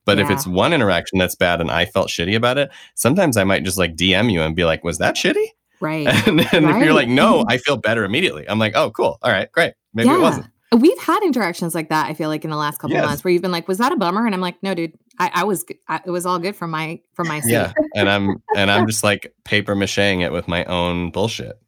but 0.06 0.18
if 0.20 0.30
it's 0.30 0.46
one 0.48 0.72
interaction 0.74 1.18
that's 1.20 1.36
bad 1.36 1.62
and 1.62 1.70
i 1.72 1.86
felt 1.86 2.10
shitty 2.10 2.36
about 2.36 2.58
it 2.58 2.70
sometimes 2.96 3.38
i 3.38 3.44
might 3.44 3.64
just 3.64 3.78
like 3.78 3.96
dm 3.96 4.32
you 4.32 4.42
and 4.42 4.56
be 4.56 4.66
like 4.66 4.84
was 4.84 4.98
that 5.00 5.16
shitty 5.16 5.46
right 5.82 6.08
and, 6.28 6.40
and 6.54 6.66
if 6.70 6.84
you're 6.84 6.94
like 6.94 7.08
no 7.08 7.46
i 7.50 7.58
feel 7.58 7.78
better 7.78 8.04
immediately 8.04 8.48
i'm 8.50 8.60
like 8.60 8.76
oh 8.76 8.92
cool 8.92 9.18
all 9.22 9.32
right 9.32 9.52
great 9.52 9.74
maybe 9.94 10.10
it 10.10 10.20
wasn't 10.20 10.48
We've 10.72 11.00
had 11.00 11.24
interactions 11.24 11.74
like 11.74 11.90
that. 11.90 12.06
I 12.06 12.14
feel 12.14 12.30
like 12.30 12.44
in 12.44 12.52
the 12.52 12.56
last 12.56 12.78
couple 12.78 12.94
Yes. 12.96 13.04
of 13.04 13.10
months, 13.10 13.24
where 13.24 13.32
you've 13.34 13.42
been 13.42 13.52
like, 13.52 13.68
"Was 13.68 13.80
that 13.80 13.92
a 13.92 13.96
bummer?" 13.96 14.28
And 14.28 14.36
I'm 14.36 14.40
like, 14.40 14.62
"No, 14.62 14.76
dude, 14.76 14.94
I, 15.18 15.32
I 15.34 15.44
was. 15.44 15.64
g- 15.64 15.80
I, 15.88 16.00
it 16.06 16.12
was 16.12 16.28
all 16.28 16.38
good 16.38 16.56
from 16.56 16.70
my 16.70 17.00
from 17.16 17.28
my 17.28 17.40
seat." 17.40 17.54
yeah 17.54 17.74
and 17.96 18.08
i'm 18.08 18.44
and 18.56 18.70
i'm 18.70 18.86
just 18.86 19.04
like 19.12 19.34
paper 19.46 19.76
macheing 19.76 20.22
it 20.24 20.32
with 20.32 20.48
my 20.48 20.64
own 20.66 21.10
bullshit 21.10 21.60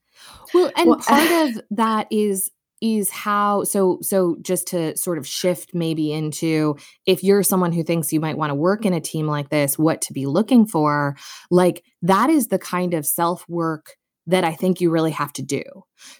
Well, 0.53 0.71
and 0.77 0.87
Well, 0.87 0.99
part 0.99 1.31
of 1.49 1.61
that 1.71 2.05
is 2.11 2.51
is 2.79 3.09
how 3.09 3.63
so 3.63 3.97
so 4.03 4.37
just 4.43 4.67
to 4.67 4.95
sort 4.97 5.17
of 5.17 5.25
shift 5.25 5.71
maybe 5.73 6.11
into 6.13 6.75
if 7.07 7.23
you're 7.23 7.41
someone 7.41 7.71
who 7.71 7.81
thinks 7.83 8.13
you 8.13 8.19
might 8.19 8.37
want 8.37 8.51
to 8.51 8.55
work 8.55 8.85
in 8.85 8.93
a 8.93 9.01
team 9.01 9.25
like 9.25 9.49
this, 9.49 9.79
what 9.79 10.01
to 10.01 10.13
be 10.13 10.27
looking 10.27 10.67
for, 10.67 11.15
like 11.49 11.83
that 12.03 12.29
is 12.29 12.49
the 12.49 12.59
kind 12.59 12.93
of 12.93 13.03
self 13.03 13.43
work 13.49 13.95
that 14.27 14.43
I 14.43 14.53
think 14.53 14.79
you 14.81 14.89
really 14.91 15.11
have 15.11 15.33
to 15.33 15.41
do. 15.41 15.63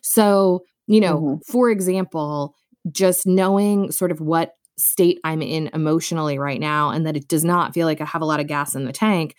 So, 0.02 0.64
you 0.88 1.00
know, 1.00 1.20
Mhm. 1.20 1.46
for 1.46 1.70
example, 1.70 2.56
just 2.92 3.26
knowing 3.28 3.92
sort 3.92 4.12
of 4.12 4.20
what 4.22 4.54
state 4.78 5.20
I'm 5.24 5.42
in 5.42 5.70
emotionally 5.74 6.40
right 6.40 6.60
now 6.60 6.90
and 6.90 7.06
that 7.06 7.16
it 7.16 7.28
does 7.28 7.44
not 7.44 7.74
feel 7.74 7.86
like 7.86 8.02
I 8.02 8.06
have 8.06 8.22
a 8.22 8.26
lot 8.26 8.40
of 8.40 8.48
gas 8.48 8.74
in 8.76 8.86
the 8.86 8.92
tank, 8.94 9.36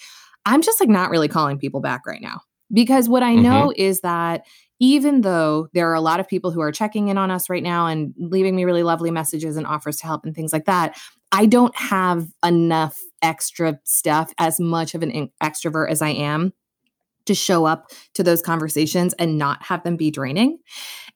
I'm 0.47 0.63
just 0.63 0.81
like 0.81 0.89
not 0.89 1.11
really 1.11 1.29
calling 1.29 1.59
people 1.59 1.81
back 1.81 2.07
right 2.07 2.21
now. 2.23 2.41
Because 2.73 3.09
what 3.09 3.23
I 3.23 3.35
Mhm. 3.35 3.43
know 3.43 3.73
is 3.77 4.01
that 4.01 4.45
even 4.81 5.21
though 5.23 5.69
there 5.75 5.91
are 5.91 5.95
a 5.95 6.01
lot 6.01 6.21
of 6.21 6.29
people 6.29 6.51
who 6.51 6.61
are 6.61 6.73
checking 6.73 7.09
in 7.09 7.19
on 7.19 7.31
us 7.31 7.49
right 7.51 7.63
now 7.63 7.87
and 7.87 8.15
leaving 8.19 8.57
me 8.57 8.65
really 8.65 8.83
lovely 8.83 9.11
messages 9.11 9.57
and 9.57 9.67
offers 9.67 9.97
to 9.99 10.07
help 10.07 10.25
and 10.25 10.35
things 10.35 10.53
like 10.53 10.65
that, 10.67 10.97
I 11.33 11.47
don't 11.47 11.75
have 11.77 12.27
enough 12.45 12.99
extra 13.23 13.79
stuff 13.85 14.33
as 14.39 14.59
much 14.59 14.95
of 14.95 15.03
an 15.03 15.11
in- 15.11 15.31
extrovert 15.43 15.91
as 15.91 16.03
I 16.03 16.11
am 16.11 16.53
to 17.27 17.35
show 17.35 17.65
up 17.65 17.91
to 18.15 18.23
those 18.23 18.43
conversations 18.43 19.15
and 19.15 19.39
not 19.39 19.63
have 19.63 19.83
them 19.85 19.97
be 19.97 20.11
draining. 20.11 20.59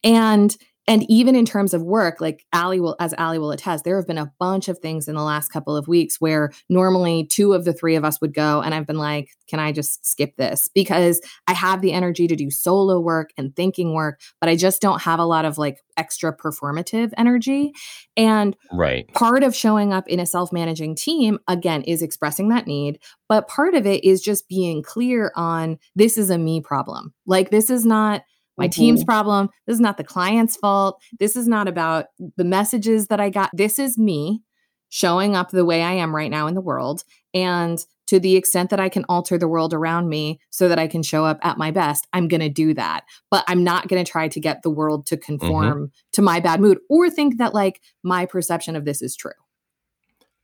And 0.04 0.56
and 0.88 1.04
even 1.10 1.34
in 1.34 1.44
terms 1.44 1.74
of 1.74 1.82
work, 1.82 2.20
like 2.20 2.46
Allie 2.52 2.80
will, 2.80 2.96
as 3.00 3.14
Allie 3.14 3.38
will 3.38 3.50
attest, 3.50 3.84
there 3.84 3.96
have 3.96 4.06
been 4.06 4.18
a 4.18 4.32
bunch 4.38 4.68
of 4.68 4.78
things 4.78 5.08
in 5.08 5.14
the 5.14 5.22
last 5.22 5.48
couple 5.48 5.76
of 5.76 5.88
weeks 5.88 6.20
where 6.20 6.52
normally 6.68 7.26
two 7.26 7.54
of 7.54 7.64
the 7.64 7.72
three 7.72 7.96
of 7.96 8.04
us 8.04 8.20
would 8.20 8.32
go, 8.32 8.60
and 8.62 8.74
I've 8.74 8.86
been 8.86 8.98
like, 8.98 9.30
"Can 9.48 9.58
I 9.58 9.72
just 9.72 10.06
skip 10.06 10.36
this?" 10.36 10.68
Because 10.74 11.20
I 11.46 11.54
have 11.54 11.80
the 11.80 11.92
energy 11.92 12.28
to 12.28 12.36
do 12.36 12.50
solo 12.50 13.00
work 13.00 13.30
and 13.36 13.54
thinking 13.56 13.94
work, 13.94 14.20
but 14.40 14.48
I 14.48 14.56
just 14.56 14.80
don't 14.80 15.02
have 15.02 15.18
a 15.18 15.24
lot 15.24 15.44
of 15.44 15.58
like 15.58 15.82
extra 15.96 16.36
performative 16.36 17.12
energy. 17.16 17.72
And 18.16 18.56
right 18.72 19.06
part 19.14 19.42
of 19.42 19.54
showing 19.54 19.92
up 19.92 20.06
in 20.08 20.20
a 20.20 20.26
self-managing 20.26 20.94
team 20.94 21.38
again 21.48 21.82
is 21.82 22.02
expressing 22.02 22.48
that 22.48 22.66
need 22.66 22.98
but 23.28 23.48
part 23.48 23.74
of 23.74 23.86
it 23.86 24.04
is 24.04 24.20
just 24.20 24.48
being 24.48 24.82
clear 24.82 25.32
on 25.36 25.78
this 25.94 26.18
is 26.18 26.30
a 26.30 26.38
me 26.38 26.60
problem 26.60 27.12
like 27.26 27.50
this 27.50 27.70
is 27.70 27.84
not 27.84 28.22
my 28.56 28.66
mm-hmm. 28.66 28.80
team's 28.80 29.04
problem. 29.04 29.50
This 29.66 29.74
is 29.74 29.80
not 29.80 29.96
the 29.96 30.04
client's 30.04 30.56
fault. 30.56 31.00
This 31.18 31.36
is 31.36 31.46
not 31.46 31.68
about 31.68 32.06
the 32.36 32.44
messages 32.44 33.08
that 33.08 33.20
i 33.20 33.30
got. 33.30 33.50
This 33.52 33.78
is 33.78 33.98
me 33.98 34.42
showing 34.88 35.34
up 35.34 35.50
the 35.50 35.64
way 35.64 35.82
i 35.82 35.92
am 35.92 36.14
right 36.14 36.30
now 36.30 36.46
in 36.46 36.54
the 36.54 36.60
world 36.60 37.02
and 37.34 37.84
to 38.06 38.20
the 38.20 38.36
extent 38.36 38.70
that 38.70 38.78
i 38.78 38.88
can 38.88 39.04
alter 39.08 39.36
the 39.36 39.48
world 39.48 39.74
around 39.74 40.08
me 40.08 40.38
so 40.50 40.68
that 40.68 40.78
i 40.78 40.86
can 40.86 41.02
show 41.02 41.24
up 41.24 41.38
at 41.42 41.58
my 41.58 41.72
best 41.72 42.06
i'm 42.12 42.28
going 42.28 42.40
to 42.40 42.48
do 42.48 42.72
that. 42.72 43.02
But 43.28 43.44
i'm 43.48 43.64
not 43.64 43.88
going 43.88 44.02
to 44.02 44.10
try 44.10 44.28
to 44.28 44.40
get 44.40 44.62
the 44.62 44.70
world 44.70 45.06
to 45.06 45.16
mm-hmm. 45.16 45.24
conform 45.24 45.90
to 46.12 46.22
my 46.22 46.38
bad 46.38 46.60
mood 46.60 46.78
or 46.88 47.10
think 47.10 47.38
that 47.38 47.52
like 47.52 47.80
my 48.04 48.26
perception 48.26 48.76
of 48.76 48.84
this 48.84 49.02
is 49.02 49.16
true. 49.16 49.32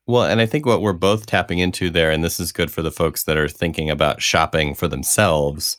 Well, 0.07 0.25
and 0.25 0.41
I 0.41 0.47
think 0.47 0.67
what 0.67 0.83
we're 0.83 0.93
both 0.93 1.27
tapping 1.27 1.61
into 1.61 1.89
there, 1.89 2.11
and 2.11 2.25
this 2.25 2.41
is 2.41 2.51
good 2.51 2.73
for 2.73 2.83
the 2.83 2.91
folks 2.91 3.23
that 3.23 3.37
are 3.37 3.49
thinking 3.49 3.89
about 3.89 4.21
shopping 4.21 4.75
for 4.75 4.89
themselves, 4.89 5.79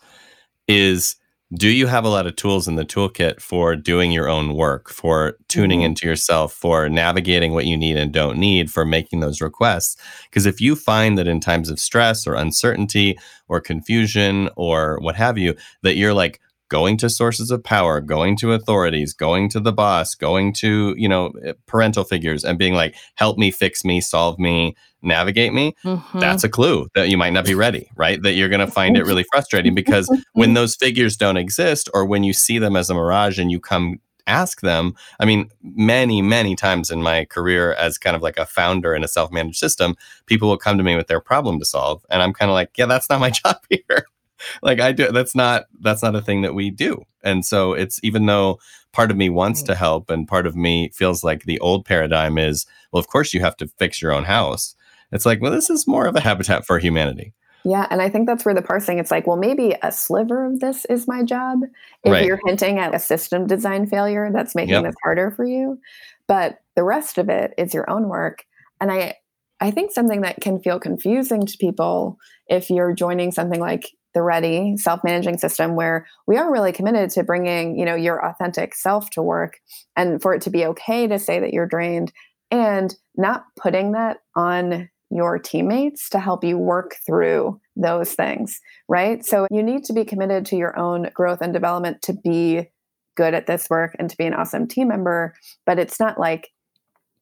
is 0.65 1.17
do 1.55 1.69
you 1.69 1.87
have 1.87 2.05
a 2.05 2.09
lot 2.09 2.25
of 2.25 2.35
tools 2.35 2.67
in 2.67 2.75
the 2.75 2.85
toolkit 2.85 3.39
for 3.41 3.75
doing 3.75 4.11
your 4.11 4.29
own 4.29 4.53
work, 4.55 4.89
for 4.89 5.37
tuning 5.49 5.81
Mhm. 5.81 5.85
into 5.85 6.07
yourself, 6.07 6.53
for 6.53 6.89
navigating 6.89 7.53
what 7.53 7.65
you 7.65 7.77
need 7.77 7.97
and 7.97 8.11
don't 8.11 8.37
need, 8.37 8.71
for 8.71 8.85
making 8.85 9.19
those 9.19 9.41
requests? 9.41 9.95
Because 10.29 10.45
if 10.45 10.61
you 10.61 10.75
find 10.75 11.17
that 11.17 11.27
in 11.27 11.39
times 11.39 11.69
of 11.69 11.79
stress 11.79 12.25
or 12.25 12.33
uncertainty 12.35 13.17
or 13.49 13.59
confusion 13.59 14.49
or 14.55 14.97
what 15.01 15.15
have 15.15 15.37
you, 15.37 15.55
that 15.83 15.95
you're 15.97 16.13
like, 16.13 16.39
going 16.69 16.97
to 16.97 17.09
sources 17.09 17.51
of 17.51 17.63
power 17.63 18.01
going 18.01 18.35
to 18.35 18.53
authorities 18.53 19.13
going 19.13 19.47
to 19.49 19.59
the 19.59 19.71
boss 19.73 20.15
going 20.15 20.51
to 20.53 20.95
you 20.97 21.07
know 21.07 21.31
parental 21.67 22.03
figures 22.03 22.43
and 22.43 22.57
being 22.57 22.73
like 22.73 22.95
help 23.15 23.37
me 23.37 23.51
fix 23.51 23.83
me 23.85 24.01
solve 24.01 24.39
me 24.39 24.75
navigate 25.01 25.53
me. 25.53 25.75
Mhm. 25.83 26.19
that's 26.21 26.43
a 26.45 26.49
clue 26.49 26.87
that 26.95 27.09
you 27.09 27.17
might 27.17 27.33
not 27.33 27.45
be 27.45 27.53
ready 27.53 27.89
right? 27.95 28.21
That 28.23 28.33
you're 28.33 28.49
going 28.49 28.65
to 28.65 28.71
find 28.71 28.97
it 28.97 29.05
really 29.05 29.25
frustrating 29.31 29.75
because 29.75 30.09
when 30.33 30.53
those 30.55 30.75
figures 30.75 31.17
don't 31.17 31.37
exist 31.37 31.89
or 31.93 32.05
when 32.05 32.23
you 32.23 32.33
see 32.33 32.57
them 32.57 32.75
as 32.75 32.89
a 32.89 32.93
mirage 32.93 33.37
and 33.37 33.51
you 33.51 33.59
come 33.59 33.99
ask 34.25 34.61
them 34.61 34.93
i 35.19 35.25
mean 35.25 35.49
many 35.61 36.21
many 36.21 36.55
times 36.55 36.89
in 36.89 37.01
my 37.03 37.25
career 37.25 37.73
as 37.73 37.97
kind 37.97 38.15
of 38.15 38.21
like 38.21 38.37
a 38.37 38.45
founder 38.45 38.95
in 38.95 39.03
a 39.03 39.07
self-managed 39.09 39.57
system 39.59 39.95
people 40.27 40.47
will 40.47 40.57
come 40.57 40.77
to 40.77 40.83
me 40.83 40.95
with 40.95 41.07
their 41.07 41.19
problem 41.19 41.59
to 41.59 41.65
solve 41.65 42.05
and 42.09 42.21
i'm 42.21 42.31
kind 42.31 42.49
of 42.49 42.53
like 42.53 42.69
yeah 42.77 42.85
that's 42.85 43.09
not 43.09 43.19
my 43.19 43.29
job 43.43 43.57
here 43.69 44.05
like 44.61 44.79
I 44.79 44.91
do 44.91 45.11
that's 45.11 45.35
not 45.35 45.65
that's 45.81 46.03
not 46.03 46.15
a 46.15 46.21
thing 46.21 46.41
that 46.41 46.55
we 46.55 46.69
do. 46.69 47.03
And 47.23 47.45
so 47.45 47.73
it's 47.73 47.99
even 48.03 48.25
though 48.25 48.59
part 48.91 49.11
of 49.11 49.17
me 49.17 49.29
wants 49.29 49.61
to 49.63 49.73
mm. 49.73 49.77
help 49.77 50.09
and 50.09 50.27
part 50.27 50.45
of 50.45 50.55
me 50.55 50.89
feels 50.89 51.23
like 51.23 51.43
the 51.43 51.59
old 51.59 51.85
paradigm 51.85 52.37
is, 52.37 52.65
well, 52.91 52.99
of 52.99 53.07
course 53.07 53.33
you 53.33 53.39
have 53.41 53.57
to 53.57 53.67
fix 53.79 54.01
your 54.01 54.11
own 54.11 54.23
house. 54.25 54.75
It's 55.11 55.25
like, 55.25 55.41
well, 55.41 55.51
this 55.51 55.69
is 55.69 55.87
more 55.87 56.05
of 56.05 56.15
a 56.15 56.21
habitat 56.21 56.65
for 56.65 56.79
humanity. 56.79 57.33
Yeah, 57.65 57.87
and 57.89 58.01
I 58.01 58.09
think 58.09 58.27
that's 58.27 58.43
where 58.43 58.53
the 58.53 58.61
parsing 58.61 58.99
it's 58.99 59.11
like, 59.11 59.25
well, 59.25 59.37
maybe 59.37 59.75
a 59.81 59.91
sliver 59.91 60.45
of 60.45 60.59
this 60.59 60.85
is 60.85 61.07
my 61.07 61.23
job. 61.23 61.59
If 62.03 62.11
right. 62.11 62.25
you're 62.25 62.39
hinting 62.45 62.77
at 62.77 62.93
a 62.93 62.99
system 62.99 63.47
design 63.47 63.87
failure 63.87 64.29
that's 64.33 64.53
making 64.53 64.73
yep. 64.73 64.83
this 64.83 64.95
harder 65.01 65.31
for 65.31 65.45
you, 65.45 65.79
but 66.27 66.59
the 66.75 66.83
rest 66.83 67.17
of 67.17 67.29
it 67.29 67.53
is 67.57 67.73
your 67.73 67.89
own 67.89 68.09
work. 68.09 68.45
And 68.81 68.91
I 68.91 69.15
I 69.61 69.71
think 69.71 69.91
something 69.91 70.21
that 70.21 70.41
can 70.41 70.59
feel 70.59 70.77
confusing 70.77 71.45
to 71.45 71.57
people 71.57 72.19
if 72.47 72.69
you're 72.69 72.93
joining 72.93 73.31
something 73.31 73.61
like 73.61 73.91
the 74.13 74.21
Ready 74.21 74.77
self-managing 74.77 75.37
system 75.37 75.75
where 75.75 76.07
we 76.27 76.37
are 76.37 76.51
really 76.51 76.71
committed 76.71 77.09
to 77.11 77.23
bringing, 77.23 77.77
you 77.77 77.85
know, 77.85 77.95
your 77.95 78.23
authentic 78.25 78.75
self 78.75 79.09
to 79.11 79.21
work 79.21 79.59
and 79.95 80.21
for 80.21 80.33
it 80.33 80.41
to 80.43 80.49
be 80.49 80.65
okay 80.65 81.07
to 81.07 81.19
say 81.19 81.39
that 81.39 81.53
you're 81.53 81.67
drained 81.67 82.11
and 82.51 82.95
not 83.15 83.45
putting 83.55 83.93
that 83.93 84.17
on 84.35 84.89
your 85.09 85.37
teammates 85.37 86.09
to 86.09 86.19
help 86.19 86.43
you 86.43 86.57
work 86.57 86.95
through 87.05 87.59
those 87.75 88.13
things, 88.13 88.59
right? 88.87 89.25
So 89.25 89.47
you 89.51 89.61
need 89.61 89.83
to 89.85 89.93
be 89.93 90.05
committed 90.05 90.45
to 90.47 90.55
your 90.55 90.77
own 90.77 91.09
growth 91.13 91.41
and 91.41 91.53
development 91.53 92.01
to 92.03 92.13
be 92.13 92.69
good 93.15 93.33
at 93.33 93.45
this 93.47 93.69
work 93.69 93.95
and 93.99 94.09
to 94.09 94.17
be 94.17 94.25
an 94.25 94.33
awesome 94.33 94.67
team 94.67 94.87
member, 94.87 95.35
but 95.65 95.77
it's 95.77 95.99
not 95.99 96.19
like 96.19 96.49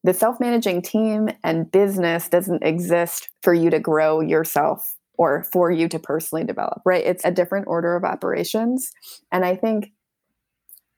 the 0.03 0.13
self 0.13 0.39
managing 0.39 0.81
team 0.81 1.29
and 1.43 1.71
business 1.71 2.27
doesn't 2.27 2.63
exist 2.63 3.29
for 3.43 3.53
you 3.53 3.69
to 3.69 3.79
grow 3.79 4.21
yourself 4.21 4.95
or 5.17 5.43
for 5.51 5.71
you 5.71 5.87
to 5.89 5.99
personally 5.99 6.43
develop, 6.43 6.81
right? 6.85 7.05
It's 7.05 7.25
a 7.25 7.31
different 7.31 7.67
order 7.67 7.95
of 7.95 8.03
operations. 8.03 8.91
And 9.31 9.45
I 9.45 9.55
think 9.55 9.91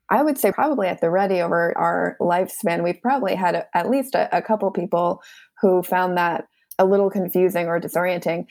I 0.10 0.22
would 0.22 0.38
say 0.38 0.52
probably 0.52 0.88
at 0.88 1.02
the 1.02 1.10
ready 1.10 1.42
over 1.42 1.76
our 1.78 2.18
lifespan, 2.20 2.84
we've 2.84 3.02
probably 3.02 3.36
had 3.36 3.56
a, 3.56 3.66
at 3.76 3.90
least 3.90 4.16
a, 4.16 4.36
a 4.36 4.42
couple 4.42 4.70
people 4.72 5.22
who 5.62 5.82
found 5.82 6.18
that 6.18 6.46
a 6.78 6.86
little 6.86 7.10
confusing 7.10 7.68
or 7.68 7.80
disorienting 7.80 8.46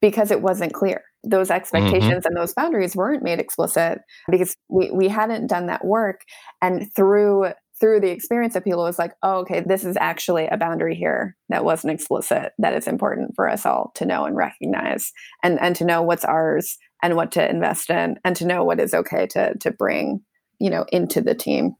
because 0.00 0.30
it 0.30 0.42
wasn't 0.42 0.72
clear. 0.72 1.02
Those 1.24 1.48
mm-hmm. 1.48 1.56
expectations 1.56 2.04
mm-hmm. 2.04 2.26
and 2.26 2.36
those 2.36 2.54
boundaries 2.54 2.94
weren't 2.94 3.22
made 3.22 3.40
explicit 3.40 4.00
because 4.30 4.56
we, 4.68 4.90
we 4.90 5.08
hadn't 5.08 5.48
done 5.48 5.66
that 5.66 5.84
work. 5.84 6.20
And 6.62 6.92
through 6.94 7.52
through 7.80 8.00
the 8.00 8.10
experience 8.10 8.56
of 8.56 8.64
people, 8.64 8.82
was 8.82 8.98
like, 8.98 9.14
oh, 9.22 9.38
okay, 9.38 9.60
this 9.60 9.84
is 9.84 9.96
actually 9.98 10.46
a 10.46 10.56
boundary 10.56 10.94
here 10.94 11.36
that 11.48 11.64
wasn't 11.64 11.92
explicit, 11.92 12.52
that 12.58 12.74
is 12.74 12.86
important 12.86 13.32
for 13.34 13.48
us 13.48 13.64
all 13.64 13.92
to 13.94 14.06
know 14.06 14.24
and 14.24 14.36
recognize 14.36 15.12
and, 15.42 15.60
and 15.60 15.76
to 15.76 15.84
know 15.84 16.02
what's 16.02 16.24
ours 16.24 16.76
and 17.02 17.16
what 17.16 17.32
to 17.32 17.48
invest 17.48 17.90
in 17.90 18.18
and 18.24 18.36
to 18.36 18.46
know 18.46 18.64
what 18.64 18.80
is 18.80 18.94
okay 18.94 19.26
to 19.28 19.56
to 19.58 19.70
bring, 19.70 20.20
you 20.58 20.70
know, 20.70 20.84
into 20.90 21.20
the 21.20 21.34
team 21.34 21.74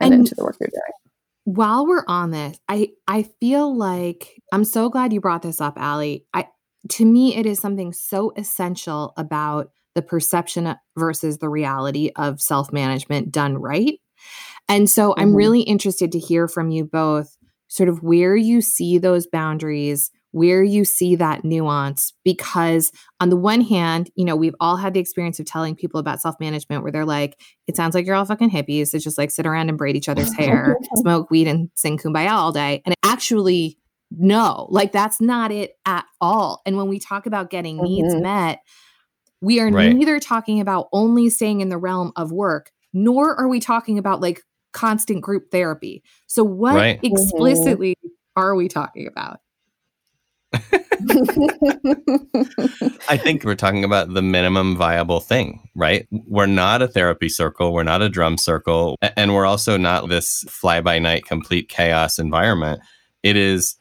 and, 0.00 0.12
and 0.12 0.14
into 0.14 0.34
the 0.34 0.42
work 0.42 0.56
you're 0.60 0.68
doing 0.68 0.92
while 1.48 1.86
we're 1.86 2.04
on 2.06 2.30
this, 2.30 2.58
I 2.68 2.90
I 3.06 3.22
feel 3.40 3.74
like 3.74 4.42
I'm 4.52 4.64
so 4.64 4.90
glad 4.90 5.14
you 5.14 5.20
brought 5.20 5.40
this 5.40 5.62
up, 5.62 5.78
Allie. 5.78 6.26
I 6.34 6.46
to 6.90 7.06
me, 7.06 7.36
it 7.36 7.46
is 7.46 7.58
something 7.58 7.94
so 7.94 8.32
essential 8.36 9.14
about 9.16 9.70
the 9.94 10.02
perception 10.02 10.74
versus 10.96 11.38
the 11.38 11.48
reality 11.48 12.10
of 12.16 12.42
self 12.42 12.70
management 12.70 13.32
done 13.32 13.56
right. 13.56 13.98
And 14.68 14.88
so 14.88 15.10
mm-hmm. 15.10 15.20
I'm 15.20 15.34
really 15.34 15.62
interested 15.62 16.12
to 16.12 16.18
hear 16.18 16.48
from 16.48 16.70
you 16.70 16.84
both 16.84 17.36
sort 17.68 17.88
of 17.88 18.02
where 18.02 18.36
you 18.36 18.60
see 18.60 18.98
those 18.98 19.26
boundaries 19.26 20.10
where 20.32 20.62
you 20.62 20.84
see 20.84 21.16
that 21.16 21.44
nuance 21.44 22.12
because 22.22 22.92
on 23.20 23.30
the 23.30 23.36
one 23.36 23.62
hand 23.62 24.10
you 24.14 24.24
know 24.24 24.36
we've 24.36 24.54
all 24.60 24.76
had 24.76 24.92
the 24.92 25.00
experience 25.00 25.40
of 25.40 25.46
telling 25.46 25.74
people 25.74 25.98
about 25.98 26.20
self-management 26.20 26.82
where 26.82 26.92
they're 26.92 27.06
like 27.06 27.40
it 27.66 27.76
sounds 27.76 27.94
like 27.94 28.04
you're 28.04 28.14
all 28.14 28.24
fucking 28.24 28.50
hippies 28.50 28.92
it's 28.92 29.04
just 29.04 29.16
like 29.16 29.30
sit 29.30 29.46
around 29.46 29.68
and 29.68 29.78
braid 29.78 29.96
each 29.96 30.08
other's 30.08 30.34
hair 30.36 30.76
smoke 30.96 31.30
weed 31.30 31.48
and 31.48 31.70
sing 31.76 31.96
kumbaya 31.96 32.30
all 32.30 32.52
day 32.52 32.82
and 32.84 32.94
actually 33.04 33.78
no 34.10 34.66
like 34.70 34.92
that's 34.92 35.20
not 35.20 35.50
it 35.50 35.72
at 35.86 36.04
all 36.20 36.60
and 36.66 36.76
when 36.76 36.88
we 36.88 36.98
talk 36.98 37.24
about 37.26 37.50
getting 37.50 37.76
mm-hmm. 37.76 37.84
needs 37.86 38.14
met 38.16 38.60
we 39.40 39.60
are 39.60 39.70
right. 39.70 39.94
neither 39.94 40.18
talking 40.18 40.60
about 40.60 40.88
only 40.92 41.30
staying 41.30 41.60
in 41.60 41.68
the 41.68 41.78
realm 41.78 42.12
of 42.16 42.32
work 42.32 42.70
nor 42.92 43.34
are 43.36 43.48
we 43.48 43.60
talking 43.60 43.98
about 43.98 44.20
like 44.20 44.42
constant 44.72 45.20
group 45.20 45.50
therapy 45.50 46.02
so 46.26 46.44
what 46.44 46.74
right. 46.74 47.00
Explicitly 47.02 47.92
mm-hmm. 47.92 48.08
are 48.36 48.54
we 48.54 48.68
talking 48.68 49.06
about 49.06 49.40
I 53.08 53.18
think 53.18 53.44
we're 53.44 53.54
talking 53.54 53.84
about 53.84 54.14
the 54.14 54.22
minimum 54.22 54.76
viable 54.76 55.20
thing, 55.20 55.68
right? 55.74 56.08
We're 56.10 56.46
not 56.46 56.80
a 56.80 56.88
therapy 56.88 57.28
circle, 57.28 57.74
we're 57.74 57.82
not 57.82 58.00
a 58.00 58.08
drum 58.08 58.38
circle, 58.38 58.96
and 59.16 59.34
we're 59.34 59.44
also 59.44 59.76
not 59.76 60.08
this 60.08 60.44
fly 60.48 60.80
by 60.80 60.98
night 60.98 61.26
complete 61.26 61.68
chaos 61.68 62.18
environment. 62.18 62.80
It 63.22 63.36
is 63.36 63.76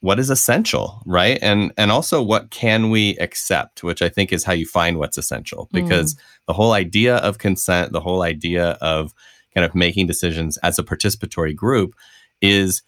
what 0.00 0.20
is 0.20 0.30
essential, 0.30 1.02
right? 1.06 1.38
And 1.42 1.72
and 1.76 1.90
also 1.90 2.22
what 2.22 2.50
can 2.50 2.90
we 2.90 3.16
accept, 3.18 3.82
which 3.82 4.02
I 4.02 4.08
think 4.08 4.32
is 4.32 4.44
how 4.44 4.52
you 4.52 4.66
find 4.66 4.98
what's 4.98 5.18
essential 5.18 5.68
because 5.72 6.14
mm. 6.14 6.18
the 6.46 6.52
whole 6.52 6.72
idea 6.72 7.16
of 7.16 7.38
consent, 7.38 7.92
the 7.92 8.00
whole 8.00 8.22
idea 8.22 8.72
of 8.82 9.14
kind 9.54 9.64
of 9.64 9.74
making 9.74 10.06
decisions 10.06 10.56
as 10.58 10.78
a 10.78 10.82
participatory 10.82 11.54
group 11.54 11.94
is 12.40 12.82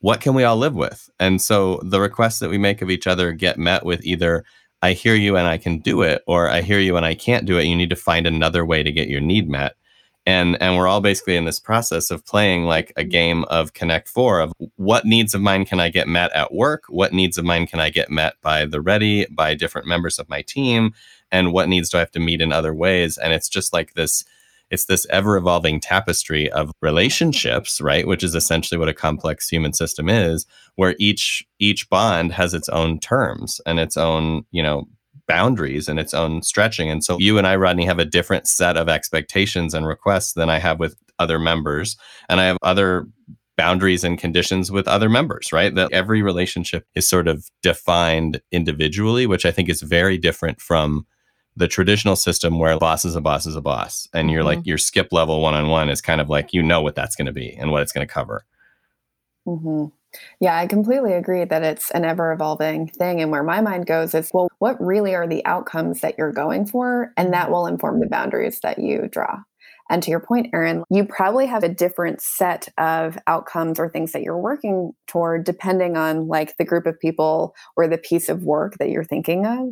what 0.00 0.20
can 0.20 0.34
we 0.34 0.44
all 0.44 0.56
live 0.56 0.74
with? 0.74 1.08
And 1.20 1.40
so 1.40 1.80
the 1.82 2.00
requests 2.00 2.38
that 2.38 2.50
we 2.50 2.58
make 2.58 2.82
of 2.82 2.90
each 2.90 3.06
other 3.06 3.32
get 3.32 3.58
met 3.58 3.84
with 3.84 4.04
either 4.04 4.44
I 4.82 4.92
hear 4.92 5.14
you 5.14 5.36
and 5.36 5.46
I 5.46 5.58
can 5.58 5.78
do 5.78 6.02
it, 6.02 6.22
or 6.26 6.48
I 6.48 6.60
hear 6.60 6.78
you 6.78 6.96
and 6.96 7.06
I 7.06 7.14
can't 7.14 7.46
do 7.46 7.58
it. 7.58 7.64
You 7.64 7.76
need 7.76 7.90
to 7.90 7.96
find 7.96 8.26
another 8.26 8.64
way 8.64 8.82
to 8.82 8.92
get 8.92 9.08
your 9.08 9.20
need 9.20 9.48
met. 9.48 9.74
And 10.26 10.60
and 10.60 10.76
we're 10.76 10.88
all 10.88 11.00
basically 11.00 11.36
in 11.36 11.44
this 11.44 11.60
process 11.60 12.10
of 12.10 12.26
playing 12.26 12.64
like 12.64 12.92
a 12.96 13.04
game 13.04 13.44
of 13.44 13.74
Connect 13.74 14.08
Four 14.08 14.40
of 14.40 14.52
what 14.74 15.04
needs 15.04 15.34
of 15.34 15.40
mine 15.40 15.64
can 15.64 15.78
I 15.78 15.88
get 15.88 16.08
met 16.08 16.32
at 16.32 16.52
work, 16.52 16.84
what 16.88 17.12
needs 17.12 17.38
of 17.38 17.44
mine 17.44 17.66
can 17.66 17.78
I 17.78 17.90
get 17.90 18.10
met 18.10 18.34
by 18.42 18.64
the 18.64 18.80
ready, 18.80 19.26
by 19.26 19.54
different 19.54 19.86
members 19.86 20.18
of 20.18 20.28
my 20.28 20.42
team, 20.42 20.94
and 21.30 21.52
what 21.52 21.68
needs 21.68 21.90
do 21.90 21.98
I 21.98 22.00
have 22.00 22.10
to 22.12 22.20
meet 22.20 22.40
in 22.40 22.52
other 22.52 22.74
ways. 22.74 23.18
And 23.18 23.32
it's 23.32 23.48
just 23.48 23.72
like 23.72 23.94
this 23.94 24.24
it's 24.70 24.86
this 24.86 25.06
ever 25.10 25.36
evolving 25.36 25.80
tapestry 25.80 26.50
of 26.52 26.72
relationships 26.82 27.80
right? 27.80 28.06
Which 28.06 28.22
is 28.22 28.34
essentially 28.34 28.78
what 28.78 28.88
a 28.88 28.94
complex 28.94 29.48
human 29.48 29.72
system 29.72 30.08
is 30.08 30.46
where 30.76 30.94
each 30.98 31.44
each 31.58 31.88
bond 31.88 32.32
has 32.32 32.54
its 32.54 32.68
own 32.68 32.98
terms 32.98 33.60
and 33.66 33.78
its 33.78 33.96
own 33.96 34.44
you 34.50 34.62
know 34.62 34.86
boundaries 35.26 35.88
and 35.88 35.98
its 35.98 36.14
own 36.14 36.42
stretching. 36.42 36.90
And 36.90 37.02
so 37.02 37.18
you 37.18 37.38
and 37.38 37.46
I 37.46 37.56
Rodney 37.56 37.84
have 37.84 37.98
a 37.98 38.04
different 38.04 38.46
set 38.46 38.76
of 38.76 38.88
expectations 38.88 39.74
and 39.74 39.86
requests 39.86 40.34
than 40.34 40.48
I 40.50 40.58
have 40.58 40.78
with 40.78 40.96
other 41.18 41.38
members. 41.38 41.96
And 42.28 42.40
I 42.40 42.44
have 42.44 42.58
other 42.62 43.06
boundaries 43.56 44.04
and 44.04 44.18
conditions 44.18 44.70
with 44.70 44.86
other 44.86 45.08
members, 45.08 45.52
right? 45.52 45.74
That 45.74 45.92
every 45.92 46.22
relationship 46.22 46.84
is 46.94 47.08
sort 47.08 47.26
of 47.26 47.48
defined 47.62 48.40
individually, 48.52 49.26
which 49.26 49.46
I 49.46 49.50
think 49.50 49.68
is 49.68 49.82
very 49.82 50.18
different 50.18 50.60
from 50.60 51.06
the 51.56 51.68
traditional 51.68 52.16
system 52.16 52.58
where 52.58 52.78
boss 52.78 53.04
is 53.04 53.16
a 53.16 53.20
boss 53.20 53.46
is 53.46 53.56
a 53.56 53.60
boss 53.60 54.08
and 54.12 54.30
you're 54.30 54.40
mm-hmm. 54.40 54.58
like 54.58 54.66
your 54.66 54.78
skip 54.78 55.08
level 55.12 55.40
one-on-one 55.40 55.88
is 55.88 56.00
kind 56.00 56.20
of 56.20 56.28
like 56.28 56.52
you 56.52 56.62
know 56.62 56.80
what 56.80 56.94
that's 56.94 57.16
going 57.16 57.26
to 57.26 57.32
be 57.32 57.54
and 57.54 57.70
what 57.70 57.82
it's 57.82 57.92
going 57.92 58.06
to 58.06 58.12
cover 58.12 58.44
mm-hmm. 59.46 59.86
yeah 60.40 60.56
i 60.56 60.66
completely 60.66 61.12
agree 61.12 61.44
that 61.44 61.62
it's 61.62 61.90
an 61.92 62.04
ever 62.04 62.32
evolving 62.32 62.86
thing 62.88 63.20
and 63.20 63.30
where 63.30 63.42
my 63.42 63.60
mind 63.60 63.86
goes 63.86 64.14
is 64.14 64.30
well 64.34 64.48
what 64.58 64.80
really 64.80 65.14
are 65.14 65.26
the 65.26 65.44
outcomes 65.46 66.00
that 66.00 66.16
you're 66.18 66.32
going 66.32 66.66
for 66.66 67.12
and 67.16 67.32
that 67.32 67.50
will 67.50 67.66
inform 67.66 68.00
the 68.00 68.06
boundaries 68.06 68.60
that 68.60 68.78
you 68.78 69.08
draw 69.10 69.38
and 69.90 70.02
to 70.02 70.10
your 70.10 70.20
point, 70.20 70.48
Aaron, 70.52 70.84
you 70.90 71.04
probably 71.04 71.46
have 71.46 71.62
a 71.62 71.68
different 71.68 72.20
set 72.20 72.68
of 72.78 73.18
outcomes 73.26 73.78
or 73.78 73.88
things 73.88 74.12
that 74.12 74.22
you're 74.22 74.38
working 74.38 74.92
toward 75.06 75.44
depending 75.44 75.96
on 75.96 76.28
like 76.28 76.56
the 76.56 76.64
group 76.64 76.86
of 76.86 76.98
people 76.98 77.54
or 77.76 77.86
the 77.86 77.98
piece 77.98 78.28
of 78.28 78.42
work 78.42 78.74
that 78.78 78.90
you're 78.90 79.04
thinking 79.04 79.46
of. 79.46 79.68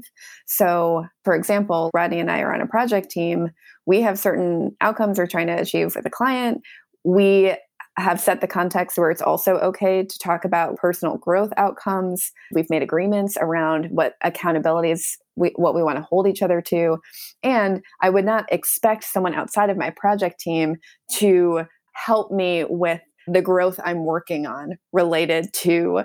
So, 0.46 1.06
for 1.24 1.34
example, 1.34 1.90
Rodney 1.92 2.20
and 2.20 2.30
I 2.30 2.40
are 2.40 2.54
on 2.54 2.60
a 2.60 2.66
project 2.66 3.10
team. 3.10 3.50
We 3.86 4.02
have 4.02 4.18
certain 4.18 4.76
outcomes 4.80 5.18
we're 5.18 5.26
trying 5.26 5.48
to 5.48 5.60
achieve 5.60 5.94
with 5.96 6.06
a 6.06 6.10
client. 6.10 6.62
We 7.02 7.54
have 7.97 8.20
set 8.20 8.40
the 8.40 8.47
context 8.47 8.99
where 8.99 9.11
it's 9.11 9.22
also 9.22 9.55
okay 9.59 10.05
to 10.05 10.18
talk 10.18 10.45
about 10.45 10.76
personal 10.76 11.16
growth 11.16 11.53
outcomes. 11.57 12.32
We've 12.53 12.68
made 12.68 12.82
agreements 12.82 13.36
around 13.40 13.86
what 13.90 14.14
accountabilities 14.24 15.12
we, 15.36 15.53
what 15.57 15.74
we 15.74 15.82
want 15.82 15.99
to 15.99 16.03
hold 16.03 16.26
each 16.26 16.42
other 16.42 16.61
to. 16.62 16.99
And 17.42 17.82
I 18.03 18.11
would 18.11 18.24
not 18.24 18.53
expect 18.53 19.05
someone 19.05 19.34
outside 19.34 19.70
of 19.70 19.76
my 19.76 19.90
project 19.90 20.40
team 20.40 20.76
to 21.16 21.64
help 21.92 22.32
me 22.32 22.64
with 22.68 23.01
the 23.28 23.42
growth 23.42 23.78
I'm 23.84 24.05
working 24.05 24.47
on 24.47 24.76
related 24.92 25.53
to 25.55 26.03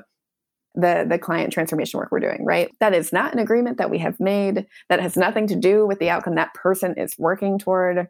the 0.75 1.05
the 1.09 1.17
client 1.17 1.51
transformation 1.51 1.97
work 1.97 2.09
we're 2.11 2.19
doing 2.19 2.45
right 2.45 2.69
that 2.79 2.93
is 2.93 3.11
not 3.11 3.33
an 3.33 3.39
agreement 3.39 3.79
that 3.79 3.89
we 3.89 3.97
have 3.97 4.19
made 4.19 4.67
that 4.87 5.01
has 5.01 5.17
nothing 5.17 5.47
to 5.47 5.55
do 5.55 5.85
with 5.85 5.97
the 5.97 6.11
outcome 6.11 6.35
that 6.35 6.53
person 6.53 6.93
is 6.95 7.15
working 7.17 7.57
toward 7.57 8.07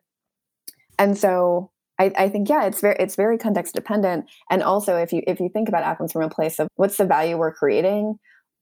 and 1.00 1.18
so 1.18 1.72
I, 2.00 2.12
I, 2.18 2.30
think 2.30 2.50
yeah, 2.50 2.66
it's 2.66 2.82
very 2.82 2.96
it's 2.98 3.16
very 3.16 3.38
context 3.38 3.76
dependent. 3.76 4.26
And 4.50 4.64
also 4.64 4.96
if 4.96 5.12
you 5.12 5.22
if 5.28 5.40
you 5.40 5.50
think 5.50 5.68
about 5.68 5.84
outcomes 5.84 6.14
from 6.14 6.24
a 6.24 6.30
place 6.30 6.60
of 6.60 6.70
what's 6.76 6.98
the 6.98 7.06
value 7.06 7.38
we're 7.38 7.54
creating, 7.54 8.18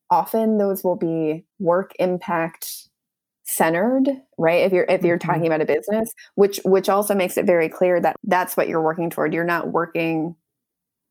often 0.10 0.58
those 0.58 0.84
will 0.84 0.96
be 0.96 1.46
work 1.60 1.94
impact 2.00 2.88
centered 3.50 4.10
right 4.38 4.64
if 4.64 4.74
you're 4.74 4.86
if 4.90 5.04
you're 5.04 5.18
mm-hmm. 5.18 5.32
talking 5.32 5.48
about 5.48 5.62
a 5.62 5.66
business 5.66 6.12
which 6.36 6.60
which 6.66 6.90
also 6.90 7.16
makes 7.16 7.38
it 7.38 7.46
very 7.46 7.70
clear 7.70 8.02
that 8.02 8.14
that's 8.26 8.58
what 8.58 8.68
you're 8.68 8.82
working 8.82 9.10
toward 9.10 9.34
you're 9.34 9.46
not 9.46 9.72
working 9.72 10.36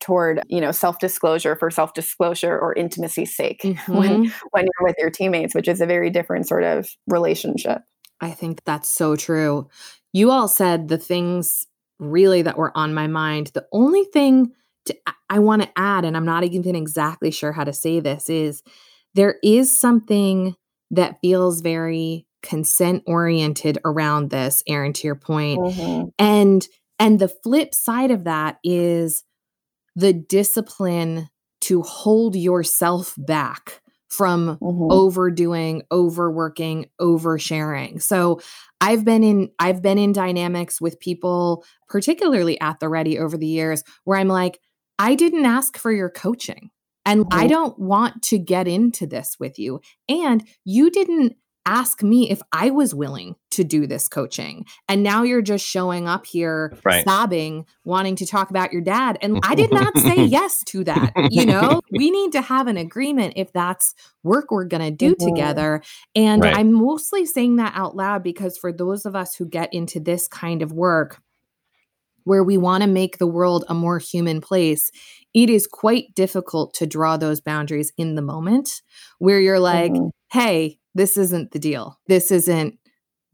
toward 0.00 0.42
you 0.46 0.60
know 0.60 0.70
self-disclosure 0.70 1.56
for 1.56 1.70
self-disclosure 1.70 2.58
or 2.58 2.74
intimacy's 2.74 3.34
sake 3.34 3.60
mm-hmm. 3.64 3.96
when 3.96 4.32
when 4.50 4.64
you're 4.64 4.86
with 4.86 4.96
your 4.98 5.08
teammates 5.08 5.54
which 5.54 5.66
is 5.66 5.80
a 5.80 5.86
very 5.86 6.10
different 6.10 6.46
sort 6.46 6.62
of 6.62 6.90
relationship 7.06 7.80
i 8.20 8.30
think 8.30 8.62
that's 8.64 8.90
so 8.90 9.16
true 9.16 9.66
you 10.12 10.30
all 10.30 10.46
said 10.46 10.88
the 10.88 10.98
things 10.98 11.66
really 11.98 12.42
that 12.42 12.58
were 12.58 12.76
on 12.76 12.94
my 12.94 13.06
mind 13.06 13.48
the 13.54 13.66
only 13.72 14.04
thing 14.04 14.52
to, 14.84 14.96
i 15.30 15.38
want 15.38 15.62
to 15.62 15.70
add 15.76 16.04
and 16.04 16.16
i'm 16.16 16.26
not 16.26 16.44
even 16.44 16.76
exactly 16.76 17.30
sure 17.30 17.52
how 17.52 17.64
to 17.64 17.72
say 17.72 18.00
this 18.00 18.28
is 18.28 18.62
there 19.14 19.36
is 19.42 19.78
something 19.78 20.54
that 20.90 21.18
feels 21.22 21.62
very 21.62 22.26
consent 22.42 23.02
oriented 23.06 23.78
around 23.84 24.30
this 24.30 24.62
Aaron 24.68 24.92
to 24.92 25.06
your 25.06 25.16
point. 25.16 25.58
Mm-hmm. 25.58 26.08
and 26.18 26.66
and 26.98 27.18
the 27.18 27.28
flip 27.28 27.74
side 27.74 28.10
of 28.10 28.24
that 28.24 28.58
is 28.64 29.24
the 29.96 30.12
discipline 30.12 31.28
to 31.62 31.82
hold 31.82 32.36
yourself 32.36 33.14
back 33.18 33.82
from 34.08 34.58
mm-hmm. 34.58 34.90
overdoing, 34.90 35.82
overworking, 35.90 36.86
oversharing. 37.00 38.00
So 38.00 38.40
I've 38.80 39.04
been 39.04 39.24
in 39.24 39.50
I've 39.58 39.82
been 39.82 39.98
in 39.98 40.12
dynamics 40.12 40.80
with 40.80 41.00
people 41.00 41.64
particularly 41.88 42.60
at 42.60 42.80
the 42.80 42.88
ready 42.88 43.18
over 43.18 43.36
the 43.36 43.46
years 43.46 43.82
where 44.04 44.18
I'm 44.18 44.28
like 44.28 44.60
I 44.98 45.14
didn't 45.14 45.44
ask 45.44 45.76
for 45.76 45.92
your 45.92 46.10
coaching 46.10 46.70
and 47.04 47.24
mm-hmm. 47.24 47.38
I 47.38 47.46
don't 47.46 47.78
want 47.78 48.22
to 48.24 48.38
get 48.38 48.68
into 48.68 49.06
this 49.06 49.36
with 49.38 49.58
you 49.58 49.80
and 50.08 50.46
you 50.64 50.90
didn't 50.90 51.36
ask 51.64 52.02
me 52.02 52.30
if 52.30 52.40
I 52.52 52.70
was 52.70 52.94
willing 52.94 53.34
to 53.56 53.64
do 53.64 53.86
this 53.86 54.08
coaching. 54.08 54.64
And 54.88 55.02
now 55.02 55.22
you're 55.22 55.42
just 55.42 55.66
showing 55.66 56.08
up 56.08 56.26
here 56.26 56.76
right. 56.84 57.04
sobbing, 57.04 57.66
wanting 57.84 58.16
to 58.16 58.26
talk 58.26 58.50
about 58.50 58.72
your 58.72 58.82
dad. 58.82 59.18
And 59.20 59.40
I 59.42 59.54
did 59.54 59.72
not 59.72 59.96
say 59.98 60.24
yes 60.24 60.62
to 60.66 60.84
that. 60.84 61.12
You 61.30 61.44
know, 61.46 61.82
we 61.90 62.10
need 62.10 62.32
to 62.32 62.40
have 62.40 62.66
an 62.68 62.76
agreement 62.76 63.34
if 63.36 63.52
that's 63.52 63.94
work 64.22 64.50
we're 64.50 64.64
going 64.64 64.82
to 64.82 64.90
do 64.90 65.14
mm-hmm. 65.14 65.34
together. 65.34 65.82
And 66.14 66.42
right. 66.42 66.56
I'm 66.56 66.72
mostly 66.72 67.26
saying 67.26 67.56
that 67.56 67.72
out 67.74 67.96
loud 67.96 68.22
because 68.22 68.56
for 68.56 68.72
those 68.72 69.04
of 69.04 69.16
us 69.16 69.34
who 69.34 69.46
get 69.46 69.72
into 69.74 70.00
this 70.00 70.28
kind 70.28 70.62
of 70.62 70.72
work, 70.72 71.20
where 72.24 72.42
we 72.42 72.56
want 72.56 72.82
to 72.82 72.88
make 72.88 73.18
the 73.18 73.26
world 73.26 73.64
a 73.68 73.74
more 73.74 74.00
human 74.00 74.40
place, 74.40 74.90
it 75.32 75.48
is 75.48 75.68
quite 75.68 76.12
difficult 76.16 76.74
to 76.74 76.84
draw 76.84 77.16
those 77.16 77.40
boundaries 77.40 77.92
in 77.96 78.16
the 78.16 78.22
moment 78.22 78.82
where 79.20 79.38
you're 79.38 79.60
like, 79.60 79.92
mm-hmm. 79.92 80.08
hey, 80.32 80.76
this 80.96 81.16
isn't 81.16 81.52
the 81.52 81.58
deal. 81.60 82.00
This 82.08 82.32
isn't 82.32 82.78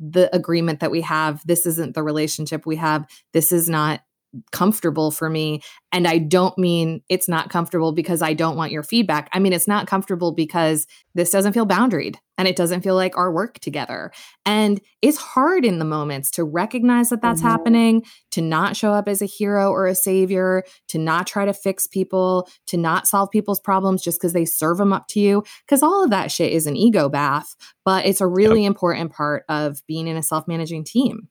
the 0.03 0.35
agreement 0.35 0.81
that 0.81 0.91
we 0.91 1.03
have. 1.03 1.41
This 1.47 1.65
isn't 1.65 1.95
the 1.95 2.03
relationship 2.03 2.67
we 2.67 2.77
have. 2.77 3.09
This 3.33 3.53
is 3.53 3.69
not 3.69 4.03
comfortable 4.51 5.11
for 5.11 5.29
me. 5.29 5.61
And 5.93 6.07
I 6.09 6.19
don't 6.19 6.57
mean 6.57 7.03
it's 7.09 7.29
not 7.29 7.51
comfortable 7.51 7.93
because 7.93 8.23
I 8.23 8.33
don't 8.33 8.57
want 8.57 8.73
your 8.73 8.83
feedback. 8.83 9.29
I 9.33 9.39
mean, 9.39 9.53
it's 9.53 9.69
not 9.69 9.87
comfortable 9.87 10.33
because 10.33 10.87
this 11.15 11.31
doesn't 11.31 11.53
feel 11.53 11.67
boundaried 11.67 12.17
and 12.39 12.49
it 12.49 12.57
doesn't 12.57 12.81
feel 12.81 12.95
like 12.95 13.17
our 13.17 13.31
work 13.31 13.59
together. 13.59 14.11
And 14.47 14.81
it's 15.03 15.19
hard 15.19 15.67
in 15.67 15.79
the 15.79 15.85
moments 15.85 16.31
to 16.33 16.45
recognize 16.45 17.11
that 17.11 17.21
that's 17.21 17.41
mm-hmm. 17.41 17.49
happening, 17.49 18.05
to 18.31 18.41
not 18.41 18.75
show 18.75 18.93
up 18.93 19.07
as 19.07 19.21
a 19.21 19.27
hero 19.27 19.71
or 19.71 19.87
a 19.87 19.95
savior, 19.95 20.65
to 20.89 20.99
not 20.99 21.27
try 21.27 21.45
to 21.45 21.53
fix 21.53 21.87
people, 21.87 22.49
to 22.69 22.79
not 22.79 23.07
solve 23.07 23.31
people's 23.31 23.61
problems 23.61 24.03
just 24.03 24.19
because 24.19 24.33
they 24.33 24.47
serve 24.47 24.79
them 24.79 24.93
up 24.93 25.09
to 25.09 25.21
you. 25.21 25.45
Because 25.67 25.83
all 25.83 26.03
of 26.03 26.11
that 26.11 26.31
shit 26.31 26.53
is 26.53 26.67
an 26.67 26.77
ego 26.77 27.11
bath, 27.11 27.55
but 27.85 28.07
it's 28.07 28.23
a 28.23 28.27
really 28.27 28.63
yep. 28.63 28.71
important 28.71 29.13
part 29.13 29.45
of 29.49 29.83
being 29.87 30.07
in 30.07 30.17
a 30.17 30.23
self 30.23 30.49
managing 30.49 30.85
team. 30.85 31.29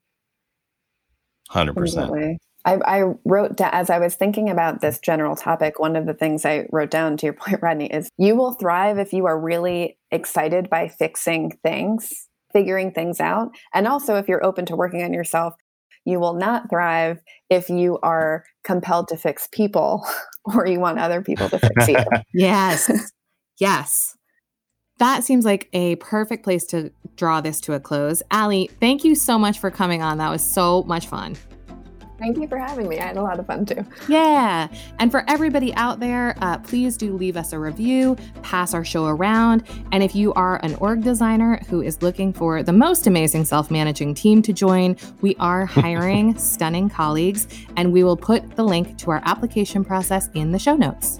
100%. 1.51 2.37
I, 2.65 2.77
I 2.85 3.13
wrote 3.25 3.57
down, 3.57 3.71
as 3.73 3.89
I 3.89 3.99
was 3.99 4.15
thinking 4.15 4.49
about 4.49 4.81
this 4.81 4.99
general 4.99 5.35
topic, 5.35 5.79
one 5.79 5.95
of 5.95 6.05
the 6.05 6.13
things 6.13 6.45
I 6.45 6.67
wrote 6.71 6.91
down 6.91 7.17
to 7.17 7.25
your 7.25 7.33
point, 7.39 7.61
Rodney, 7.61 7.87
is 7.87 8.09
you 8.17 8.35
will 8.35 8.53
thrive 8.53 8.97
if 8.97 9.13
you 9.13 9.25
are 9.25 9.39
really 9.39 9.97
excited 10.11 10.69
by 10.69 10.87
fixing 10.87 11.57
things, 11.63 12.27
figuring 12.53 12.91
things 12.91 13.19
out. 13.19 13.51
And 13.73 13.87
also, 13.87 14.15
if 14.15 14.27
you're 14.27 14.45
open 14.45 14.65
to 14.67 14.75
working 14.75 15.03
on 15.03 15.13
yourself, 15.13 15.55
you 16.05 16.19
will 16.19 16.33
not 16.33 16.69
thrive 16.69 17.19
if 17.49 17.69
you 17.69 17.99
are 18.01 18.43
compelled 18.63 19.07
to 19.09 19.17
fix 19.17 19.47
people 19.51 20.05
or 20.45 20.65
you 20.65 20.79
want 20.79 20.99
other 20.99 21.21
people 21.21 21.49
to 21.49 21.59
fix 21.59 21.87
you. 21.87 21.97
yes. 22.33 23.11
Yes. 23.59 24.17
That 24.97 25.23
seems 25.23 25.45
like 25.45 25.67
a 25.73 25.95
perfect 25.97 26.43
place 26.43 26.65
to 26.67 26.91
draw 27.15 27.41
this 27.41 27.59
to 27.61 27.73
a 27.73 27.79
close. 27.79 28.21
Allie, 28.31 28.69
thank 28.79 29.03
you 29.03 29.15
so 29.15 29.37
much 29.37 29.59
for 29.59 29.71
coming 29.71 30.01
on. 30.01 30.17
That 30.19 30.29
was 30.29 30.43
so 30.43 30.83
much 30.83 31.07
fun. 31.07 31.35
Thank 32.21 32.37
you 32.37 32.47
for 32.47 32.59
having 32.59 32.87
me. 32.87 32.99
I 32.99 33.07
had 33.07 33.17
a 33.17 33.23
lot 33.23 33.39
of 33.39 33.47
fun 33.47 33.65
too. 33.65 33.83
Yeah. 34.07 34.67
And 34.99 35.09
for 35.09 35.23
everybody 35.27 35.73
out 35.73 35.99
there, 35.99 36.35
uh, 36.39 36.59
please 36.59 36.95
do 36.95 37.17
leave 37.17 37.35
us 37.35 37.51
a 37.51 37.57
review, 37.57 38.15
pass 38.43 38.75
our 38.75 38.85
show 38.85 39.07
around. 39.07 39.63
And 39.91 40.03
if 40.03 40.13
you 40.13 40.31
are 40.33 40.59
an 40.63 40.75
org 40.75 41.03
designer 41.03 41.59
who 41.67 41.81
is 41.81 41.99
looking 42.03 42.31
for 42.31 42.61
the 42.61 42.73
most 42.73 43.07
amazing 43.07 43.45
self 43.45 43.71
managing 43.71 44.13
team 44.13 44.43
to 44.43 44.53
join, 44.53 44.97
we 45.21 45.35
are 45.37 45.65
hiring 45.81 46.37
stunning 46.37 46.89
colleagues, 46.89 47.47
and 47.75 47.91
we 47.91 48.03
will 48.03 48.17
put 48.17 48.55
the 48.55 48.63
link 48.63 48.99
to 48.99 49.09
our 49.09 49.23
application 49.25 49.83
process 49.83 50.29
in 50.35 50.51
the 50.51 50.59
show 50.59 50.75
notes. 50.75 51.19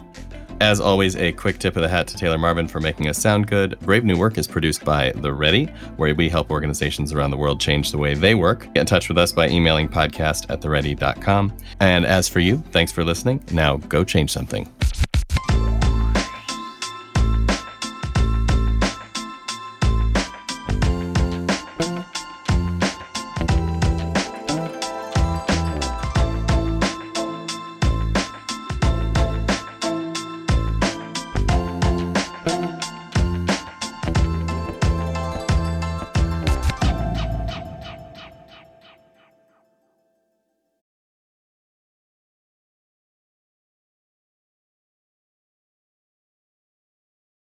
As 0.61 0.79
always, 0.79 1.15
a 1.15 1.31
quick 1.31 1.57
tip 1.57 1.75
of 1.75 1.81
the 1.81 1.89
hat 1.89 2.07
to 2.09 2.15
Taylor 2.15 2.37
Marvin 2.37 2.67
for 2.67 2.79
making 2.79 3.07
us 3.07 3.17
sound 3.17 3.47
good. 3.47 3.79
Brave 3.79 4.03
New 4.05 4.15
Work 4.15 4.37
is 4.37 4.45
produced 4.45 4.85
by 4.85 5.11
The 5.15 5.33
Ready, 5.33 5.65
where 5.97 6.13
we 6.13 6.29
help 6.29 6.51
organizations 6.51 7.11
around 7.11 7.31
the 7.31 7.37
world 7.37 7.59
change 7.59 7.89
the 7.89 7.97
way 7.97 8.13
they 8.13 8.35
work. 8.35 8.71
Get 8.75 8.81
in 8.81 8.85
touch 8.85 9.09
with 9.09 9.17
us 9.17 9.31
by 9.31 9.49
emailing 9.49 9.89
podcast 9.89 10.51
at 10.51 10.61
theready.com. 10.61 11.51
And 11.79 12.05
as 12.05 12.29
for 12.29 12.41
you, 12.41 12.57
thanks 12.69 12.91
for 12.91 13.03
listening. 13.03 13.43
Now 13.51 13.77
go 13.77 14.03
change 14.03 14.29
something. 14.29 14.71